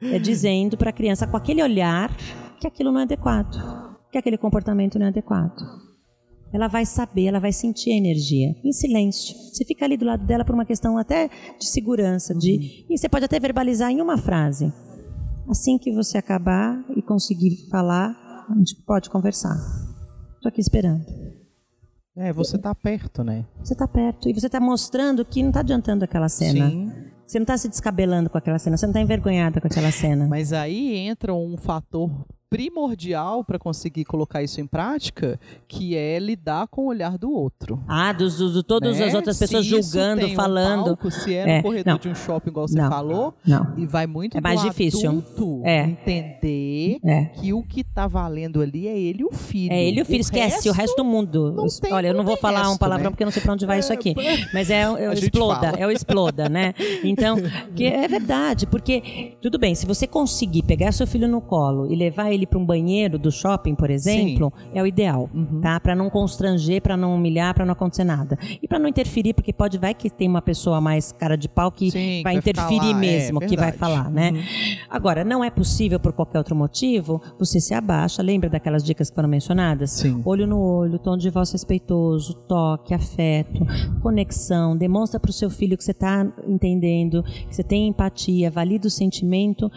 É 0.00 0.18
dizendo 0.20 0.76
para 0.76 0.90
a 0.90 0.92
criança 0.92 1.26
com 1.26 1.36
aquele 1.36 1.62
olhar 1.62 2.10
que 2.58 2.66
aquilo 2.66 2.90
não 2.90 3.00
é 3.00 3.02
adequado. 3.02 3.56
Que 4.10 4.16
aquele 4.16 4.38
comportamento 4.38 4.98
não 4.98 5.06
é 5.06 5.08
adequado. 5.10 5.60
Ela 6.52 6.68
vai 6.68 6.84
saber, 6.84 7.26
ela 7.26 7.38
vai 7.38 7.52
sentir 7.52 7.92
a 7.92 7.96
energia, 7.96 8.54
em 8.62 8.72
silêncio. 8.72 9.34
Você 9.52 9.64
fica 9.64 9.84
ali 9.84 9.96
do 9.96 10.04
lado 10.04 10.24
dela 10.24 10.44
por 10.44 10.54
uma 10.54 10.66
questão 10.66 10.98
até 10.98 11.30
de 11.58 11.66
segurança, 11.66 12.34
de 12.34 12.84
e 12.90 12.98
você 12.98 13.08
pode 13.08 13.24
até 13.24 13.40
verbalizar 13.40 13.90
em 13.90 14.02
uma 14.02 14.18
frase. 14.18 14.70
Assim 15.48 15.78
que 15.78 15.92
você 15.92 16.18
acabar 16.18 16.84
e 16.94 17.00
conseguir 17.00 17.68
falar, 17.70 18.46
a 18.50 18.54
gente 18.58 18.76
pode 18.86 19.08
conversar. 19.08 19.56
Estou 20.36 20.48
aqui 20.48 20.60
esperando. 20.60 21.21
É, 22.16 22.32
você 22.32 22.58
tá 22.58 22.74
perto, 22.74 23.24
né? 23.24 23.44
Você 23.62 23.72
está 23.72 23.88
perto 23.88 24.28
e 24.28 24.34
você 24.34 24.46
está 24.46 24.60
mostrando 24.60 25.24
que 25.24 25.42
não 25.42 25.48
está 25.48 25.60
adiantando 25.60 26.04
aquela 26.04 26.28
cena. 26.28 26.68
Sim. 26.68 26.92
Você 27.26 27.38
não 27.38 27.44
está 27.44 27.56
se 27.56 27.68
descabelando 27.68 28.28
com 28.28 28.36
aquela 28.36 28.58
cena, 28.58 28.76
você 28.76 28.84
não 28.84 28.90
está 28.90 29.00
envergonhada 29.00 29.60
com 29.60 29.66
aquela 29.66 29.90
cena. 29.90 30.26
Mas 30.28 30.52
aí 30.52 30.96
entra 30.96 31.32
um 31.32 31.56
fator 31.56 32.10
primordial 32.52 33.42
para 33.44 33.58
conseguir 33.58 34.04
colocar 34.04 34.42
isso 34.42 34.60
em 34.60 34.66
prática, 34.66 35.40
que 35.66 35.96
é 35.96 36.18
lidar 36.18 36.66
com 36.68 36.82
o 36.82 36.86
olhar 36.88 37.16
do 37.16 37.32
outro. 37.32 37.82
Ah, 37.88 38.12
dos, 38.12 38.38
todas 38.64 38.98
né? 38.98 39.06
as 39.06 39.14
outras 39.14 39.36
Se 39.38 39.44
pessoas 39.46 39.64
isso 39.66 39.82
julgando, 39.92 40.26
um 40.26 40.34
falando. 40.34 40.84
palco, 40.84 41.10
se 41.10 41.34
é 41.34 41.44
no 41.46 41.50
É, 41.52 41.62
corredor 41.62 41.92
não. 41.94 41.98
de 41.98 42.08
um 42.08 42.14
shopping, 42.14 42.50
igual 42.50 42.68
você 42.68 42.78
Não. 42.78 42.88
falou, 42.90 43.34
Não. 43.46 43.72
e 43.76 43.86
vai 43.86 44.06
muito 44.06 44.36
É 44.36 44.40
mais 44.40 44.60
difícil. 44.62 45.08
adulto 45.10 45.62
É. 45.64 45.82
entender 45.82 46.98
É. 47.04 47.24
que 47.26 47.52
o 47.52 47.62
que 47.62 47.82
tá 47.82 48.06
valendo 48.06 48.60
ali 48.60 48.86
é 48.86 48.98
ele 48.98 49.22
e 49.22 49.24
o 49.24 49.32
filho. 49.32 49.72
É 49.72 49.82
ele 49.84 49.98
e 49.98 50.02
o 50.02 50.04
filho, 50.04 50.20
esquece 50.20 50.68
o 50.68 50.72
resto 50.72 50.96
do 50.96 51.04
mundo. 51.04 51.56
tem- 51.80 51.92
Olha, 51.92 52.08
eu 52.08 52.14
não 52.14 52.24
vou 52.24 52.36
falar 52.36 52.60
um 52.62 52.68
resto, 52.68 52.78
palavrão 52.78 53.04
né? 53.04 53.10
porque 53.10 53.22
eu 53.22 53.26
não 53.26 53.32
sei 53.32 53.42
pra 53.42 53.52
onde 53.54 53.66
vai 53.66 53.78
isso 53.78 53.92
aqui. 53.92 54.14
É, 54.22 54.46
Mas 54.52 54.70
é, 54.70 54.88
o- 54.88 54.96
é 54.96 55.08
o 55.08 55.12
exploda, 55.12 55.60
fala. 55.72 55.78
é 55.78 55.86
o 55.86 55.90
exploda, 55.90 56.48
né? 56.48 56.74
Então, 57.04 57.36
que 57.74 57.84
é 57.84 58.06
verdade, 58.08 58.66
porque 58.66 59.32
tudo 59.40 59.58
bem, 59.58 59.74
se 59.74 59.84
você 59.86 60.06
conseguir 60.06 60.62
pegar 60.62 60.92
seu 60.92 61.06
filho 61.06 61.26
no 61.28 61.40
colo 61.40 61.90
e 61.90 61.96
levar 61.96 62.30
ele 62.32 62.41
para 62.46 62.58
um 62.58 62.64
banheiro 62.64 63.18
do 63.18 63.30
shopping, 63.30 63.74
por 63.74 63.90
exemplo, 63.90 64.52
é 64.74 64.82
o 64.82 64.86
ideal, 64.86 65.28
Uhum. 65.32 65.60
tá? 65.60 65.78
Para 65.80 65.94
não 65.94 66.08
constranger, 66.10 66.80
para 66.82 66.96
não 66.96 67.14
humilhar, 67.14 67.54
para 67.54 67.64
não 67.64 67.72
acontecer 67.72 68.04
nada. 68.04 68.38
E 68.62 68.68
para 68.68 68.78
não 68.78 68.88
interferir, 68.88 69.34
porque 69.34 69.52
pode 69.52 69.78
vai 69.78 69.94
que 69.94 70.08
tem 70.10 70.28
uma 70.28 70.42
pessoa 70.42 70.80
mais 70.80 71.12
cara 71.12 71.36
de 71.36 71.48
pau 71.48 71.70
que 71.70 71.90
Sim, 71.90 72.22
vai 72.22 72.34
interferir 72.36 72.78
lá, 72.78 72.90
é, 72.90 72.94
mesmo, 72.94 73.40
que 73.40 73.56
vai 73.56 73.70
verdade. 73.72 73.78
falar, 73.78 74.10
né? 74.10 74.30
Uhum. 74.32 74.40
Agora, 74.90 75.24
não 75.24 75.42
é 75.44 75.50
possível 75.50 75.98
por 76.00 76.12
qualquer 76.12 76.38
outro 76.38 76.54
motivo, 76.56 77.20
você 77.38 77.60
se 77.60 77.74
abaixa, 77.74 78.22
lembra 78.22 78.48
daquelas 78.50 78.82
dicas 78.82 79.08
que 79.10 79.14
foram 79.14 79.28
mencionadas? 79.28 79.90
Sim. 79.92 80.20
Olho 80.24 80.46
no 80.46 80.58
olho, 80.60 80.98
tom 80.98 81.16
de 81.16 81.30
voz 81.30 81.50
respeitoso, 81.52 82.34
toque, 82.48 82.94
afeto, 82.94 83.64
conexão, 84.00 84.76
demonstra 84.76 85.18
para 85.20 85.30
o 85.30 85.32
seu 85.32 85.48
filho 85.50 85.76
que 85.76 85.84
você 85.84 85.92
está 85.92 86.26
entendendo, 86.46 87.22
que 87.22 87.54
você 87.54 87.62
tem 87.62 87.88
empatia, 87.88 88.50
valida 88.50 88.86
o 88.88 88.90
sentimento, 88.90 89.70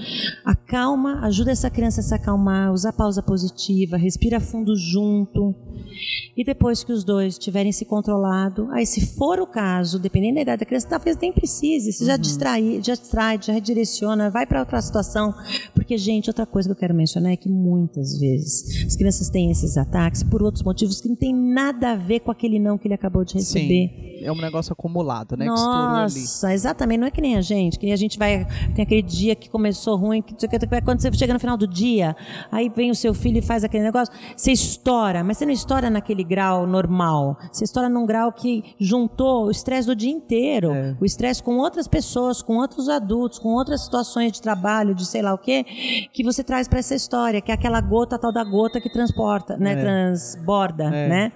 acalma, 0.44 1.20
ajuda 1.26 1.52
essa 1.52 1.70
criança 1.70 2.02
a 2.02 2.04
se 2.04 2.14
acalmar, 2.14 2.55
usa 2.72 2.92
pausa 2.94 3.22
positiva, 3.22 3.98
respira 3.98 4.40
fundo 4.40 4.76
junto. 4.76 5.54
E 6.36 6.44
depois 6.44 6.84
que 6.84 6.92
os 6.92 7.04
dois 7.04 7.38
tiverem 7.38 7.72
se 7.72 7.86
controlado, 7.86 8.68
aí 8.72 8.86
se 8.86 9.06
for 9.16 9.40
o 9.40 9.48
caso, 9.48 9.98
dependendo 9.98 10.36
da 10.36 10.42
idade 10.42 10.60
da 10.60 10.66
criança, 10.66 10.88
talvez 10.90 11.18
nem 11.18 11.32
precise, 11.32 11.94
você 11.94 12.06
já 12.06 12.18
distrai, 12.18 12.82
já 12.84 12.94
distrai, 12.96 13.40
já 13.42 13.54
redireciona, 13.54 14.30
vai 14.30 14.46
para 14.46 14.60
outra 14.60 14.82
situação. 14.82 15.34
Porque, 15.74 15.98
gente, 15.98 16.30
outra 16.30 16.46
coisa 16.46 16.68
que 16.68 16.74
eu 16.74 16.76
quero 16.80 16.94
mencionar 16.94 17.32
é 17.32 17.38
que 17.38 17.48
muitas 17.50 18.20
vezes 18.20 18.86
as 18.86 18.96
crianças 18.96 19.30
têm 19.30 19.50
esses 19.52 19.78
ataques 19.78 20.24
por 20.24 20.44
outros 20.44 20.64
motivos 20.64 21.00
que 21.00 21.08
não 21.08 21.16
tem 21.16 21.34
nada 21.34 21.92
a 21.92 21.96
ver 21.96 22.20
com 22.20 22.32
aquele 22.32 22.60
não 22.60 22.78
que 22.78 22.88
ele 22.88 22.94
acabou 22.96 23.24
de 23.24 23.36
receber. 23.36 23.90
Sim. 23.90 24.06
É 24.26 24.32
um 24.32 24.42
negócio 24.42 24.74
acumulado, 24.74 25.38
né? 25.38 25.46
Nossa, 26.26 26.54
exatamente. 26.54 27.00
Não 27.00 27.08
é 27.08 27.12
que 27.12 27.22
nem 27.22 27.36
a 27.36 27.42
gente, 27.42 27.78
que 27.78 27.86
nem 27.86 27.94
a 27.94 27.98
gente 27.98 28.18
vai. 28.18 28.46
Tem 28.74 28.84
aquele 28.84 29.02
dia 29.02 29.36
que 29.36 29.50
começou 29.50 29.96
ruim, 29.98 30.22
que- 30.22 30.34
quando 30.84 31.00
você 31.02 31.12
chega 31.14 31.34
no 31.34 31.40
final 31.40 31.56
do 31.58 31.68
dia, 31.68 32.16
aí 32.52 32.70
vem 32.70 32.92
o 32.92 32.96
seu 32.96 33.14
filho 33.14 33.40
e 33.40 33.42
faz 33.42 33.64
aquele 33.64 33.84
negócio, 33.84 34.14
você 34.36 34.52
estoura, 34.52 35.24
mas 35.24 35.38
você 35.38 35.46
não 35.46 35.54
estoura 35.54 35.90
naquele 35.90 36.24
grau 36.24 36.66
normal. 36.66 37.38
Você 37.52 37.64
estoura 37.64 37.90
num 37.90 38.06
grau 38.06 38.32
que 38.32 38.64
juntou 38.80 39.46
o 39.46 39.52
estresse 39.52 39.88
do 39.88 39.96
dia 39.96 40.12
inteiro. 40.12 40.72
É. 40.72 40.96
O 41.00 41.06
estresse 41.06 41.42
com 41.42 41.58
outras 41.58 41.88
pessoas, 41.88 42.42
com 42.42 42.58
outros 42.58 42.90
adultos, 42.90 43.40
com 43.40 43.50
outras 43.50 43.84
situações 43.84 44.32
de 44.32 44.42
trabalho, 44.42 44.96
de 44.96 45.06
sei 45.06 45.22
lá 45.22 45.34
o 45.34 45.38
quê, 45.38 45.66
que 46.12 46.24
você 46.24 46.44
traz 46.44 46.68
para 46.68 46.80
essa 46.80 46.96
história, 46.96 47.42
que 47.42 47.52
é 47.52 47.54
aquela 47.56 47.82
gota, 47.82 48.18
tal 48.18 48.32
da 48.32 48.44
gota 48.44 48.80
que 48.82 48.92
transporta, 48.92 49.58
né? 49.58 49.74
É. 49.74 49.82
Transborda, 49.82 50.84
É. 50.86 51.08
né? 51.08 51.32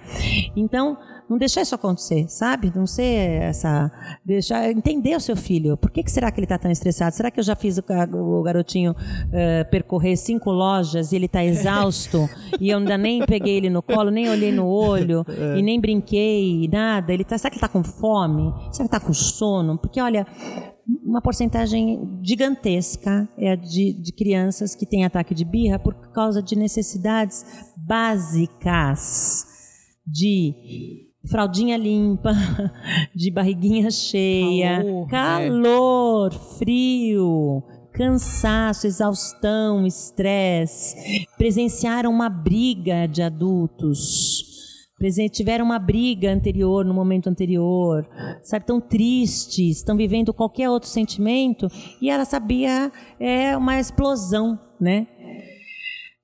Então, 0.56 0.96
não 1.30 1.38
deixar 1.38 1.62
isso 1.62 1.76
acontecer, 1.76 2.28
sabe? 2.28 2.72
Não 2.74 2.88
ser 2.88 3.40
essa. 3.42 3.88
Deixar, 4.26 4.68
entender 4.68 5.14
o 5.14 5.20
seu 5.20 5.36
filho. 5.36 5.76
Por 5.76 5.88
que, 5.88 6.02
que 6.02 6.10
será 6.10 6.28
que 6.32 6.40
ele 6.40 6.44
está 6.44 6.58
tão 6.58 6.72
estressado? 6.72 7.14
Será 7.14 7.30
que 7.30 7.38
eu 7.38 7.44
já 7.44 7.54
fiz 7.54 7.78
o, 7.78 7.84
o 8.16 8.42
garotinho 8.42 8.96
eh, 9.32 9.62
percorrer 9.62 10.16
cinco 10.16 10.50
lojas 10.50 11.12
e 11.12 11.16
ele 11.16 11.26
está 11.26 11.44
exausto 11.44 12.28
e 12.58 12.70
eu 12.70 12.78
ainda 12.78 12.98
nem 12.98 13.24
peguei 13.24 13.58
ele 13.58 13.70
no 13.70 13.80
colo, 13.80 14.10
nem 14.10 14.28
olhei 14.28 14.50
no 14.50 14.66
olho 14.66 15.24
e 15.56 15.62
nem 15.62 15.80
brinquei, 15.80 16.68
nada? 16.68 17.12
Ele 17.12 17.22
tá, 17.22 17.38
será 17.38 17.48
que 17.48 17.58
ele 17.58 17.64
está 17.64 17.68
com 17.68 17.84
fome? 17.84 18.52
Será 18.72 18.88
que 18.88 18.96
está 18.96 18.98
com 18.98 19.14
sono? 19.14 19.78
Porque, 19.78 20.00
olha. 20.00 20.26
Uma 21.04 21.22
porcentagem 21.22 22.18
gigantesca 22.20 23.28
é 23.38 23.52
a 23.52 23.54
de, 23.54 23.92
de 23.92 24.12
crianças 24.12 24.74
que 24.74 24.84
têm 24.84 25.04
ataque 25.04 25.32
de 25.32 25.44
birra 25.44 25.78
por 25.78 25.94
causa 26.10 26.42
de 26.42 26.56
necessidades 26.56 27.46
básicas 27.76 29.44
de 30.04 31.09
fraldinha 31.28 31.76
limpa, 31.76 32.32
de 33.14 33.30
barriguinha 33.30 33.90
cheia, 33.90 34.78
Calor, 34.78 35.08
calor, 35.08 36.32
frio, 36.58 37.62
cansaço, 37.92 38.86
exaustão, 38.86 39.86
estresse, 39.86 41.26
presenciaram 41.36 42.10
uma 42.10 42.28
briga 42.28 43.06
de 43.06 43.22
adultos, 43.22 44.44
tiveram 45.32 45.64
uma 45.64 45.78
briga 45.78 46.30
anterior, 46.30 46.84
no 46.84 46.92
momento 46.92 47.28
anterior, 47.28 48.06
sabe, 48.42 48.66
tão 48.66 48.80
tristes, 48.80 49.78
estão 49.78 49.96
vivendo 49.96 50.32
qualquer 50.32 50.68
outro 50.68 50.88
sentimento, 50.88 51.68
e 52.02 52.10
ela 52.10 52.24
sabia 52.24 52.92
é 53.18 53.56
uma 53.56 53.78
explosão, 53.80 54.58
né? 54.78 55.06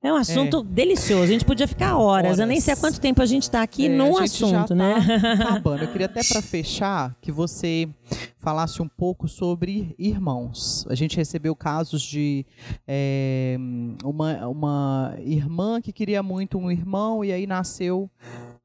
É 0.06 0.12
um 0.12 0.16
assunto 0.16 0.62
delicioso. 0.62 1.24
A 1.24 1.26
gente 1.26 1.44
podia 1.44 1.66
ficar 1.66 1.96
horas. 1.98 2.38
Eu 2.38 2.46
nem 2.46 2.60
sei 2.60 2.72
há 2.72 2.76
Horas. 2.76 2.80
quanto 2.80 3.00
tempo 3.00 3.20
a 3.20 3.26
gente 3.26 3.42
está 3.42 3.60
aqui 3.62 3.86
É, 3.86 3.88
num 3.88 4.16
assunto, 4.16 4.68
tá 4.68 4.74
né? 4.74 4.94
Acabando. 5.40 5.82
Eu 5.82 5.88
queria 5.88 6.06
até 6.06 6.20
para 6.22 6.40
fechar 6.40 7.16
que 7.20 7.32
você 7.32 7.88
falasse 8.38 8.80
um 8.80 8.86
pouco 8.88 9.26
sobre 9.26 9.96
irmãos. 9.98 10.86
A 10.88 10.94
gente 10.94 11.16
recebeu 11.16 11.56
casos 11.56 12.00
de 12.02 12.46
é, 12.86 13.56
uma, 14.04 14.46
uma 14.46 15.14
irmã 15.18 15.80
que 15.80 15.92
queria 15.92 16.22
muito 16.22 16.56
um 16.56 16.70
irmão 16.70 17.24
e 17.24 17.32
aí 17.32 17.44
nasceu, 17.44 18.08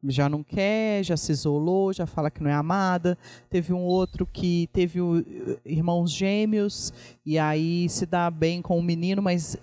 já 0.03 0.29
não 0.29 0.43
quer, 0.43 1.03
já 1.03 1.17
se 1.17 1.31
isolou, 1.31 1.91
já 1.91 2.05
fala 2.05 2.29
que 2.29 2.43
não 2.43 2.51
é 2.51 2.53
amada. 2.53 3.17
Teve 3.49 3.73
um 3.73 3.81
outro 3.81 4.27
que 4.31 4.69
teve 4.71 4.99
irmãos 5.65 6.11
gêmeos 6.11 6.93
e 7.25 7.39
aí 7.39 7.89
se 7.89 8.05
dá 8.05 8.29
bem 8.29 8.61
com 8.61 8.77
o 8.77 8.83
menino, 8.83 9.19
mas 9.23 9.57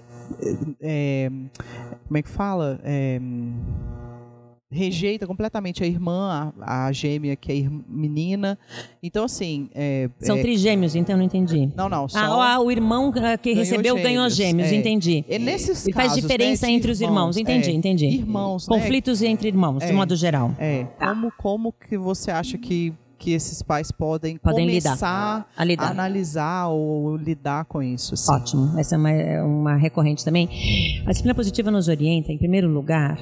é, 0.80 1.30
como 2.06 2.16
é 2.18 2.22
que 2.22 2.28
fala? 2.28 2.80
É, 2.84 3.20
rejeita 4.70 5.26
completamente 5.26 5.82
a 5.82 5.86
irmã, 5.86 6.52
a, 6.60 6.88
a 6.88 6.92
gêmea 6.92 7.34
que 7.36 7.50
é 7.50 7.56
ir- 7.56 7.70
menina. 7.88 8.58
Então, 9.02 9.24
assim. 9.24 9.70
É, 9.74 10.10
São 10.20 10.36
é- 10.36 10.42
trigêmeos, 10.42 10.94
então 10.94 11.16
não 11.16 11.24
entendi. 11.24 11.70
Não, 11.74 11.88
não. 11.88 12.06
Só, 12.06 12.18
Ah, 12.18 12.54
ah, 12.54 12.60
o 12.60 12.70
irmão 12.70 13.10
ah, 13.16 13.38
que 13.38 13.48
Ganhou 13.54 13.64
recebeu 13.64 13.94
ganhou 13.96 14.28
gêmeos, 14.28 14.34
gêmeos, 14.36 14.68
é. 14.72 14.74
entendi. 14.76 15.24
é 15.26 15.38
nesses 15.38 15.86
E 15.86 15.92
faz 15.92 16.08
casos, 16.08 16.22
diferença 16.22 16.66
né, 16.66 16.72
entre 16.72 16.90
os 16.90 17.00
irmãos, 17.00 17.38
entendi, 17.38 17.70
é, 17.70 17.72
entendi. 17.72 18.06
Irmãos, 18.08 18.68
né? 18.68 18.76
Conflitos 18.78 19.22
entre 19.22 19.48
irmãos, 19.48 19.78
de 19.82 19.90
É. 19.90 19.92
modo 19.92 20.14
geral. 20.14 20.54
É. 20.58 20.84
Como, 20.98 21.32
como 21.38 21.72
que 21.72 21.96
você 21.96 22.30
acha 22.30 22.58
que, 22.58 22.92
que 23.18 23.32
esses 23.32 23.62
pais 23.62 23.90
podem, 23.90 24.36
Podem 24.38 24.66
lidar. 24.66 24.90
começar 24.90 25.48
A 25.56 25.64
lidar. 25.64 25.86
a 25.86 25.90
analisar 25.90 26.68
ou 26.68 27.16
lidar 27.16 27.64
com 27.64 27.82
isso? 27.82 28.14
Ótimo, 28.30 28.78
essa 28.78 28.94
é 28.94 28.98
uma, 28.98 29.10
é 29.10 29.42
uma 29.42 29.76
recorrente 29.76 30.24
também. 30.24 30.48
A 31.04 31.10
disciplina 31.10 31.34
positiva 31.34 31.70
nos 31.70 31.88
orienta, 31.88 32.30
em 32.32 32.38
primeiro 32.38 32.68
lugar, 32.68 33.18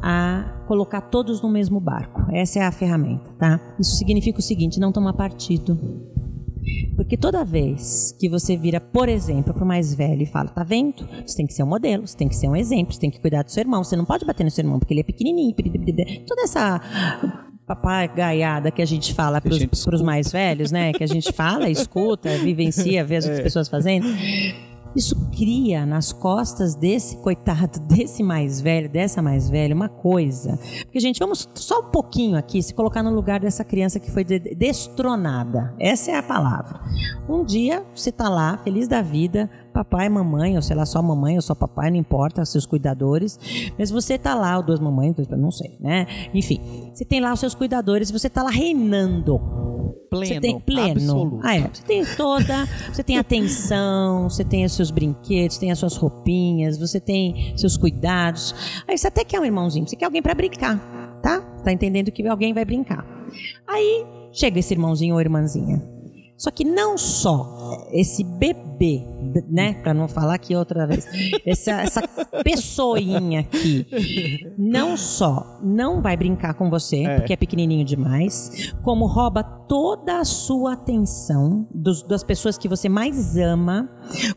a 0.00 0.62
colocar 0.66 1.00
todos 1.02 1.42
no 1.42 1.48
mesmo 1.48 1.80
barco. 1.80 2.22
Essa 2.32 2.60
é 2.60 2.62
a 2.62 2.72
ferramenta, 2.72 3.30
tá? 3.38 3.60
Isso 3.78 3.96
significa 3.96 4.38
o 4.38 4.42
seguinte: 4.42 4.78
não 4.80 4.92
tomar 4.92 5.12
partido. 5.12 5.78
Porque 6.94 7.16
toda 7.16 7.44
vez 7.44 8.14
que 8.20 8.28
você 8.28 8.56
vira, 8.56 8.80
por 8.80 9.08
exemplo, 9.08 9.52
para 9.52 9.64
o 9.64 9.66
mais 9.66 9.92
velho 9.94 10.22
e 10.22 10.26
fala, 10.26 10.48
tá 10.48 10.62
vendo? 10.62 11.08
Você 11.26 11.36
tem 11.36 11.46
que 11.46 11.52
ser 11.52 11.64
um 11.64 11.66
modelo, 11.66 12.06
você 12.06 12.16
tem 12.16 12.28
que 12.28 12.36
ser 12.36 12.48
um 12.48 12.54
exemplo, 12.54 12.92
você 12.94 13.00
tem 13.00 13.10
que 13.10 13.20
cuidar 13.20 13.42
do 13.42 13.50
seu 13.50 13.62
irmão, 13.62 13.82
você 13.82 13.96
não 13.96 14.04
pode 14.04 14.24
bater 14.24 14.44
no 14.44 14.50
seu 14.50 14.62
irmão 14.62 14.78
porque 14.78 14.94
ele 14.94 15.00
é 15.00 15.04
pequenininho. 15.04 15.52
Toda 16.26 16.42
essa 16.42 16.80
papagaiada 17.66 18.70
que 18.70 18.82
a 18.82 18.86
gente 18.86 19.14
fala 19.14 19.40
para 19.40 19.52
os 19.52 20.02
mais 20.02 20.30
velhos, 20.30 20.70
né? 20.70 20.92
Que 20.92 21.04
a 21.04 21.08
gente 21.08 21.32
fala, 21.32 21.68
escuta, 21.68 22.28
vivencia, 22.38 23.04
vê 23.04 23.16
as 23.16 23.24
outras 23.24 23.42
pessoas 23.42 23.68
fazendo. 23.68 24.06
Isso 24.94 25.16
cria 25.30 25.86
nas 25.86 26.12
costas 26.12 26.74
desse 26.74 27.16
coitado, 27.16 27.80
desse 27.88 28.22
mais 28.22 28.60
velho, 28.60 28.90
dessa 28.90 29.22
mais 29.22 29.48
velha, 29.48 29.74
uma 29.74 29.88
coisa. 29.88 30.58
Porque, 30.82 31.00
gente, 31.00 31.18
vamos 31.18 31.48
só 31.54 31.80
um 31.80 31.90
pouquinho 31.90 32.36
aqui 32.36 32.62
se 32.62 32.74
colocar 32.74 33.02
no 33.02 33.10
lugar 33.10 33.40
dessa 33.40 33.64
criança 33.64 33.98
que 33.98 34.10
foi 34.10 34.22
de- 34.22 34.54
destronada. 34.54 35.74
Essa 35.80 36.10
é 36.10 36.16
a 36.18 36.22
palavra. 36.22 36.78
Um 37.26 37.42
dia 37.42 37.82
você 37.94 38.10
está 38.10 38.28
lá, 38.28 38.58
feliz 38.58 38.86
da 38.86 39.00
vida, 39.00 39.48
papai, 39.72 40.08
mamãe, 40.08 40.54
ou 40.56 40.62
sei 40.62 40.76
lá, 40.76 40.84
só 40.86 41.02
mamãe 41.02 41.36
ou 41.36 41.42
só 41.42 41.54
papai, 41.54 41.90
não 41.90 41.96
importa, 41.96 42.44
seus 42.44 42.66
cuidadores. 42.66 43.38
Mas 43.78 43.90
você 43.90 44.14
está 44.14 44.34
lá, 44.34 44.56
ou 44.58 44.62
duas 44.62 44.78
mamães, 44.80 45.14
duas, 45.14 45.28
não 45.28 45.50
sei, 45.50 45.76
né? 45.80 46.06
Enfim, 46.32 46.60
você 46.92 47.04
tem 47.04 47.20
lá 47.20 47.32
os 47.32 47.40
seus 47.40 47.54
cuidadores 47.54 48.10
e 48.10 48.12
você 48.12 48.26
está 48.26 48.42
lá 48.42 48.50
reinando. 48.50 49.40
Pleno, 50.10 50.26
Você 50.34 50.40
tem 50.40 50.60
pleno. 50.60 50.90
absoluto. 50.92 51.40
Ah, 51.42 51.56
é. 51.56 51.70
Você 51.72 51.82
tem 51.84 52.04
toda. 52.04 52.66
Você 52.92 53.02
tem 53.02 53.16
atenção, 53.18 54.28
você 54.28 54.44
tem 54.44 54.64
os 54.64 54.72
seus 54.74 54.90
brinquedos, 54.90 55.56
tem 55.56 55.72
as 55.72 55.78
suas 55.78 55.96
roupinhas, 55.96 56.76
você 56.76 57.00
tem 57.00 57.54
seus 57.56 57.78
cuidados. 57.78 58.54
Aí 58.86 58.96
você 58.98 59.08
até 59.08 59.24
quer 59.24 59.40
um 59.40 59.44
irmãozinho, 59.44 59.88
você 59.88 59.96
quer 59.96 60.04
alguém 60.04 60.20
para 60.20 60.34
brincar, 60.34 60.78
tá? 61.22 61.40
Tá 61.64 61.72
entendendo 61.72 62.10
que 62.10 62.26
alguém 62.28 62.52
vai 62.52 62.64
brincar. 62.64 63.06
Aí 63.66 64.04
chega 64.32 64.58
esse 64.58 64.74
irmãozinho 64.74 65.14
ou 65.14 65.20
irmãzinha. 65.20 65.82
Só 66.36 66.50
que 66.50 66.64
não 66.64 66.98
só 66.98 67.86
esse 67.92 68.24
bebê, 68.24 69.02
né? 69.48 69.74
Para 69.74 69.94
não 69.94 70.08
falar 70.08 70.34
aqui 70.34 70.56
outra 70.56 70.86
vez, 70.86 71.06
essa, 71.46 71.82
essa 71.82 72.02
pessoinha 72.42 73.40
aqui, 73.40 73.86
não 74.58 74.96
só 74.96 75.60
não 75.62 76.02
vai 76.02 76.16
brincar 76.16 76.54
com 76.54 76.68
você, 76.68 77.04
porque 77.16 77.32
é 77.32 77.36
pequenininho 77.36 77.84
demais, 77.84 78.74
como 78.82 79.06
rouba 79.06 79.44
toda 79.72 80.18
a 80.20 80.24
sua 80.26 80.74
atenção 80.74 81.66
dos- 81.74 82.02
das 82.02 82.22
pessoas 82.22 82.58
que 82.58 82.68
você 82.68 82.90
mais 82.90 83.38
ama, 83.38 83.88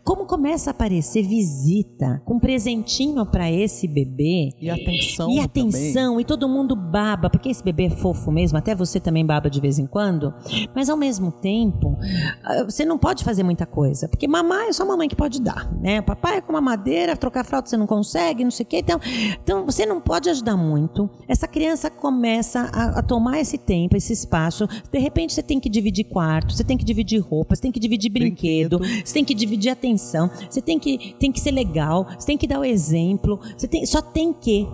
como 0.02 0.26
começa 0.26 0.70
a 0.70 0.72
aparecer 0.72 1.24
visita 1.28 2.22
com 2.24 2.40
presentinho 2.40 3.26
para 3.26 3.52
esse 3.52 3.86
bebê. 3.86 4.52
E 4.62 4.70
atenção. 4.70 5.30
E 5.30 5.36
também. 5.36 5.44
atenção, 5.44 6.22
e 6.22 6.24
todo 6.24 6.48
mundo 6.48 6.74
baba, 6.74 7.30
porque 7.30 7.50
esse 7.50 7.62
bebê 7.62 7.88
é 7.88 7.90
fofo 7.90 8.32
mesmo, 8.32 8.58
até 8.58 8.74
você 8.74 8.98
também 8.98 9.26
baba 9.26 9.50
de 9.50 9.60
vez 9.60 9.78
em 9.78 9.86
quando, 9.86 10.34
mas 10.74 10.90
ao 10.90 10.96
mesmo 10.96 11.34
tempo, 11.34 11.98
ah, 12.42 12.64
você 12.64 12.86
não 12.86 12.98
pode 12.98 13.22
fazer 13.26 13.44
muita 13.44 13.66
coisa, 13.66 14.08
porque 14.08 14.30
mamar 14.30 14.70
é 14.70 14.72
só 14.72 14.84
a 14.84 14.86
mamãe 14.86 15.10
que 15.10 15.18
pode 15.18 15.42
dar, 15.42 15.70
né? 15.82 16.00
O 16.00 16.04
papai 16.04 16.38
é 16.38 16.42
com 16.42 16.54
mamadeira, 16.54 17.18
trocar 17.18 17.44
fralda 17.44 17.68
você 17.68 17.76
não 17.76 17.88
consegue, 17.88 18.46
não 18.46 18.52
sei 18.52 18.64
o 18.66 18.70
quê, 18.70 18.78
então, 18.78 19.02
então 19.44 19.66
você 19.66 19.86
não 19.86 20.00
pode 20.00 20.30
ajudar 20.30 20.56
muito. 20.56 21.10
Essa 21.28 21.46
criança 21.46 21.90
começa 21.90 22.70
a, 22.74 23.00
a 23.00 23.04
tomar 23.04 23.42
esse 23.42 23.58
tempo, 23.58 23.98
esse 23.98 24.14
espaço, 24.14 24.66
de 24.90 24.98
repente 24.98 25.25
você 25.34 25.44
tem 25.44 25.60
que 25.60 25.70
dividir 25.70 26.06
quarto, 26.06 26.54
você 26.56 26.64
tem 26.64 26.78
que 26.78 26.84
dividir 26.86 27.20
roupa, 27.20 27.56
você 27.56 27.62
tem 27.62 27.72
que 27.72 27.80
dividir 27.80 28.10
brinquedo, 28.10 28.80
você 29.04 29.14
tem 29.14 29.24
que 29.26 29.34
dividir 29.34 29.70
atenção, 29.72 30.30
você 30.50 30.62
tem 30.62 30.78
que, 30.80 31.16
tem 31.20 31.32
que 31.32 31.40
ser 31.40 31.52
legal, 31.52 32.06
você 32.18 32.28
tem 32.28 32.38
que 32.38 32.48
dar 32.48 32.60
o 32.60 32.64
exemplo, 32.66 33.40
você 33.58 33.68
tem, 33.68 33.86
só 33.86 34.02
tem 34.02 34.34
que. 34.34 34.66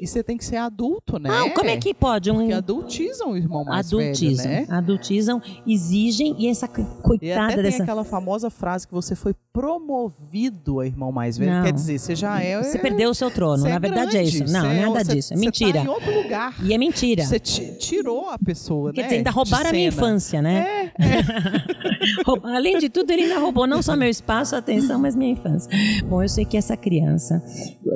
E 0.00 0.06
você 0.06 0.22
tem 0.22 0.36
que 0.36 0.44
ser 0.44 0.56
adulto, 0.56 1.18
né? 1.18 1.30
Ah, 1.30 1.50
como 1.50 1.68
é 1.70 1.76
que 1.76 1.92
pode 1.94 2.30
um 2.30 2.36
Porque 2.38 2.52
adultizam 2.52 3.32
o 3.32 3.36
irmão 3.36 3.64
mais 3.64 3.86
adultizam, 3.92 4.44
velho, 4.46 4.66
né? 4.68 4.74
adultizam, 4.76 5.42
exigem 5.66 6.34
e 6.38 6.48
essa 6.48 6.66
co- 6.68 6.80
E 6.80 6.84
até 6.84 7.02
coitada 7.02 7.54
tem 7.54 7.62
dessa 7.62 7.82
aquela 7.82 8.04
famosa 8.04 8.50
frase 8.50 8.86
que 8.86 8.92
você 8.94 9.14
foi 9.14 9.34
promovido 9.52 10.80
a 10.80 10.86
irmão 10.86 11.10
mais 11.12 11.36
velho. 11.36 11.50
Não. 11.52 11.62
Quer 11.64 11.72
dizer, 11.72 11.98
você 11.98 12.14
já 12.14 12.40
é. 12.42 12.62
você 12.62 12.78
perdeu 12.78 13.10
o 13.10 13.14
seu 13.14 13.30
trono. 13.30 13.58
você 13.58 13.68
Na 13.68 13.74
é 13.74 13.78
verdade 13.78 14.16
é 14.16 14.20
grande, 14.22 14.44
isso. 14.44 14.52
Não, 14.52 14.60
você 14.60 14.66
é- 14.66 14.80
nada 14.86 15.04
você- 15.04 15.14
disso. 15.14 15.32
É 15.34 15.36
você 15.36 15.44
mentira. 15.44 15.72
Tá 15.80 15.84
em 15.84 15.88
outro 15.88 16.22
lugar. 16.22 16.54
E 16.64 16.72
é 16.74 16.78
mentira. 16.78 17.24
Você 17.24 17.38
ti- 17.38 17.76
tirou 17.78 18.28
a 18.30 18.38
pessoa, 18.38 18.92
Quer 18.92 19.02
né? 19.02 19.06
dizer, 19.08 19.16
ainda 19.18 19.30
roubaram 19.30 19.70
a 19.70 19.72
minha. 19.72 19.90
Infância, 20.06 20.42
né? 20.42 20.90
É, 20.98 22.22
Roub- 22.26 22.44
Além 22.44 22.78
de 22.78 22.88
tudo, 22.88 23.10
ele 23.10 23.22
ainda 23.24 23.38
roubou 23.38 23.66
não 23.66 23.82
só 23.82 23.96
meu 23.96 24.08
espaço, 24.08 24.56
atenção, 24.56 24.98
mas 24.98 25.14
minha 25.14 25.32
infância. 25.32 25.70
Bom, 26.08 26.22
eu 26.22 26.28
sei 26.28 26.44
que 26.44 26.56
essa 26.56 26.76
criança 26.76 27.42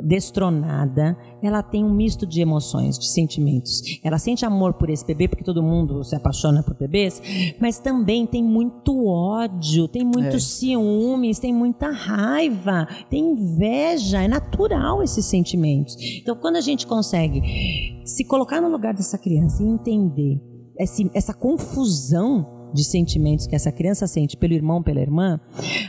destronada, 0.03 1.17
ela 1.41 1.61
tem 1.61 1.83
um 1.83 1.93
misto 1.93 2.25
de 2.25 2.41
emoções, 2.41 2.97
de 2.97 3.07
sentimentos. 3.07 3.81
Ela 4.03 4.17
sente 4.17 4.45
amor 4.45 4.73
por 4.73 4.89
esse 4.89 5.05
bebê, 5.05 5.27
porque 5.27 5.43
todo 5.43 5.61
mundo 5.61 6.03
se 6.03 6.15
apaixona 6.15 6.63
por 6.63 6.75
bebês, 6.75 7.21
mas 7.59 7.79
também 7.79 8.25
tem 8.25 8.43
muito 8.43 9.05
ódio, 9.07 9.87
tem 9.87 10.03
muitos 10.03 10.43
ciúmes, 10.57 11.39
tem 11.39 11.53
muita 11.53 11.89
raiva, 11.91 12.87
tem 13.09 13.31
inveja. 13.31 14.23
É 14.23 14.27
natural 14.27 15.03
esses 15.03 15.25
sentimentos. 15.25 15.95
Então, 16.21 16.35
quando 16.35 16.55
a 16.55 16.61
gente 16.61 16.87
consegue 16.87 18.01
se 18.05 18.23
colocar 18.25 18.61
no 18.61 18.69
lugar 18.69 18.93
dessa 18.93 19.17
criança 19.17 19.61
e 19.63 19.67
entender 19.67 20.39
esse- 20.79 21.09
essa 21.13 21.33
confusão 21.33 22.69
de 22.73 22.83
sentimentos 22.83 23.47
que 23.47 23.55
essa 23.55 23.71
criança 23.71 24.05
sente 24.07 24.35
pelo 24.35 24.53
irmão, 24.53 24.83
pela 24.83 24.99
irmã, 24.99 25.39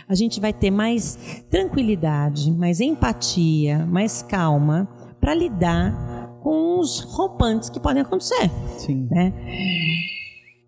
a 0.09 0.14
gente 0.14 0.41
vai 0.41 0.53
ter 0.53 0.70
mais 0.70 1.18
tranquilidade, 1.51 2.53
mais 2.53 2.80
empatia, 2.80 3.84
mais 3.87 4.22
calma 4.22 4.89
para 5.20 5.34
lidar 5.34 6.39
com 6.43 6.78
os 6.78 7.01
rompantes 7.01 7.68
que 7.68 7.80
podem 7.80 8.03
acontecer, 8.03 8.49
Sim. 8.78 9.09
né? 9.11 9.32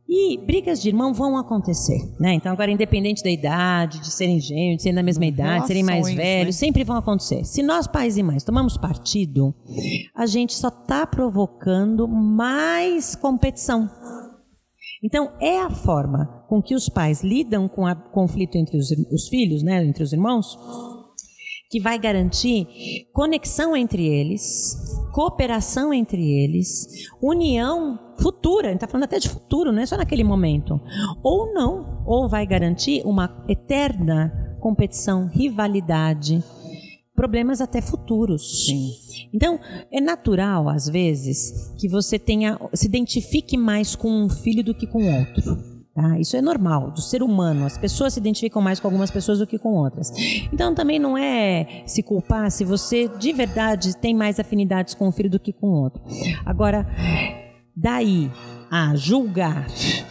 E 0.08 0.38
brigas 0.38 0.80
de 0.80 0.88
irmão 0.88 1.12
vão 1.12 1.36
acontecer, 1.36 1.98
né? 2.18 2.32
Então 2.32 2.50
agora 2.50 2.70
independente 2.70 3.22
da 3.22 3.30
idade, 3.30 4.00
de 4.00 4.10
serem 4.10 4.40
gêmeos, 4.40 4.78
de 4.78 4.82
serem 4.84 4.94
da 4.94 5.02
mesma 5.02 5.26
idade, 5.26 5.62
de 5.62 5.66
serem 5.66 5.82
mais 5.82 6.06
velhos, 6.14 6.56
né? 6.56 6.66
sempre 6.66 6.82
vão 6.82 6.96
acontecer. 6.96 7.44
Se 7.44 7.62
nós 7.62 7.86
pais 7.86 8.16
e 8.16 8.22
mães 8.22 8.42
tomamos 8.42 8.78
partido, 8.78 9.54
a 10.14 10.24
gente 10.24 10.54
só 10.54 10.68
está 10.68 11.06
provocando 11.06 12.08
mais 12.08 13.14
competição. 13.14 13.90
Então, 15.04 15.30
é 15.40 15.60
a 15.60 15.70
forma 15.70 16.44
com 16.48 16.60
que 16.60 16.74
os 16.74 16.88
pais 16.88 17.22
lidam 17.22 17.68
com 17.68 17.84
o 17.84 17.94
conflito 18.10 18.56
entre 18.56 18.78
os, 18.78 18.90
os 19.12 19.28
filhos, 19.28 19.62
né, 19.62 19.84
entre 19.84 20.02
os 20.02 20.12
irmãos, 20.12 20.58
que 21.70 21.80
vai 21.80 21.98
garantir 21.98 23.06
conexão 23.12 23.76
entre 23.76 24.06
eles, 24.06 24.74
cooperação 25.12 25.92
entre 25.92 26.22
eles, 26.22 27.08
união 27.20 27.98
futura, 28.18 28.68
a 28.68 28.70
gente 28.70 28.78
está 28.78 28.88
falando 28.88 29.04
até 29.04 29.18
de 29.18 29.28
futuro, 29.28 29.70
não 29.70 29.82
é 29.82 29.86
só 29.86 29.96
naquele 29.96 30.24
momento. 30.24 30.80
Ou 31.22 31.52
não, 31.52 32.02
ou 32.06 32.28
vai 32.28 32.46
garantir 32.46 33.02
uma 33.04 33.44
eterna 33.48 34.56
competição, 34.60 35.28
rivalidade, 35.28 36.42
problemas 37.14 37.60
até 37.60 37.80
futuros. 37.80 38.66
Sim. 38.66 38.92
Então, 39.32 39.58
é 39.92 40.00
natural, 40.00 40.68
às 40.68 40.88
vezes, 40.88 41.74
que 41.78 41.88
você 41.88 42.18
tenha 42.18 42.58
se 42.72 42.86
identifique 42.86 43.56
mais 43.56 43.94
com 43.94 44.08
um 44.08 44.28
filho 44.28 44.64
do 44.64 44.74
que 44.74 44.86
com 44.86 45.04
outro. 45.18 45.77
Tá? 45.98 46.16
Isso 46.16 46.36
é 46.36 46.40
normal, 46.40 46.92
do 46.92 47.00
ser 47.00 47.24
humano. 47.24 47.66
As 47.66 47.76
pessoas 47.76 48.14
se 48.14 48.20
identificam 48.20 48.62
mais 48.62 48.78
com 48.78 48.86
algumas 48.86 49.10
pessoas 49.10 49.40
do 49.40 49.46
que 49.48 49.58
com 49.58 49.70
outras. 49.74 50.12
Então, 50.52 50.72
também 50.72 50.96
não 50.96 51.18
é 51.18 51.82
se 51.86 52.04
culpar 52.04 52.52
se 52.52 52.64
você 52.64 53.08
de 53.08 53.32
verdade 53.32 53.96
tem 53.96 54.14
mais 54.14 54.38
afinidades 54.38 54.94
com 54.94 55.08
um 55.08 55.10
filho 55.12 55.28
do 55.28 55.40
que 55.40 55.52
com 55.52 55.66
outro. 55.66 56.00
Agora, 56.46 56.86
daí 57.76 58.30
a 58.70 58.94
julgar, 58.94 59.66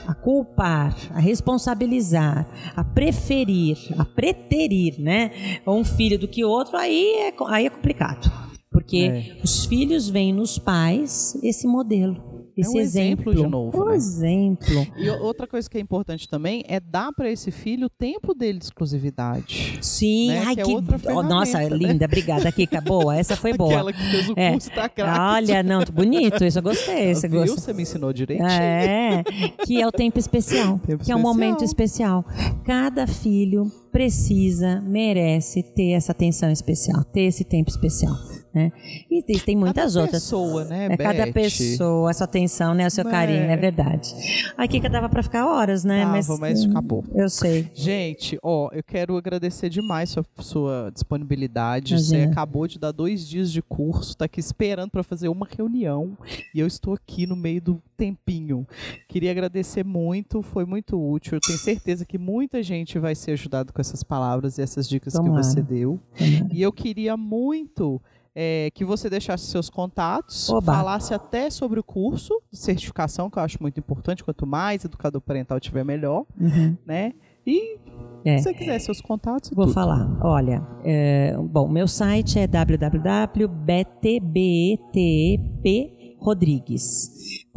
a 0.06 0.14
culpar, 0.14 0.94
a 1.14 1.22
responsabilizar, 1.22 2.46
a 2.76 2.84
preferir, 2.84 3.78
a 3.98 4.04
preterir, 4.04 5.00
né, 5.00 5.32
um 5.66 5.86
filho 5.86 6.20
do 6.20 6.28
que 6.28 6.44
outro, 6.44 6.76
aí 6.76 7.30
é, 7.30 7.34
aí 7.48 7.66
é 7.66 7.70
complicado. 7.70 8.30
Porque 8.70 8.98
É. 8.98 9.42
os 9.42 9.66
filhos 9.66 10.10
veem 10.10 10.34
nos 10.34 10.60
pais 10.60 11.40
esse 11.42 11.66
modelo, 11.66 12.37
esse 12.62 12.78
um 12.78 12.80
exemplo 12.80 13.34
de 13.36 13.46
novo, 13.48 13.84
Um 13.84 13.90
né? 13.90 13.96
exemplo. 13.96 14.88
E 14.98 15.10
outra 15.10 15.46
coisa 15.48 15.70
que 15.70 15.78
é 15.78 15.82
importante 15.82 16.28
também 16.30 16.64
é 16.68 16.80
dar 16.80 17.12
para 17.14 17.30
esse 17.30 17.52
filho 17.52 17.88
o 17.88 17.90
tempo 17.90 18.34
dele 18.34 18.60
de 18.60 18.66
exclusividade. 18.66 19.78
Sim, 19.82 20.30
Né, 20.30 20.44
ai 20.46 20.56
que 20.56 20.62
é 20.62 20.64
que. 20.64 20.74
oh, 21.12 21.24
nossa, 21.24 21.60
né? 21.60 21.70
linda, 21.70 22.06
obrigada, 22.06 22.52
Kika. 22.52 22.82
Boa, 22.82 23.16
essa 23.16 23.36
foi 23.36 23.54
boa. 23.54 23.74
Aquela 23.74 23.94
que 23.94 24.00
fez 24.12 24.30
o 24.30 24.34
É. 24.38 24.52
curso 24.52 24.70
tá. 24.72 24.90
Olha, 25.36 25.62
não, 25.64 25.84
bonito, 25.94 26.44
isso 26.44 26.60
eu 26.60 26.64
gostei. 26.64 27.14
Você 27.14 27.28
Viu? 27.28 27.42
gostou? 27.42 27.58
Você 27.60 27.74
me 27.74 27.84
ensinou 27.84 28.12
direitinho. 28.14 28.50
É, 28.50 29.24
que 29.66 29.82
é 29.82 29.88
o 29.88 29.92
tempo 29.92 30.18
especial, 30.20 30.80
Tempo 30.86 31.04
que 31.04 31.12
é 31.12 31.16
um 31.16 31.20
especial. 31.20 31.20
momento 31.22 31.64
especial. 31.64 32.26
Cada 32.66 33.06
filho 33.08 33.72
precisa, 33.92 34.82
merece 34.82 35.64
ter 35.64 35.92
essa 35.92 36.12
atenção 36.12 36.52
especial, 36.52 37.04
ter 37.04 37.22
esse 37.24 37.44
tempo 37.44 37.70
especial, 37.70 38.16
né? 38.58 38.72
E 39.10 39.22
tem, 39.22 39.56
muitas 39.56 39.94
cada 39.94 40.02
outras. 40.06 40.24
pessoa, 40.24 40.66
né, 40.66 40.88
É 40.92 40.98
cada 40.98 41.32
pessoa, 41.32 42.10
a 42.10 42.14
sua 42.14 42.26
atenção, 42.26 42.74
né? 42.74 42.88
O 42.88 42.92
seu 42.92 43.04
Né? 43.04 43.12
carinho, 43.12 43.44
é 43.44 43.56
verdade. 43.58 44.14
A 44.58 44.68
Kika 44.68 44.90
dava 44.90 45.08
pra 45.10 45.22
ficar 45.22 45.46
horas, 45.46 45.84
né? 45.84 46.04
Tava, 46.04 46.38
mas 46.38 46.64
acabou. 46.66 47.04
Eu 47.14 47.30
sei. 47.30 47.70
Gente, 47.74 48.38
ó, 48.42 48.70
eu 48.74 48.84
quero 48.84 49.16
agradecer 49.18 49.70
demais 49.70 50.10
sua, 50.10 50.26
sua 50.40 50.90
disponibilidade. 50.94 51.98
Você 51.98 52.16
Imagina. 52.16 52.32
acabou 52.32 52.68
de 52.68 52.80
dar 52.80 52.92
dois 52.92 53.28
dias 53.28 53.52
de 53.52 53.62
curso, 53.62 54.16
tá 54.18 54.26
aqui 54.26 54.40
esperando 54.40 54.90
para 54.92 55.04
fazer 55.04 55.28
uma 55.30 55.48
reunião 55.48 56.18
e 56.54 56.60
eu 56.60 56.68
estou 56.68 56.94
aqui 56.94 57.26
no 57.28 57.36
meio 57.36 57.62
do 57.62 57.82
tempinho. 57.96 58.66
Queria 59.08 59.32
agradecer 59.32 59.84
muito, 59.84 60.42
foi 60.42 60.66
muito 60.66 61.00
útil. 61.02 61.36
Eu 61.36 61.42
tenho 61.42 61.58
certeza 61.60 62.06
que 62.06 62.18
muita 62.18 62.62
gente 62.64 62.98
vai 63.00 63.16
ser 63.16 63.32
ajudado 63.32 63.74
com 63.74 63.82
essas 63.82 64.04
palavras 64.04 64.58
e 64.58 64.62
essas 64.62 64.88
dicas 64.88 65.14
Tomara. 65.14 65.32
que 65.42 65.46
você 65.46 65.62
deu. 65.62 66.00
Tomara. 66.18 66.48
E 66.54 66.62
eu 66.62 66.72
queria 66.72 67.18
muito 67.18 68.02
é, 68.40 68.70
que 68.76 68.86
você 68.86 69.10
deixasse 69.10 69.46
seus 69.48 69.68
contatos, 69.68 70.48
Oba. 70.48 70.72
falasse 70.76 71.12
até 71.12 71.50
sobre 71.50 71.80
o 71.80 71.84
curso 71.84 72.40
de 72.52 72.58
certificação, 72.60 73.32
que 73.32 73.40
eu 73.40 73.44
acho 73.44 73.58
muito 73.60 73.80
importante. 73.80 74.24
Quanto 74.24 74.46
mais 74.46 74.86
educador 74.86 75.20
parental 75.22 75.60
tiver, 75.60 75.84
melhor, 75.84 76.24
Uhum. 76.40 76.78
né? 76.86 77.14
E 77.48 77.78
É. 78.24 78.38
se 78.38 78.44
você 78.44 78.54
quiser 78.54 78.78
seus 78.80 79.02
contatos, 79.02 79.50
Vou 79.50 79.66
tudo. 79.66 79.74
falar. 79.74 80.08
Olha, 80.24 80.62
é, 80.84 81.36
bom, 81.36 81.68
meu 81.68 81.88
site 81.88 82.38
é 82.38 82.46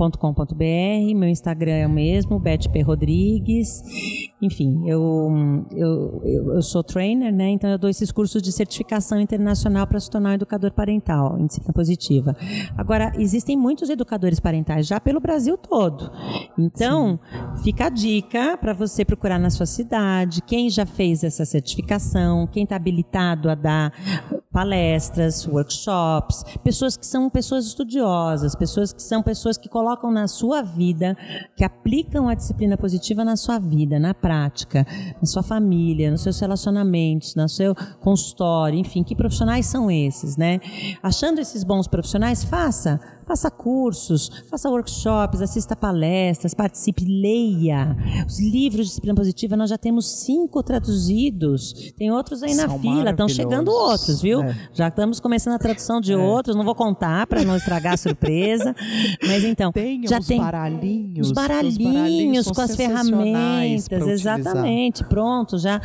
www.btbetprodrigues.com.br. 0.00 1.14
Meu 1.14 1.28
Instagram 1.28 1.72
é 1.72 1.86
o 1.86 1.90
mesmo, 1.90 2.38
BetP 2.38 2.80
Rodrigues. 2.80 3.82
Enfim, 4.40 4.88
eu, 4.88 5.30
eu, 5.72 6.22
eu, 6.24 6.54
eu 6.54 6.62
sou 6.62 6.82
trainer, 6.82 7.32
né? 7.32 7.50
Então 7.50 7.68
eu 7.68 7.76
dou 7.76 7.90
esses 7.90 8.10
cursos 8.10 8.40
de 8.40 8.50
certificação 8.50 9.20
internacional 9.20 9.86
para 9.86 10.00
se 10.00 10.08
tornar 10.08 10.30
um 10.30 10.34
educador 10.34 10.72
parental 10.72 11.38
em 11.38 11.46
disciplina 11.46 11.74
positiva. 11.74 12.36
Agora, 12.76 13.12
existem 13.18 13.56
muitos 13.56 13.90
educadores 13.90 14.40
parentais 14.40 14.86
já 14.86 14.98
pelo 14.98 15.20
Brasil 15.20 15.58
todo. 15.58 16.10
Então, 16.58 17.20
fica 17.62 17.86
a 17.86 17.88
dica 17.90 18.56
para 18.56 18.72
você 18.72 19.04
procurar 19.04 19.38
na 19.38 19.50
sua 19.50 19.66
cidade 19.66 20.40
quem 20.42 20.70
já 20.70 20.86
fez 20.86 21.22
essa 21.22 21.44
certificação, 21.44 22.46
quem 22.46 22.64
está 22.64 22.76
habilitado 22.76 23.50
a 23.50 23.54
dar 23.54 23.92
palestras, 24.50 25.46
workshops, 25.46 26.42
pessoas 26.64 26.96
que 26.96 27.06
são 27.06 27.28
pessoas 27.28 27.66
estudiosas, 27.66 28.54
pessoas 28.54 28.92
que 28.92 29.02
são 29.02 29.22
pessoas 29.22 29.58
que 29.58 29.68
colocam 29.68 29.89
na 30.10 30.28
sua 30.28 30.62
vida, 30.62 31.16
que 31.56 31.64
aplicam 31.64 32.28
a 32.28 32.34
disciplina 32.34 32.76
positiva 32.76 33.24
na 33.24 33.36
sua 33.36 33.58
vida, 33.58 33.98
na 33.98 34.14
prática, 34.14 34.86
na 35.20 35.26
sua 35.26 35.42
família, 35.42 36.10
nos 36.10 36.22
seus 36.22 36.38
relacionamentos, 36.40 37.34
no 37.34 37.48
seu 37.48 37.74
consultório, 38.00 38.78
enfim, 38.78 39.02
que 39.02 39.14
profissionais 39.14 39.66
são 39.66 39.90
esses, 39.90 40.36
né? 40.36 40.60
Achando 41.02 41.40
esses 41.40 41.64
bons 41.64 41.86
profissionais, 41.86 42.44
faça 42.44 43.00
faça 43.30 43.48
cursos, 43.48 44.28
faça 44.50 44.68
workshops, 44.68 45.40
assista 45.40 45.76
palestras, 45.76 46.52
participe, 46.52 47.04
leia. 47.04 47.96
Os 48.26 48.40
livros 48.40 48.86
de 48.86 48.88
disciplina 48.88 49.14
positiva, 49.14 49.56
nós 49.56 49.70
já 49.70 49.78
temos 49.78 50.24
cinco 50.24 50.60
traduzidos. 50.64 51.92
Tem 51.96 52.10
outros 52.10 52.42
aí 52.42 52.54
na 52.56 52.68
São 52.68 52.80
fila, 52.80 53.10
estão 53.10 53.28
chegando 53.28 53.70
outros, 53.70 54.20
viu? 54.20 54.42
É. 54.42 54.56
Já 54.72 54.88
estamos 54.88 55.20
começando 55.20 55.54
a 55.54 55.58
tradução 55.58 56.00
de 56.00 56.12
outros, 56.12 56.56
não 56.56 56.64
vou 56.64 56.74
contar 56.74 57.24
para 57.28 57.44
não 57.44 57.54
estragar 57.56 57.94
a 57.94 57.96
surpresa. 57.96 58.74
Mas 59.24 59.44
então, 59.44 59.70
Tenham 59.82 60.06
já 60.08 60.18
os 60.18 60.26
tem 60.26 60.38
baralhinhos. 60.40 61.26
os 61.28 61.32
baralhinhos 61.32 62.44
são 62.44 62.54
com 62.54 62.60
as 62.60 62.76
ferramentas, 62.76 64.06
exatamente, 64.08 65.04
pronto, 65.04 65.58
já. 65.58 65.80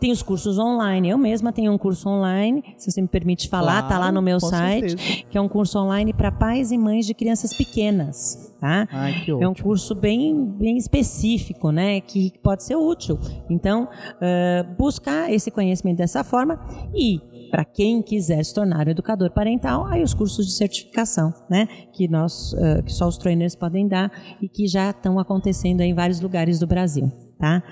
Tem 0.00 0.10
os 0.12 0.22
cursos 0.22 0.58
online, 0.58 1.08
eu 1.10 1.18
mesma 1.18 1.52
tenho 1.52 1.72
um 1.72 1.78
curso 1.78 2.08
online, 2.08 2.62
se 2.76 2.90
você 2.90 3.00
me 3.02 3.08
permite 3.08 3.48
falar, 3.48 3.82
tá 3.82 3.94
lá 3.94 4.06
Claro, 4.06 4.14
no 4.14 4.22
meu 4.22 4.38
site, 4.40 4.90
certeza. 4.98 5.24
que 5.30 5.38
é 5.38 5.40
um 5.40 5.48
curso 5.48 5.78
online 5.78 6.12
para 6.12 6.30
pais 6.30 6.70
e 6.72 6.78
mães 6.78 7.06
de 7.06 7.14
crianças 7.14 7.52
pequenas, 7.52 8.54
tá? 8.60 8.86
Ai, 8.92 9.14
É 9.40 9.48
um 9.48 9.54
curso 9.54 9.94
bem, 9.94 10.44
bem 10.44 10.76
específico, 10.76 11.70
né? 11.70 12.00
Que 12.00 12.32
pode 12.42 12.62
ser 12.62 12.76
útil. 12.76 13.18
Então, 13.50 13.88
eh, 14.20 14.64
buscar 14.78 15.32
esse 15.32 15.50
conhecimento 15.50 15.98
dessa 15.98 16.22
forma 16.22 16.58
e 16.94 17.20
para 17.56 17.64
quem 17.64 18.02
quiser 18.02 18.44
se 18.44 18.52
tornar 18.52 18.86
um 18.86 18.90
educador 18.90 19.30
parental, 19.30 19.86
aí 19.86 20.02
os 20.02 20.12
cursos 20.12 20.44
de 20.44 20.52
certificação, 20.52 21.32
né? 21.48 21.66
Que 21.90 22.06
nós, 22.06 22.52
eh, 22.52 22.82
que 22.82 22.92
só 22.92 23.08
os 23.08 23.16
trainers 23.16 23.56
podem 23.56 23.88
dar 23.88 24.12
e 24.42 24.46
que 24.46 24.68
já 24.68 24.90
estão 24.90 25.18
acontecendo 25.18 25.80
em 25.80 25.94
vários 25.94 26.20
lugares 26.20 26.58
do 26.58 26.66
Brasil. 26.66 27.10
Tá? 27.38 27.62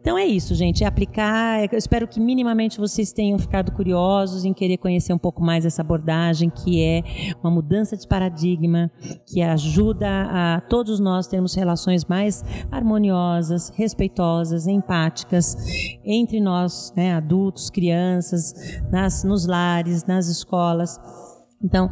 Então 0.00 0.16
é 0.16 0.24
isso, 0.24 0.54
gente. 0.54 0.82
É 0.82 0.86
aplicar. 0.86 1.70
Eu 1.70 1.78
espero 1.78 2.08
que 2.08 2.18
minimamente 2.18 2.78
vocês 2.78 3.12
tenham 3.12 3.38
ficado 3.38 3.70
curiosos 3.70 4.44
em 4.44 4.54
querer 4.54 4.78
conhecer 4.78 5.12
um 5.12 5.18
pouco 5.18 5.42
mais 5.42 5.66
essa 5.66 5.82
abordagem, 5.82 6.48
que 6.48 6.82
é 6.82 7.02
uma 7.42 7.50
mudança 7.50 7.94
de 7.94 8.08
paradigma, 8.08 8.90
que 9.26 9.42
ajuda 9.42 10.08
a 10.08 10.60
todos 10.62 10.98
nós 10.98 11.26
termos 11.26 11.54
relações 11.54 12.06
mais 12.06 12.42
harmoniosas, 12.70 13.70
respeitosas, 13.76 14.66
empáticas 14.66 15.56
entre 16.04 16.40
nós, 16.40 16.92
né, 16.96 17.14
adultos, 17.14 17.68
crianças, 17.68 18.80
nas, 18.90 19.24
nos 19.24 19.46
lares, 19.46 20.06
nas 20.06 20.26
escolas. 20.26 20.98
Então, 21.62 21.88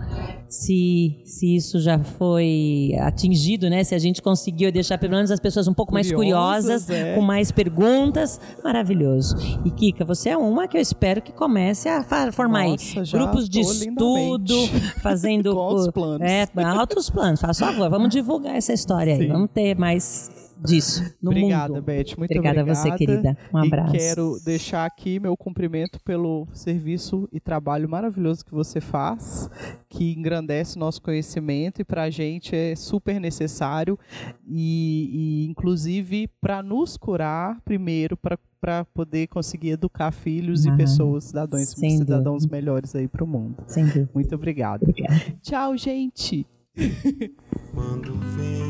se, 0.48 1.20
se 1.24 1.54
isso 1.54 1.78
já 1.78 1.98
foi 1.98 2.92
atingido, 3.00 3.70
né? 3.70 3.84
Se 3.84 3.94
a 3.94 3.98
gente 3.98 4.20
conseguiu 4.20 4.72
deixar 4.72 4.98
pelo 4.98 5.12
menos 5.12 5.30
as 5.30 5.38
pessoas 5.38 5.68
um 5.68 5.74
pouco 5.74 5.94
mais 5.94 6.10
Curiosas, 6.10 6.86
curiosas, 6.86 6.90
é. 6.90 7.14
com 7.14 7.20
mais 7.20 7.52
perguntas, 7.52 8.40
maravilhoso. 8.64 9.36
E 9.64 9.70
Kika, 9.70 10.04
você 10.04 10.30
é 10.30 10.36
uma 10.36 10.66
que 10.66 10.76
eu 10.76 10.80
espero 10.80 11.22
que 11.22 11.32
comece 11.32 11.88
a 11.88 12.04
formar 12.32 12.60
aí 12.60 12.70
Nossa, 12.72 13.04
já 13.04 13.18
grupos 13.18 13.48
de 13.48 13.60
estudo, 13.60 14.54
lindamente. 14.54 14.80
fazendo 15.00 15.54
Com 15.54 15.60
altos 15.60 15.88
planos. 15.92 16.20
É, 16.28 16.48
altos 16.64 17.10
planos. 17.10 17.40
Faça 17.40 17.66
favor, 17.66 17.88
vamos 17.88 18.10
divulgar 18.10 18.56
essa 18.56 18.72
história 18.72 19.14
aí. 19.14 19.20
Sim. 19.20 19.28
Vamos 19.28 19.50
ter 19.52 19.76
mais 19.76 20.49
disso 20.64 21.14
no 21.22 21.30
Obrigada, 21.30 21.74
mundo. 21.74 21.82
Beth. 21.82 22.16
Muito 22.16 22.30
Obrigada 22.30 22.60
obrigada. 22.60 22.70
a 22.70 22.74
você, 22.74 22.90
querida. 22.96 23.38
Um 23.52 23.58
abraço. 23.58 23.94
E 23.94 23.98
quero 23.98 24.40
deixar 24.44 24.84
aqui 24.84 25.18
meu 25.20 25.36
cumprimento 25.36 26.00
pelo 26.02 26.46
serviço 26.52 27.28
e 27.32 27.40
trabalho 27.40 27.88
maravilhoso 27.88 28.44
que 28.44 28.52
você 28.52 28.80
faz, 28.80 29.50
que 29.88 30.12
engrandece 30.12 30.76
o 30.76 30.80
nosso 30.80 31.00
conhecimento 31.02 31.80
e 31.80 31.84
para 31.84 32.02
a 32.04 32.10
gente 32.10 32.54
é 32.54 32.74
super 32.76 33.20
necessário 33.20 33.98
e, 34.46 35.44
e 35.44 35.50
inclusive 35.50 36.28
para 36.40 36.62
nos 36.62 36.96
curar 36.96 37.60
primeiro 37.62 38.16
para 38.16 38.38
para 38.60 38.84
poder 38.84 39.26
conseguir 39.28 39.70
educar 39.70 40.12
filhos 40.12 40.66
Ah, 40.66 40.74
e 40.74 40.76
pessoas, 40.76 41.24
cidadãos, 41.24 41.70
cidadãos 41.70 42.46
melhores 42.46 42.94
aí 42.94 43.08
para 43.08 43.24
o 43.24 43.26
mundo. 43.26 43.56
Sem 43.66 43.86
dúvida. 43.86 44.10
Muito 44.12 44.34
obrigado. 44.34 44.82
Obrigada. 44.82 45.18
Tchau, 45.40 45.76
gente. 45.78 46.46
Quando 47.72 48.14
vem 48.36 48.69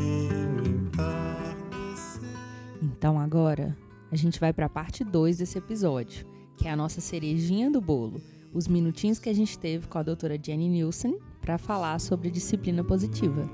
Então 2.81 3.19
agora 3.19 3.77
a 4.11 4.15
gente 4.15 4.39
vai 4.39 4.51
para 4.51 4.65
a 4.65 4.69
parte 4.69 5.03
2 5.03 5.37
desse 5.37 5.57
episódio, 5.57 6.25
que 6.57 6.67
é 6.67 6.71
a 6.71 6.75
nossa 6.75 6.99
cerejinha 6.99 7.69
do 7.69 7.79
bolo, 7.79 8.21
os 8.53 8.67
minutinhos 8.67 9.19
que 9.19 9.29
a 9.29 9.33
gente 9.33 9.57
teve 9.57 9.87
com 9.87 9.97
a 9.97 10.03
doutora 10.03 10.37
Jenny 10.41 10.67
Nielsen 10.67 11.17
para 11.39 11.57
falar 11.57 11.99
sobre 11.99 12.29
disciplina 12.29 12.83
positiva. 12.83 13.49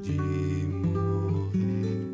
de 0.00 0.18
morrer. 0.92 2.08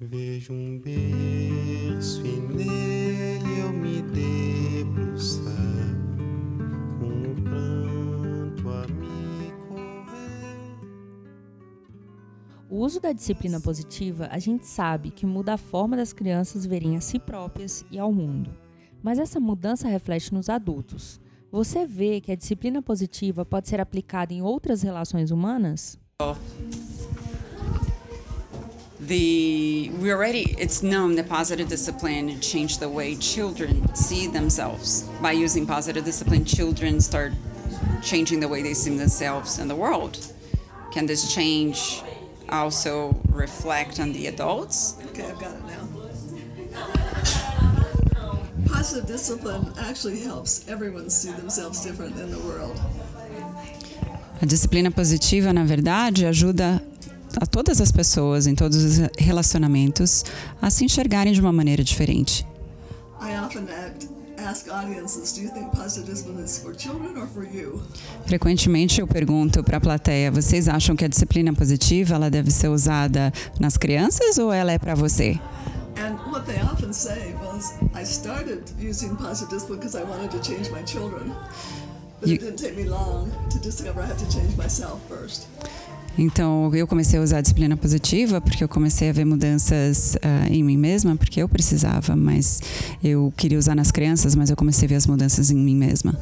Vejo 0.00 0.52
um 0.52 0.78
berço 0.78 2.22
e 2.26 2.40
nele 2.40 3.62
uso 12.80 13.00
da 13.00 13.12
disciplina 13.12 13.60
positiva, 13.60 14.28
a 14.30 14.38
gente 14.38 14.66
sabe 14.66 15.10
que 15.10 15.26
muda 15.26 15.54
a 15.54 15.58
forma 15.58 15.96
das 15.96 16.12
crianças 16.12 16.64
verem 16.64 16.96
a 16.96 17.00
si 17.00 17.18
próprias 17.18 17.84
e 17.90 17.98
ao 17.98 18.12
mundo. 18.12 18.50
Mas 19.02 19.18
essa 19.18 19.38
mudança 19.38 19.88
reflete 19.88 20.32
nos 20.32 20.48
adultos. 20.48 21.20
Você 21.50 21.84
vê 21.84 22.20
que 22.20 22.32
a 22.32 22.36
disciplina 22.36 22.80
positiva 22.80 23.44
pode 23.44 23.68
ser 23.68 23.78
aplicada 23.78 24.32
em 24.32 24.40
outras 24.40 24.82
relações 24.82 25.30
humanas? 25.30 25.98
the 29.00 29.90
we 30.00 30.12
already 30.12 30.54
it's 30.60 30.80
known 30.80 31.16
that 31.16 31.28
positive 31.28 31.68
discipline 31.68 32.40
changed 32.40 32.78
the 32.78 32.88
way 32.88 33.16
children 33.16 33.82
see 33.96 34.28
themselves 34.28 35.08
by 35.20 35.32
using 35.32 35.66
positive 35.66 36.04
discipline 36.04 36.44
children 36.44 37.00
start 37.00 37.32
changing 38.00 38.38
the 38.38 38.46
way 38.46 38.62
they 38.62 38.72
see 38.72 38.96
themselves 38.96 39.58
in 39.58 39.66
the 39.66 39.74
world 39.74 40.18
can 40.92 41.04
this 41.04 41.34
change 41.34 42.00
also 42.52 43.14
reflect 43.32 43.98
on 44.00 44.12
the 44.12 44.26
adults 44.28 44.96
Okay, 45.10 45.24
I've 45.24 45.38
got 45.40 45.52
it 45.54 45.64
now. 45.66 45.88
Positive 48.66 49.06
discipline 49.06 49.66
actually 49.78 50.20
helps 50.20 50.64
everyone 50.68 51.10
see 51.10 51.30
themselves 51.32 51.80
different 51.82 52.16
in 52.18 52.30
the 52.30 52.38
world. 52.40 52.78
a 54.40 54.46
disciplina 54.46 54.90
positiva 54.90 55.52
na 55.52 55.64
verdade 55.64 56.26
ajuda 56.26 56.82
a 57.40 57.46
todas 57.46 57.80
as 57.80 57.92
pessoas 57.92 58.46
em 58.46 58.54
todos 58.54 58.76
os 58.82 58.98
relacionamentos 59.18 60.24
a 60.60 60.68
se 60.68 60.84
enxergarem 60.84 61.32
de 61.32 61.40
uma 61.40 61.52
maneira 61.52 61.84
diferente 61.84 62.44
I 63.20 63.36
often 63.38 63.68
act, 63.70 64.08
ask 64.42 64.68
audiences, 64.68 65.32
do 65.32 65.40
you 65.42 65.50
think 65.50 65.70
positive 65.74 66.06
discipline 66.10 66.42
is 66.44 66.58
for 66.58 66.74
children 66.74 67.16
or 67.16 67.26
for 67.28 67.44
you? 67.44 67.82
Frequentemente 68.26 69.00
eu 69.00 69.06
pergunto 69.06 69.62
para 69.62 69.76
a 69.78 69.80
plateia: 69.80 70.30
vocês 70.30 70.68
acham 70.68 70.94
que 70.96 71.04
a 71.04 71.08
disciplina 71.08 71.52
positiva 71.52 72.14
ela 72.14 72.30
deve 72.30 72.50
ser 72.50 72.68
usada 72.68 73.32
nas 73.60 73.76
crianças 73.76 74.38
ou 74.38 74.52
ela 74.52 74.72
é 74.72 74.78
para 74.78 74.94
você? 74.94 75.38
And 75.96 76.16
what 76.30 76.46
they 76.46 76.60
often 76.62 76.92
say 76.92 77.34
was, 77.44 77.74
I 77.94 78.02
started 78.04 78.62
using 78.80 79.14
positive 79.16 79.50
discipline 79.50 79.78
because 79.80 79.94
I 79.96 80.02
wanted 80.04 80.30
to 80.30 80.40
change 80.42 80.70
my 80.70 80.82
children. 80.84 81.32
But 82.20 82.28
You- 82.28 82.36
it 82.36 82.40
didn't 82.44 82.56
take 82.62 82.76
me 82.76 82.88
long 82.88 83.28
to 83.50 83.58
discover 83.58 84.00
I 84.00 84.06
had 84.06 84.18
to 84.18 84.26
change 84.32 84.56
myself 84.56 85.00
first. 85.08 85.46
Então 86.16 86.74
eu 86.74 86.86
comecei 86.86 87.18
a 87.18 87.22
usar 87.22 87.38
a 87.38 87.40
disciplina 87.40 87.76
positiva 87.76 88.40
porque 88.40 88.62
eu 88.62 88.68
comecei 88.68 89.08
a 89.08 89.12
ver 89.12 89.24
mudanças 89.24 90.16
ah, 90.22 90.46
em 90.48 90.62
mim 90.62 90.76
mesma 90.76 91.16
porque 91.16 91.42
eu 91.42 91.48
precisava, 91.48 92.14
mas 92.14 92.60
eu 93.02 93.32
queria 93.36 93.58
usar 93.58 93.74
nas 93.74 93.90
crianças, 93.90 94.34
mas 94.34 94.50
eu 94.50 94.56
comecei 94.56 94.86
a 94.86 94.88
ver 94.90 94.96
as 94.96 95.06
mudanças 95.06 95.50
em 95.50 95.56
mim 95.56 95.76
mesma. 95.76 96.18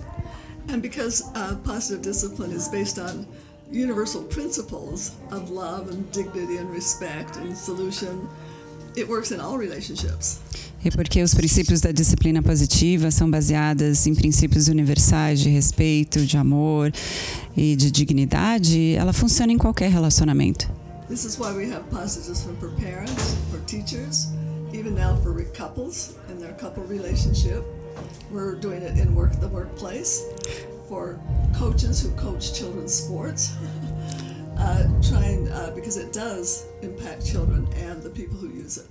And 0.72 0.80
because 0.80 1.24
uh, 1.34 1.56
positive 1.64 2.02
discipline 2.02 2.54
is 2.54 2.68
based 2.68 3.00
on 3.00 3.26
universal 3.72 4.22
principles 4.22 5.12
of 5.32 5.50
love 5.50 5.90
and 5.90 6.10
dignity 6.12 6.58
and 6.58 6.70
respect 6.70 7.36
and 7.36 7.56
solution, 7.56 8.28
it 8.96 9.08
works 9.08 9.32
in 9.32 9.40
all 9.40 9.58
relationships. 9.58 10.38
E 10.84 10.90
porque 10.90 11.22
os 11.22 11.34
princípios 11.34 11.80
da 11.80 11.92
disciplina 11.92 12.42
positiva 12.42 13.10
são 13.10 13.30
baseados 13.30 14.06
em 14.06 14.14
princípios 14.14 14.68
universais 14.68 15.40
de 15.40 15.50
respeito, 15.50 16.24
de 16.24 16.36
amor 16.36 16.92
e 17.56 17.76
de 17.76 17.90
dignidade, 17.90 18.94
ela 18.94 19.12
funciona 19.12 19.52
em 19.52 19.58
qualquer 19.58 19.90
relacionamento. 19.90 20.70
This 21.08 21.24
is 21.24 21.38
why 21.38 21.52
we 21.52 21.70
have 21.72 21.82
positive 21.90 22.28
discipline 22.28 22.56
for 22.60 22.70
parents, 22.80 23.36
for 23.50 23.60
teachers, 23.66 24.28
even 24.72 24.94
now 24.94 25.16
for 25.22 25.34
couples 25.52 26.14
in 26.30 26.38
their 26.38 26.54
couple 26.54 26.84
relationship. 26.84 27.64
We're 28.30 28.54
doing 28.54 28.82
it 28.82 28.98
in 28.98 29.14
work 29.14 29.32
the 29.40 29.48
workplace 29.48 30.22
for 30.88 31.18
coaches 31.58 32.00
who 32.00 32.10
coach 32.12 32.54
children's 32.54 32.94
sports. 32.94 33.52
uh, 34.60 34.86
trying 35.02 35.48
uh, 35.48 35.72
because 35.74 35.96
it 35.96 36.12
does 36.12 36.66
impact 36.82 37.26
children 37.26 37.66
and 37.76 38.02
the 38.02 38.10
people 38.10 38.36
who 38.36 38.48
use 38.48 38.78
it. 38.78 38.86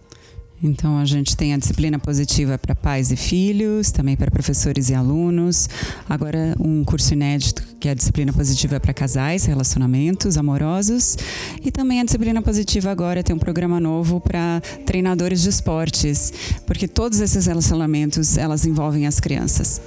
Então 0.62 0.98
a 0.98 1.06
gente 1.06 1.38
tem 1.38 1.54
a 1.54 1.58
disciplina 1.58 1.98
positiva 1.98 2.58
para 2.58 2.76
pais 2.76 3.12
e 3.12 3.16
filhos, 3.16 3.92
também 3.92 4.18
para 4.18 4.30
professores 4.30 4.90
e 4.90 4.94
alunos. 4.94 5.70
Agora 6.08 6.56
um 6.60 6.84
curso 6.84 7.14
inédito 7.14 7.64
que 7.80 7.88
é 7.88 7.92
a 7.92 7.94
disciplina 7.94 8.34
positiva 8.34 8.80
para 8.80 8.94
casais, 8.94 9.46
relacionamentos 9.46 10.38
amorosos, 10.38 11.18
e 11.64 11.72
também 11.72 12.02
a 12.02 12.04
disciplina 12.04 12.42
positiva 12.42 12.92
agora 12.92 13.24
tem 13.24 13.34
um 13.34 13.40
programa 13.40 13.80
novo 13.80 14.20
para 14.20 14.62
treinadores 14.86 15.42
de 15.42 15.50
esportes, 15.50 16.34
porque 16.68 16.88
todos 16.88 17.22
esses 17.22 17.46
relacionamentos 17.46 18.38
elas 18.38 18.66
envolvem 18.66 19.08
as 19.08 19.20
crianças. 19.20 19.82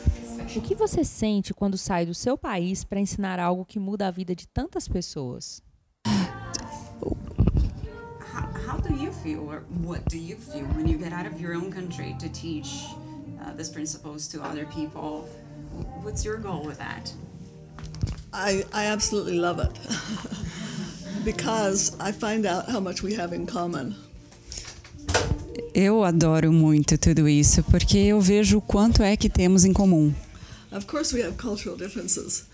O 0.56 0.60
que 0.60 0.74
você 0.74 1.04
sente 1.04 1.52
quando 1.52 1.76
sai 1.76 2.06
do 2.06 2.14
seu 2.14 2.36
país 2.36 2.84
para 2.84 3.00
ensinar 3.00 3.38
algo 3.38 3.64
que 3.64 3.78
muda 3.78 4.08
a 4.08 4.10
vida 4.10 4.34
de 4.34 4.46
tantas 4.46 4.88
pessoas? 4.88 5.62
Feel, 9.22 9.48
or 9.48 9.60
what 9.82 10.04
do 10.08 10.18
you 10.18 10.36
feel 10.36 10.64
when 10.74 10.86
you 10.86 10.98
get 10.98 11.12
out 11.12 11.26
of 11.26 11.40
your 11.40 11.54
own 11.54 11.70
country 11.72 12.16
to 12.18 12.28
teach 12.28 12.84
uh, 13.40 13.52
these 13.54 13.70
principles 13.70 14.26
to 14.28 14.42
other 14.42 14.66
people? 14.66 15.28
What's 16.02 16.24
your 16.24 16.38
goal 16.38 16.64
with 16.64 16.78
that? 16.78 17.12
I, 18.32 18.64
I 18.72 18.86
absolutely 18.86 19.38
love 19.38 19.58
it 19.58 19.78
because 21.24 21.96
I 22.00 22.12
find 22.12 22.46
out 22.46 22.68
how 22.68 22.80
much 22.80 23.02
we 23.02 23.14
have 23.14 23.32
in 23.32 23.46
common. 23.46 23.94
Eu 25.74 26.04
adoro 26.04 26.52
muito 26.52 26.98
tudo 26.98 27.28
isso 27.28 27.62
porque 27.62 27.96
eu 27.98 28.20
vejo 28.20 28.58
o 28.58 28.60
quanto 28.60 29.02
é 29.02 29.16
que 29.16 29.28
temos 29.28 29.64
em 29.64 29.72
comum. 29.72 30.12
Of 30.70 30.86
course, 30.86 31.14
we 31.14 31.22
have 31.22 31.36
cultural 31.36 31.76
differences, 31.76 32.46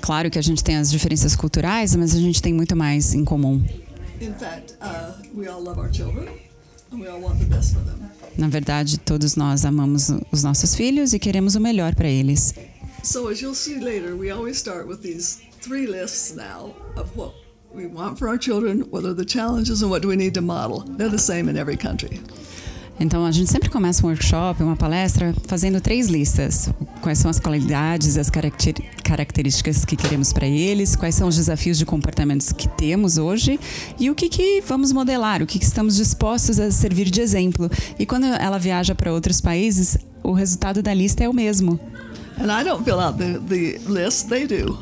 claro 0.00 0.30
que 0.30 0.38
a 0.38 0.42
gente 0.42 0.62
tem 0.62 0.76
as 0.76 0.90
diferenças 0.90 1.34
culturais, 1.34 1.94
mas 1.96 2.14
a 2.14 2.18
gente 2.18 2.40
tem 2.40 2.52
muito 2.52 2.76
mais 2.76 3.14
em 3.14 3.24
comum. 3.24 3.62
In 4.20 4.32
fact, 4.34 4.74
uh, 4.82 5.14
we 5.34 5.48
all 5.48 5.62
love 5.62 5.80
our 5.80 5.92
children 5.92 6.28
and 6.92 7.00
we 7.00 7.08
all 7.08 7.20
want 7.20 7.38
the 7.38 7.46
best 7.46 7.72
for 7.74 7.82
them. 7.82 7.98
Na 8.36 8.48
verdade, 8.48 8.98
todos 8.98 9.36
nós 9.36 9.64
amamos 9.64 10.10
os 10.30 10.42
nossos 10.42 10.74
filhos 10.74 11.12
e 11.12 11.18
queremos 11.18 11.54
o 11.54 11.60
melhor 11.60 11.94
para 11.94 12.08
eles. 12.08 12.54
Então 23.00 23.24
a 23.24 23.32
gente 23.32 23.50
sempre 23.50 23.70
começa 23.70 24.04
um 24.04 24.10
workshop, 24.10 24.62
uma 24.62 24.76
palestra, 24.76 25.34
fazendo 25.46 25.80
três 25.80 26.06
listas: 26.08 26.68
quais 27.00 27.18
são 27.18 27.30
as 27.30 27.40
qualidades, 27.40 28.18
as 28.18 28.28
caracter- 28.28 28.74
características 29.02 29.86
que 29.86 29.96
queremos 29.96 30.34
para 30.34 30.46
eles, 30.46 30.94
quais 30.94 31.14
são 31.14 31.26
os 31.26 31.36
desafios 31.36 31.78
de 31.78 31.86
comportamentos 31.86 32.52
que 32.52 32.68
temos 32.68 33.16
hoje 33.16 33.58
e 33.98 34.10
o 34.10 34.14
que, 34.14 34.28
que 34.28 34.60
vamos 34.66 34.92
modelar, 34.92 35.42
o 35.42 35.46
que, 35.46 35.58
que 35.58 35.64
estamos 35.64 35.96
dispostos 35.96 36.60
a 36.60 36.70
servir 36.70 37.08
de 37.10 37.22
exemplo. 37.22 37.70
E 37.98 38.04
quando 38.04 38.26
ela 38.26 38.58
viaja 38.58 38.94
para 38.94 39.10
outros 39.10 39.40
países, 39.40 39.96
o 40.22 40.32
resultado 40.32 40.82
da 40.82 40.92
lista 40.92 41.24
é 41.24 41.28
o 41.28 41.32
mesmo. 41.32 41.80
And 42.38 42.52
I 42.60 42.62
don't 42.64 42.84
fill 42.84 43.00
out 43.00 43.16
the, 43.16 43.38
the 43.48 43.80
list, 43.90 44.28
they 44.28 44.46
do. 44.46 44.78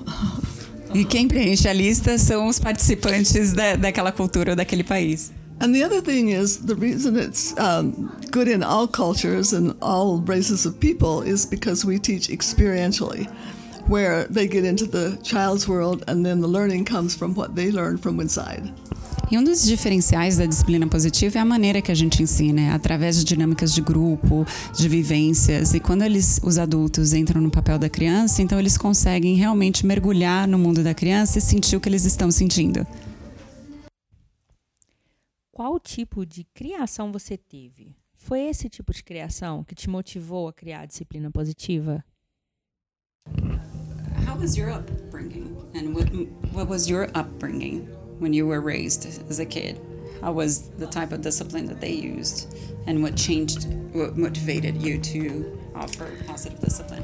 E 0.92 1.04
quem 1.04 1.28
preenche 1.28 1.68
a 1.68 1.72
lista 1.72 2.18
são 2.18 2.48
os 2.48 2.58
participantes 2.58 3.52
da, 3.52 3.76
daquela 3.76 4.10
cultura 4.10 4.50
ou 4.52 4.56
daquele 4.56 4.82
país. 4.82 5.30
And 5.61 5.74
the 5.74 5.82
other 5.82 6.00
thing 6.00 6.28
is 6.28 6.66
the 6.66 6.76
reason 6.76 7.16
it's 7.16 7.59
um, 7.59 8.16
good 8.30 8.46
in 8.46 8.62
all 8.62 8.86
cultures 8.86 9.52
and 9.52 9.74
all 9.82 10.18
races 10.18 10.64
of 10.66 10.78
people 10.78 11.22
is 11.22 11.44
because 11.44 11.84
we 11.84 11.98
teach 11.98 12.28
experientially, 12.28 13.28
where 13.88 14.24
they 14.26 14.46
get 14.46 14.64
into 14.64 14.86
the 14.86 15.18
child's 15.24 15.66
world 15.66 16.04
and 16.06 16.24
then 16.24 16.40
the 16.40 16.46
learning 16.46 16.84
comes 16.84 17.16
from 17.16 17.34
what 17.34 17.56
they 17.56 17.72
learn 17.72 17.98
from 17.98 18.20
inside. 18.20 18.72
E 19.30 19.36
um 19.36 19.44
dos 19.44 19.66
diferenciais 19.66 20.38
da 20.38 20.46
disciplina 20.46 20.86
positiva 20.86 21.38
é 21.38 21.40
a 21.42 21.44
maneira 21.44 21.82
que 21.82 21.92
a 21.92 21.94
gente 21.94 22.22
ensina, 22.22 22.61
é 22.62 22.70
através 22.70 23.18
de 23.18 23.24
dinâmicas 23.24 23.74
de 23.74 23.82
grupo, 23.82 24.46
de 24.74 24.88
vivências. 24.88 25.74
E 25.74 25.80
quando 25.80 26.00
eles, 26.00 26.40
os 26.42 26.56
adultos 26.56 27.12
entram 27.12 27.42
no 27.42 27.50
papel 27.50 27.78
da 27.78 27.90
criança, 27.90 28.40
então 28.40 28.59
eles 28.59 28.78
conseguem 28.78 29.34
realmente 29.34 29.84
mergulhar 29.84 30.48
no 30.48 30.59
mundo 30.59 30.82
da 30.82 30.94
criança 30.94 31.36
e 31.38 31.42
sentir 31.42 31.76
o 31.76 31.80
que 31.80 31.90
eles 31.90 32.06
estão 32.06 32.30
sentindo. 32.30 32.86
Qual 35.59 35.80
tipo 35.80 36.24
de 36.24 36.44
criação 36.54 37.11
você 37.11 37.36
teve? 37.36 37.96
Foi 38.14 38.42
esse 38.42 38.68
tipo 38.68 38.92
de 38.92 39.02
criação 39.02 39.64
que 39.64 39.74
te 39.74 39.90
motivou 39.90 40.46
a 40.46 40.52
criar 40.52 40.82
a 40.82 40.86
disciplina 40.86 41.32
positiva? 41.32 42.04
How 44.24 44.38
was 44.38 44.56
your 44.56 44.70
upbringing? 44.70 45.56
And 45.74 45.96
what, 45.96 46.12
what 46.52 46.68
was 46.70 46.88
your 46.88 47.09
upbringing 47.12 47.88
when 48.20 48.32
you 48.32 48.46
were 48.46 48.61
raised 48.61 49.04
as 49.28 49.40
a 49.40 49.44
kid? 49.44 49.80
How 50.20 50.32
was 50.32 50.68
the 50.78 50.86
type 50.86 51.12
of 51.12 51.22
discipline 51.22 51.66
that 51.66 51.80
they 51.80 51.92
used? 51.92 52.54
And 52.86 53.02
what 53.02 53.16
changed, 53.16 53.66
what 53.92 54.16
motivated 54.16 54.80
you 54.80 55.00
to 55.00 55.59
offer 55.74 56.09
positive 56.24 56.61
discipline? 56.61 57.02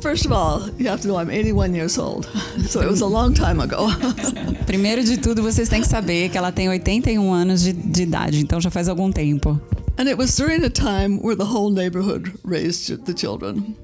First 0.00 0.26
of 0.26 0.32
all, 0.32 0.70
you 0.78 0.88
have 0.88 1.00
to 1.02 1.08
know 1.08 1.18
I'm 1.18 1.30
81 1.30 1.74
years 1.74 1.98
old, 1.98 2.26
so 2.68 2.80
it 2.80 2.88
was 2.88 3.00
a 3.00 3.06
long 3.06 3.34
time 3.34 3.60
ago. 3.60 3.88
Primeiro 4.66 5.02
de 5.02 5.18
tudo, 5.18 5.42
vocês 5.42 5.68
têm 5.68 5.80
que 5.80 5.88
saber 5.88 6.28
que 6.28 6.38
ela 6.38 6.52
tem 6.52 6.68
81 6.68 7.32
anos 7.32 7.62
de, 7.62 7.72
de 7.72 8.02
idade, 8.02 8.40
então 8.40 8.60
já 8.60 8.70
faz 8.70 8.88
algum 8.88 9.10
tempo. 9.10 9.60
and 9.98 10.08
it 10.08 10.16
was 10.16 10.34
during 10.36 10.62
a 10.64 10.70
time 10.70 11.18
where 11.20 11.34
the 11.34 11.44
whole 11.44 11.70
neighborhood 11.70 12.32
raised 12.44 13.04
the 13.04 13.12
children. 13.12 13.76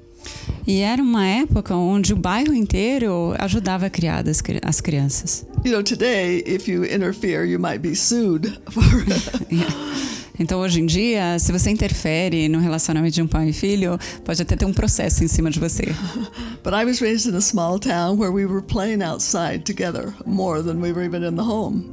E 0.66 0.80
era 0.80 1.02
uma 1.02 1.26
época 1.26 1.74
onde 1.74 2.14
o 2.14 2.16
bairro 2.16 2.54
inteiro 2.54 3.34
ajudava 3.38 3.86
a 3.86 3.90
criar 3.90 4.26
as, 4.26 4.40
as 4.62 4.80
crianças. 4.80 5.44
you 5.64 5.72
know, 5.72 5.82
today, 5.82 6.42
if 6.46 6.68
you 6.68 6.84
interfere, 6.84 7.44
you 7.44 7.58
might 7.58 7.82
be 7.82 7.94
sued 7.94 8.58
for. 8.70 8.82
Então, 10.38 10.60
hoje 10.60 10.80
em 10.80 10.86
dia, 10.86 11.38
se 11.38 11.52
você 11.52 11.70
interfere 11.70 12.48
no 12.48 12.58
relacionamento 12.58 13.14
de 13.14 13.22
um 13.22 13.26
pai 13.26 13.50
e 13.50 13.52
filho, 13.52 13.96
pode 14.24 14.42
até 14.42 14.56
ter 14.56 14.64
um 14.64 14.72
processo 14.72 15.22
em 15.22 15.28
cima 15.28 15.48
de 15.48 15.60
você. 15.60 15.84
but 16.64 16.74
I 16.74 16.84
was 16.84 17.00
raised 17.00 17.32
in 17.32 17.36
a 17.36 17.40
small 17.40 17.78
town 17.78 18.18
where 18.18 18.32
we 18.32 18.44
were 18.44 18.62
playing 18.62 19.02
outside 19.02 19.64
together 19.64 20.12
more 20.26 20.60
than 20.60 20.80
we 20.80 20.92
were 20.92 21.04
even 21.04 21.22
in 21.24 21.36
the 21.36 21.42
home. 21.42 21.84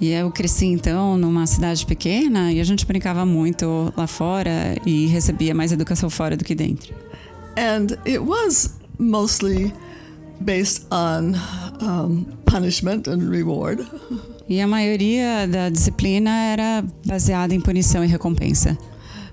E 0.00 0.10
eu 0.10 0.30
cresci 0.30 0.66
então 0.66 1.16
numa 1.16 1.46
cidade 1.46 1.84
pequena 1.86 2.52
e 2.52 2.60
a 2.60 2.64
gente 2.64 2.84
brincava 2.86 3.24
muito 3.24 3.92
lá 3.96 4.06
fora 4.06 4.76
e 4.84 5.06
recebia 5.06 5.54
mais 5.54 5.72
educação 5.72 6.10
fora 6.10 6.36
do 6.36 6.44
que 6.44 6.54
dentro. 6.54 6.94
And 7.56 7.96
it 8.06 8.18
was 8.18 8.74
mostly 8.98 9.72
based 10.40 10.86
on 10.90 11.34
um, 11.80 12.26
punishment 12.44 13.08
and 13.08 13.30
reward. 13.30 13.86
E 14.48 14.60
a 14.60 14.66
maioria 14.66 15.46
da 15.48 15.68
disciplina 15.68 16.30
era 16.30 16.84
baseada 17.04 17.54
em 17.54 17.60
punição 17.60 18.04
e 18.04 18.06
recompensa, 18.06 18.78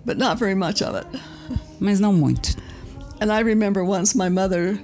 but 0.05 0.17
not 0.17 0.39
very 0.39 0.55
much 0.55 0.81
of 0.83 0.95
it. 0.97 1.07
mas 1.79 1.99
não 1.99 2.11
muito. 2.13 2.55
And 3.21 3.31
I 3.31 3.43
remember 3.43 3.83
once 3.83 4.17
my 4.17 4.29
mother 4.29 4.79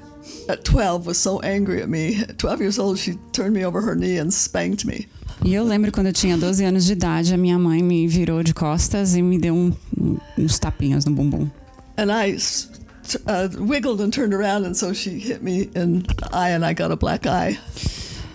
at 0.48 0.64
12 0.64 1.08
was 1.08 1.18
so 1.18 1.40
angry 1.44 1.82
at 1.82 1.90
me. 1.90 2.22
At 2.22 2.38
12 2.38 2.62
years 2.62 2.78
old, 2.80 3.00
she 3.00 3.16
turned 3.34 3.54
me 3.54 3.66
over 3.66 3.82
her 3.82 3.96
knee 3.96 4.20
and 4.20 4.30
spanked 4.32 4.86
me. 4.86 5.08
E 5.44 5.54
eu 5.54 5.64
lembro 5.64 5.92
quando 5.92 6.08
eu 6.08 6.14
tinha 6.14 6.38
12 6.38 6.64
anos 6.64 6.86
de 6.86 6.94
idade, 6.94 7.34
a 7.34 7.38
minha 7.38 7.58
mãe 7.58 7.82
me 7.82 8.08
virou 8.08 8.44
de 8.44 8.54
costas 8.54 9.16
e 9.16 9.22
me 9.22 9.40
deu 9.40 9.56
um- 9.56 9.74
uns 10.38 10.60
tapinhas 10.60 11.06
no 11.06 11.12
bumbum. 11.12 11.50
And 11.98 12.12
I 12.12 12.36
uh, 12.36 13.50
wiggled 13.66 14.02
and 14.02 14.12
turned 14.12 14.34
around, 14.34 14.66
and 14.66 14.74
so 14.76 14.94
she 14.94 15.18
hit 15.18 15.42
me 15.42 15.70
in 15.76 16.02
the 16.04 16.30
eye, 16.32 16.52
and 16.52 16.64
I 16.64 16.74
got 16.74 16.92
a 16.92 16.96
black 16.96 17.26
eye. 17.28 17.58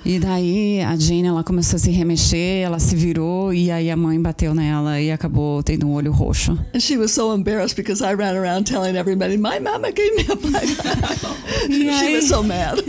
E 0.06 0.18
daí 0.18 0.82
a 0.82 0.94
Jane 0.96 1.28
ela 1.28 1.42
começou 1.42 1.76
a 1.76 1.78
se 1.78 1.90
remexer, 1.90 2.62
ela 2.62 2.78
se 2.78 2.94
virou 2.94 3.54
e 3.54 3.70
aí 3.70 3.90
a 3.90 3.96
mãe 3.96 4.20
bateu 4.20 4.54
nela 4.54 5.00
e 5.00 5.10
acabou 5.10 5.62
tendo 5.62 5.86
um 5.86 5.94
olho 5.94 6.12
roxo. 6.12 6.58
And 6.74 6.80
she 6.80 6.98
was 6.98 7.10
so 7.10 7.34
embarrassed 7.34 7.74
because 7.74 8.04
I 8.04 8.14
ran 8.14 8.36
around 8.36 8.70
telling 8.70 8.96
everybody, 8.98 9.38
My 9.38 9.58
mama 9.58 9.90
gave 9.92 10.14
me 10.14 10.26
a 10.30 10.36
black 10.36 10.66
eye. 10.68 11.98
she 11.98 12.14
was 12.14 12.28
so 12.28 12.42
mad. 12.42 12.80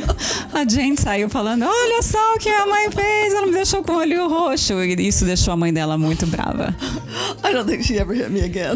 A 0.53 0.65
Jane 0.65 0.97
saiu 0.97 1.29
falando: 1.29 1.63
Olha 1.65 2.01
só 2.03 2.35
o 2.35 2.37
que 2.37 2.49
a 2.49 2.65
mãe 2.65 2.91
fez, 2.91 3.33
ela 3.33 3.45
me 3.45 3.53
deixou 3.53 3.81
com 3.81 3.93
o 3.93 3.97
olho 3.99 4.27
roxo. 4.27 4.73
E 4.83 5.07
isso 5.07 5.23
deixou 5.23 5.53
a 5.53 5.57
mãe 5.57 5.71
dela 5.73 5.97
muito 5.97 6.27
brava. 6.27 6.75
I 7.45 7.53
don't 7.53 7.65
think 7.65 7.83
she 7.85 7.97
ever 7.97 8.13
hit 8.13 8.29
me 8.29 8.41
again. 8.41 8.75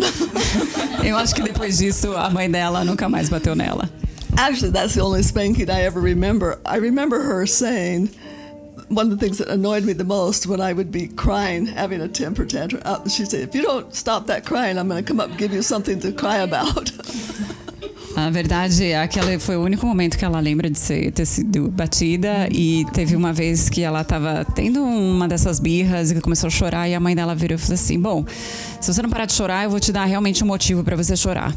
Eu 1.04 1.18
acho 1.18 1.36
que 1.36 1.42
depois 1.42 1.80
disso 1.80 2.16
a 2.16 2.30
mãe 2.30 2.50
dela 2.50 2.86
nunca 2.86 3.10
mais 3.10 3.28
bateu 3.28 3.54
nela. 3.54 3.90
Actually, 4.38 4.72
that's 4.72 4.94
the 4.94 5.02
only 5.02 5.22
spanking 5.24 5.70
I 5.70 5.84
ever 5.84 6.00
remember. 6.00 6.60
I 6.66 6.78
remember 6.78 7.20
her 7.20 7.46
saying, 7.46 8.10
one 8.90 9.12
of 9.12 9.18
the 9.18 9.18
things 9.18 9.38
that 9.38 9.48
annoyed 9.50 9.84
me 9.86 9.94
the 9.94 10.04
most 10.04 10.48
when 10.48 10.60
I 10.60 10.74
would 10.74 10.92
be 10.92 11.08
crying, 11.08 11.68
having 11.68 12.02
a 12.02 12.08
temper 12.08 12.46
tantrum, 12.46 12.82
uh, 12.86 13.08
she'd 13.08 13.30
say, 13.30 13.42
If 13.42 13.56
you 13.56 13.62
don't 13.62 13.94
stop 13.94 14.28
that 14.28 14.46
crying, 14.46 14.78
I'm 14.78 14.88
going 14.88 15.04
to 15.04 15.08
come 15.08 15.20
up 15.20 15.30
and 15.30 15.38
give 15.38 15.54
you 15.54 15.62
something 15.62 16.00
to 16.02 16.12
cry 16.12 16.38
about. 16.40 16.92
A 18.16 18.30
verdade 18.32 18.82
que 19.10 19.20
ela 19.20 19.40
foi 19.40 19.56
o 19.56 19.64
único 19.64 19.86
momento 19.86 20.18
que 20.18 20.26
ela 20.26 20.42
lembra 20.42 20.70
de 20.70 20.78
ser, 20.78 21.12
ter 21.12 21.26
sido 21.26 21.70
batida 21.70 22.50
e 22.52 22.84
teve 22.92 23.16
uma 23.16 23.32
vez 23.32 23.70
que 23.70 23.82
ela 23.82 24.02
estava 24.02 24.44
tendo 24.44 24.84
uma 24.84 25.26
dessas 25.26 25.58
birras 25.58 26.12
e 26.12 26.20
começou 26.20 26.48
a 26.48 26.50
chorar 26.50 26.90
e 26.90 26.96
a 26.96 27.00
mãe 27.00 27.16
dela 27.16 27.34
virou 27.34 27.56
e 27.56 27.58
falou 27.58 27.76
assim: 27.76 27.98
"Bom, 27.98 28.26
se 28.82 28.92
você 28.92 29.02
não 29.02 29.10
parar 29.10 29.26
de 29.26 29.34
chorar, 29.34 29.64
eu 29.64 29.70
vou 29.70 29.80
te 29.80 29.94
dar 29.94 30.04
realmente 30.04 30.44
um 30.44 30.48
motivo 30.48 30.84
para 30.84 30.98
você 30.98 31.16
chorar". 31.16 31.56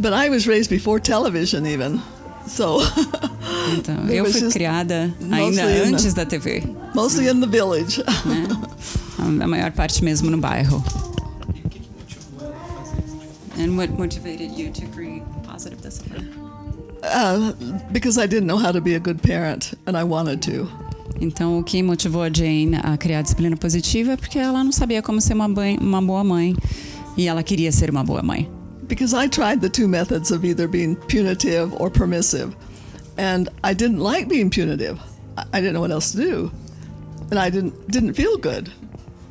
but 0.00 0.12
I 0.12 0.28
was 0.28 0.46
raised 0.46 0.70
before 0.70 1.00
television, 1.00 1.66
even. 1.66 2.02
So, 2.48 2.78
Então, 3.76 4.08
eu 4.08 4.24
fui 4.24 4.48
criada 4.50 5.14
ainda 5.30 5.62
in 5.62 5.66
the- 5.66 5.82
antes 5.94 6.14
da 6.14 6.24
TV, 6.24 6.62
mostly 6.94 7.28
in 7.28 7.40
the 7.40 7.46
village. 7.46 8.02
né? 8.24 8.46
A 9.42 9.46
maior 9.46 9.70
parte 9.72 10.02
mesmo 10.02 10.30
no 10.30 10.38
bairro. 10.38 10.82
And 13.58 13.76
what 13.76 13.92
motivated 13.98 14.52
you 14.56 14.70
to 14.70 14.86
create 14.94 15.22
positive 15.44 15.80
discipline? 15.82 16.28
Uh, 17.02 17.52
because 17.92 18.18
I 18.18 18.26
didn't 18.26 18.46
know 18.46 18.56
how 18.58 18.72
to 18.72 18.80
be 18.80 18.94
a 18.94 19.00
good 19.00 19.20
parent, 19.20 19.74
and 19.86 19.96
I 19.96 20.04
wanted 20.04 20.40
to. 20.42 20.68
Então, 21.20 21.58
o 21.58 21.64
que 21.64 21.82
motivou 21.82 22.22
a 22.22 22.30
Jane 22.32 22.76
a 22.82 22.96
criar 22.96 23.18
a 23.18 23.22
disciplina 23.22 23.56
positiva 23.56 24.12
é 24.12 24.16
porque 24.16 24.38
ela 24.38 24.62
não 24.62 24.70
sabia 24.70 25.02
como 25.02 25.20
ser 25.20 25.34
uma, 25.34 25.46
uma 25.80 26.00
boa 26.02 26.22
mãe 26.22 26.54
e 27.16 27.26
ela 27.26 27.42
queria 27.42 27.72
ser 27.72 27.90
uma 27.90 28.04
boa 28.04 28.22
mãe. 28.22 28.48
Because 28.88 29.12
I 29.14 29.28
tried 29.28 29.60
the 29.60 29.68
two 29.68 29.86
methods 29.86 30.30
of 30.30 30.44
either 30.44 30.66
being 30.66 30.96
punitive 30.96 31.74
or 31.80 31.90
permissive, 31.90 32.56
and 33.18 33.48
I 33.62 33.74
didn't 33.74 34.00
like 34.00 34.28
being 34.28 34.50
punitive. 34.50 34.98
I, 35.52 35.60
didn't 35.60 35.74
know 35.74 35.80
what 35.80 35.90
else 35.90 36.12
to 36.12 36.16
do, 36.16 36.50
and 37.30 37.38
I 37.38 37.50
didn't 37.50 37.74
didn't 37.90 38.14
feel 38.14 38.38
good, 38.38 38.72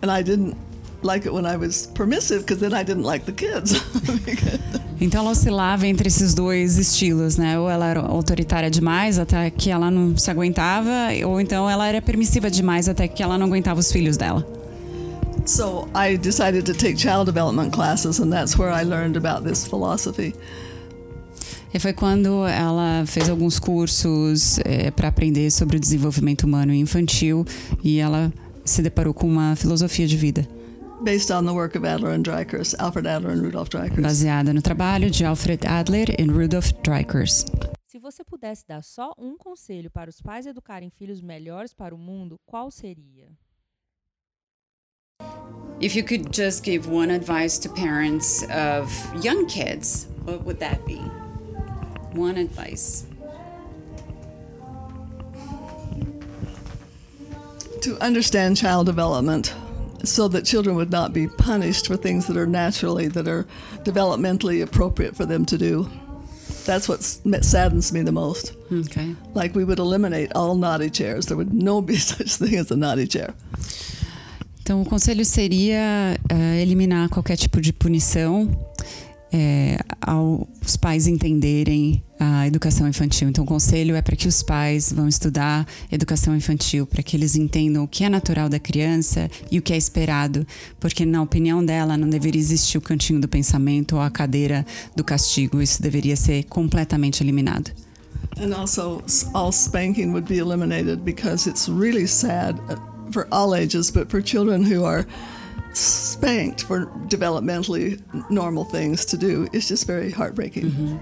and 0.01 0.11
I 0.11 0.21
didn't 0.21 0.55
like 1.01 1.25
it 1.25 1.33
when 1.33 1.45
I 1.45 1.57
was 1.57 1.87
permissive 1.87 2.41
because 2.41 2.59
then 2.59 2.73
I 2.73 2.83
didn't 2.83 3.03
like 3.03 3.25
the 3.25 3.33
kids. 3.33 3.73
Então 4.99 5.21
ela 5.21 5.29
oscilava 5.29 5.85
entre 5.85 6.07
esses 6.07 6.33
dois 6.33 6.79
estilos, 6.79 7.37
né? 7.37 7.59
Ou 7.59 7.69
ela 7.69 7.85
era 7.85 7.99
autoritária 7.99 8.67
demais 8.67 9.19
até 9.19 9.47
que 9.51 9.69
ela 9.69 9.91
não 9.91 10.17
se 10.17 10.31
aguentava, 10.31 10.89
ou 11.23 11.39
então 11.39 11.69
ela 11.69 11.87
era 11.87 12.01
permissiva 12.01 12.49
demais 12.49 12.89
até 12.89 13.07
que 13.07 13.21
ela 13.21 13.37
não 13.37 13.45
aguentava 13.45 13.79
os 13.79 13.91
filhos 13.91 14.17
dela. 14.17 14.56
So 15.47 15.87
I 15.95 16.17
decided 16.17 16.65
to 16.65 16.73
take 16.73 16.95
child 16.95 17.25
development 17.25 17.73
classes, 17.73 18.19
and 18.19 18.31
that's 18.31 18.57
where 18.57 18.71
I 18.71 18.83
learned 18.83 19.17
about 19.17 19.47
this 19.47 19.65
philosophy. 19.65 20.33
E 21.73 21.79
foi 21.79 21.93
quando 21.93 22.45
ela 22.47 23.05
fez 23.05 23.29
alguns 23.29 23.59
cursos 23.59 24.59
para 24.95 25.09
aprender 25.09 25.51
sobre 25.51 25.77
o 25.77 25.79
desenvolvimento 25.79 26.43
humano 26.43 26.73
e 26.73 26.79
infantil 26.79 27.45
e 27.83 27.99
ela 27.99 28.31
se 28.63 28.81
deparou 28.81 29.13
com 29.13 29.27
uma 29.27 29.55
filosofia 29.55 30.07
de 30.07 30.17
vida 30.17 30.47
Based 31.01 31.31
on 31.31 31.45
the 31.45 31.53
work 31.53 31.77
of 31.77 31.85
Adler 31.85 32.11
and 32.11 32.23
Dreichers, 32.23 32.73
Alfred 32.79 33.05
Adler 33.05 33.31
and 33.31 33.41
Rudolf 33.41 33.69
baseada 34.01 34.51
no 34.51 34.63
trabalho 34.63 35.11
de 35.11 35.23
Alfred 35.23 35.67
Adler 35.67 36.09
e 36.19 36.23
Rudolf 36.23 36.71
Dreikers. 36.83 37.45
Se 37.85 37.99
você 37.99 38.23
pudesse 38.23 38.65
dar 38.67 38.83
só 38.83 39.13
um 39.15 39.37
conselho 39.37 39.91
para 39.91 40.09
os 40.09 40.19
pais 40.19 40.47
educarem 40.47 40.89
filhos 40.89 41.21
melhores 41.21 41.71
para 41.71 41.93
o 41.93 41.97
mundo, 41.99 42.39
qual 42.47 42.71
seria? 42.71 43.29
If 45.79 45.95
you 45.95 46.01
could 46.03 46.33
just 46.33 46.63
give 46.63 46.87
one 46.87 47.11
advice 47.11 47.59
to 47.59 47.69
parents 47.69 48.43
of 48.49 48.91
young 49.23 49.45
kids, 49.47 50.07
what 50.23 50.43
would 50.43 50.59
that 50.59 50.85
be? 50.85 50.97
One 52.13 52.37
advice. 52.37 53.05
to 57.81 57.95
understand 58.03 58.57
child 58.57 58.87
development 58.87 59.53
so 60.03 60.27
that 60.27 60.43
children 60.45 60.75
would 60.75 60.89
not 60.91 61.13
be 61.13 61.27
punished 61.27 61.85
for 61.87 61.95
things 61.95 62.25
that 62.25 62.35
are 62.35 62.47
naturally 62.47 63.07
that 63.07 63.27
are 63.27 63.45
developmentally 63.83 64.63
appropriate 64.63 65.15
for 65.15 65.25
them 65.27 65.45
to 65.45 65.59
do 65.59 65.87
that's 66.65 66.89
what 66.89 67.03
saddens 67.03 67.93
me 67.93 68.01
the 68.01 68.11
most 68.11 68.53
Okay. 68.71 69.15
like 69.35 69.53
we 69.53 69.63
would 69.63 69.77
eliminate 69.79 70.31
all 70.33 70.55
naughty 70.55 70.89
chairs 70.89 71.27
there 71.27 71.37
would 71.37 71.53
no 71.53 71.79
be 71.81 71.95
such 71.97 72.35
thing 72.37 72.55
as 72.55 72.71
a 72.71 72.75
naughty 72.75 73.05
chair 73.05 73.35
Então, 74.67 74.81
o 74.81 74.85
conselho 74.85 75.23
seria 75.23 76.19
eh, 76.27 76.61
eliminar 76.61 77.07
qualquer 77.07 77.37
tipo 77.37 77.61
de 77.61 77.71
punição 77.71 78.49
eh, 79.31 79.77
aos 80.01 80.75
pais 80.75 81.07
entenderem 81.07 82.03
a 82.19 82.45
educação 82.45 82.85
infantil. 82.85 83.29
Então, 83.29 83.45
o 83.45 83.47
conselho 83.47 83.95
é 83.95 84.01
para 84.01 84.17
que 84.17 84.27
os 84.27 84.43
pais 84.43 84.91
vão 84.91 85.07
estudar 85.07 85.65
educação 85.89 86.35
infantil, 86.35 86.85
para 86.85 87.01
que 87.01 87.15
eles 87.15 87.37
entendam 87.37 87.85
o 87.85 87.87
que 87.87 88.03
é 88.03 88.09
natural 88.09 88.49
da 88.49 88.59
criança 88.59 89.31
e 89.49 89.57
o 89.57 89.61
que 89.61 89.71
é 89.71 89.77
esperado, 89.77 90.45
porque, 90.81 91.05
na 91.05 91.21
opinião 91.21 91.63
dela, 91.63 91.95
não 91.95 92.09
deveria 92.09 92.41
existir 92.41 92.77
o 92.77 92.81
cantinho 92.81 93.21
do 93.21 93.27
pensamento 93.29 93.95
ou 93.95 94.01
a 94.01 94.09
cadeira 94.09 94.65
do 94.93 95.01
castigo. 95.01 95.61
Isso 95.61 95.81
deveria 95.81 96.17
ser 96.17 96.43
completamente 96.43 97.23
eliminado. 97.23 97.71
and 98.39 98.53
also 98.53 99.01
all 99.33 99.51
spanking 99.51 100.11
would 100.11 100.27
be 100.27 100.37
eliminated 100.37 101.03
because 101.03 101.47
it's 101.47 101.67
really 101.67 102.05
sad 102.05 102.59
uh, 102.69 102.75
for 103.11 103.27
all 103.31 103.55
ages 103.55 103.91
but 103.91 104.09
for 104.09 104.21
children 104.21 104.63
who 104.63 104.85
are 104.85 105.05
spanked 105.73 106.63
for 106.63 106.87
developmentally 107.07 107.99
normal 108.29 108.65
things 108.65 109.05
to 109.05 109.17
do 109.17 109.47
it's 109.53 109.67
just 109.67 109.85
very 109.85 110.11
heartbreaking 110.11 110.99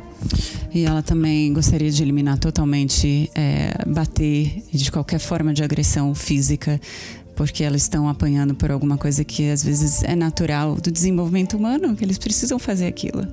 E 0.75 0.83
ela 0.83 1.01
também 1.01 1.53
gostaria 1.53 1.89
de 1.89 2.03
eliminar 2.03 2.37
totalmente 2.37 3.31
é, 3.33 3.71
bater 3.87 4.61
de 4.73 4.91
qualquer 4.91 5.19
forma 5.19 5.53
de 5.53 5.63
agressão 5.63 6.13
física, 6.13 6.81
porque 7.33 7.63
elas 7.63 7.83
estão 7.83 8.09
apanhando 8.09 8.53
por 8.53 8.69
alguma 8.69 8.97
coisa 8.97 9.23
que 9.23 9.49
às 9.49 9.63
vezes 9.63 10.03
é 10.03 10.17
natural 10.17 10.75
do 10.75 10.91
desenvolvimento 10.91 11.55
humano, 11.55 11.95
que 11.95 12.03
eles 12.03 12.17
precisam 12.17 12.59
fazer 12.59 12.87
aquilo. 12.87 13.25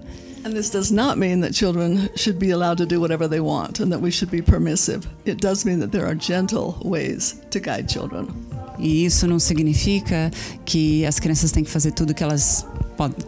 And 0.45 0.53
this 0.53 0.71
does 0.71 0.93
not 0.93 1.19
mean 1.19 1.41
that 1.41 1.53
children 1.53 2.09
should 2.15 2.39
be 2.39 2.53
allowed 2.53 2.79
to 2.79 2.87
do 2.87 3.01
whatever 3.01 3.29
they 3.29 3.41
want 3.41 3.81
and 3.81 3.91
that 3.91 4.01
we 4.01 4.13
should 4.13 4.31
be 4.31 4.41
permissive. 4.41 5.09
It 5.27 5.41
does 5.41 5.65
mean 5.65 5.81
that 5.81 5.91
there 5.91 6.05
are 6.05 6.17
gentle 6.17 6.77
ways 6.85 7.41
to 7.51 7.59
guide 7.59 7.89
children. 7.89 8.52
E 8.83 9.05
isso 9.05 9.29
não 9.29 9.39
significa 9.39 10.29
que 10.65 11.07
as 11.07 11.21
crianças 11.21 11.53
têm 11.53 11.63
que 11.63 11.71
fazer 11.71 11.93
tudo 11.93 12.13
que 12.13 12.23
elas 12.23 12.67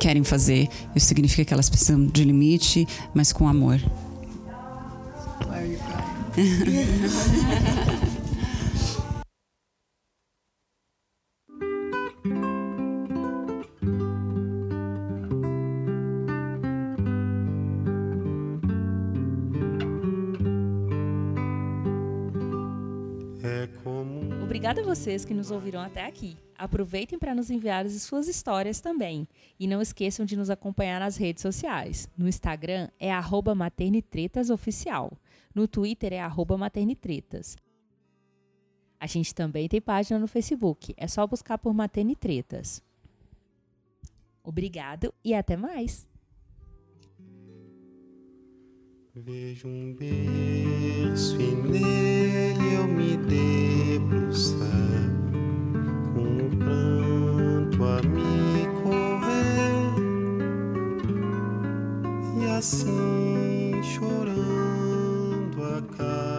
querem 0.01 0.25
fazer. 0.25 0.69
Isso 0.97 1.07
significa 1.07 1.45
que 1.45 1.55
elas 1.55 1.71
precisam 1.71 2.05
de 2.07 2.25
limite, 2.25 2.87
mas 3.15 3.33
com 3.33 3.47
amor. 3.49 3.81
Why 5.49 5.79
Obrigada 24.65 24.81
a 24.81 24.95
vocês 24.95 25.27
que 25.27 25.35
nos 25.35 25.51
ouviram 25.51 25.79
até 25.79 26.07
aqui. 26.07 26.39
Aproveitem 26.57 27.19
para 27.19 27.35
nos 27.35 27.51
enviar 27.51 27.85
as 27.85 27.93
suas 28.01 28.27
histórias 28.27 28.81
também. 28.81 29.29
E 29.61 29.67
não 29.67 29.83
esqueçam 29.83 30.25
de 30.25 30.39
nos 30.39 30.49
acompanhar 30.49 31.01
nas 31.01 31.19
redes 31.19 31.43
sociais. 31.43 32.09
No 32.17 32.27
Instagram 32.27 32.89
é 32.99 33.13
maternitretasuoficial. 33.55 35.13
No 35.55 35.69
Twitter 35.69 36.15
é 36.15 36.21
maternitretas. 36.57 37.59
A 38.99 39.07
gente 39.07 39.35
também 39.35 39.69
tem 39.69 39.83
página 39.83 40.19
no 40.19 40.27
Facebook. 40.27 40.95
É 40.97 41.07
só 41.07 41.27
buscar 41.27 41.59
por 41.59 41.75
Maternitretas. 41.75 42.83
Obrigado 44.43 45.13
e 45.23 45.35
até 45.35 45.59
mais! 45.59 46.09
Vejo 49.15 49.69
um 49.69 49.95
berço 49.95 51.37
eu 52.73 52.87
me 52.87 53.17
debruçar 53.17 54.59
com 56.13 56.47
o 56.47 56.57
pranto 56.57 57.85
a 57.85 58.03
me 58.03 58.67
correr 58.83 59.95
e 62.41 62.51
assim 62.51 63.83
chorando 63.83 65.63
a 65.63 65.97
casa. 65.97 66.34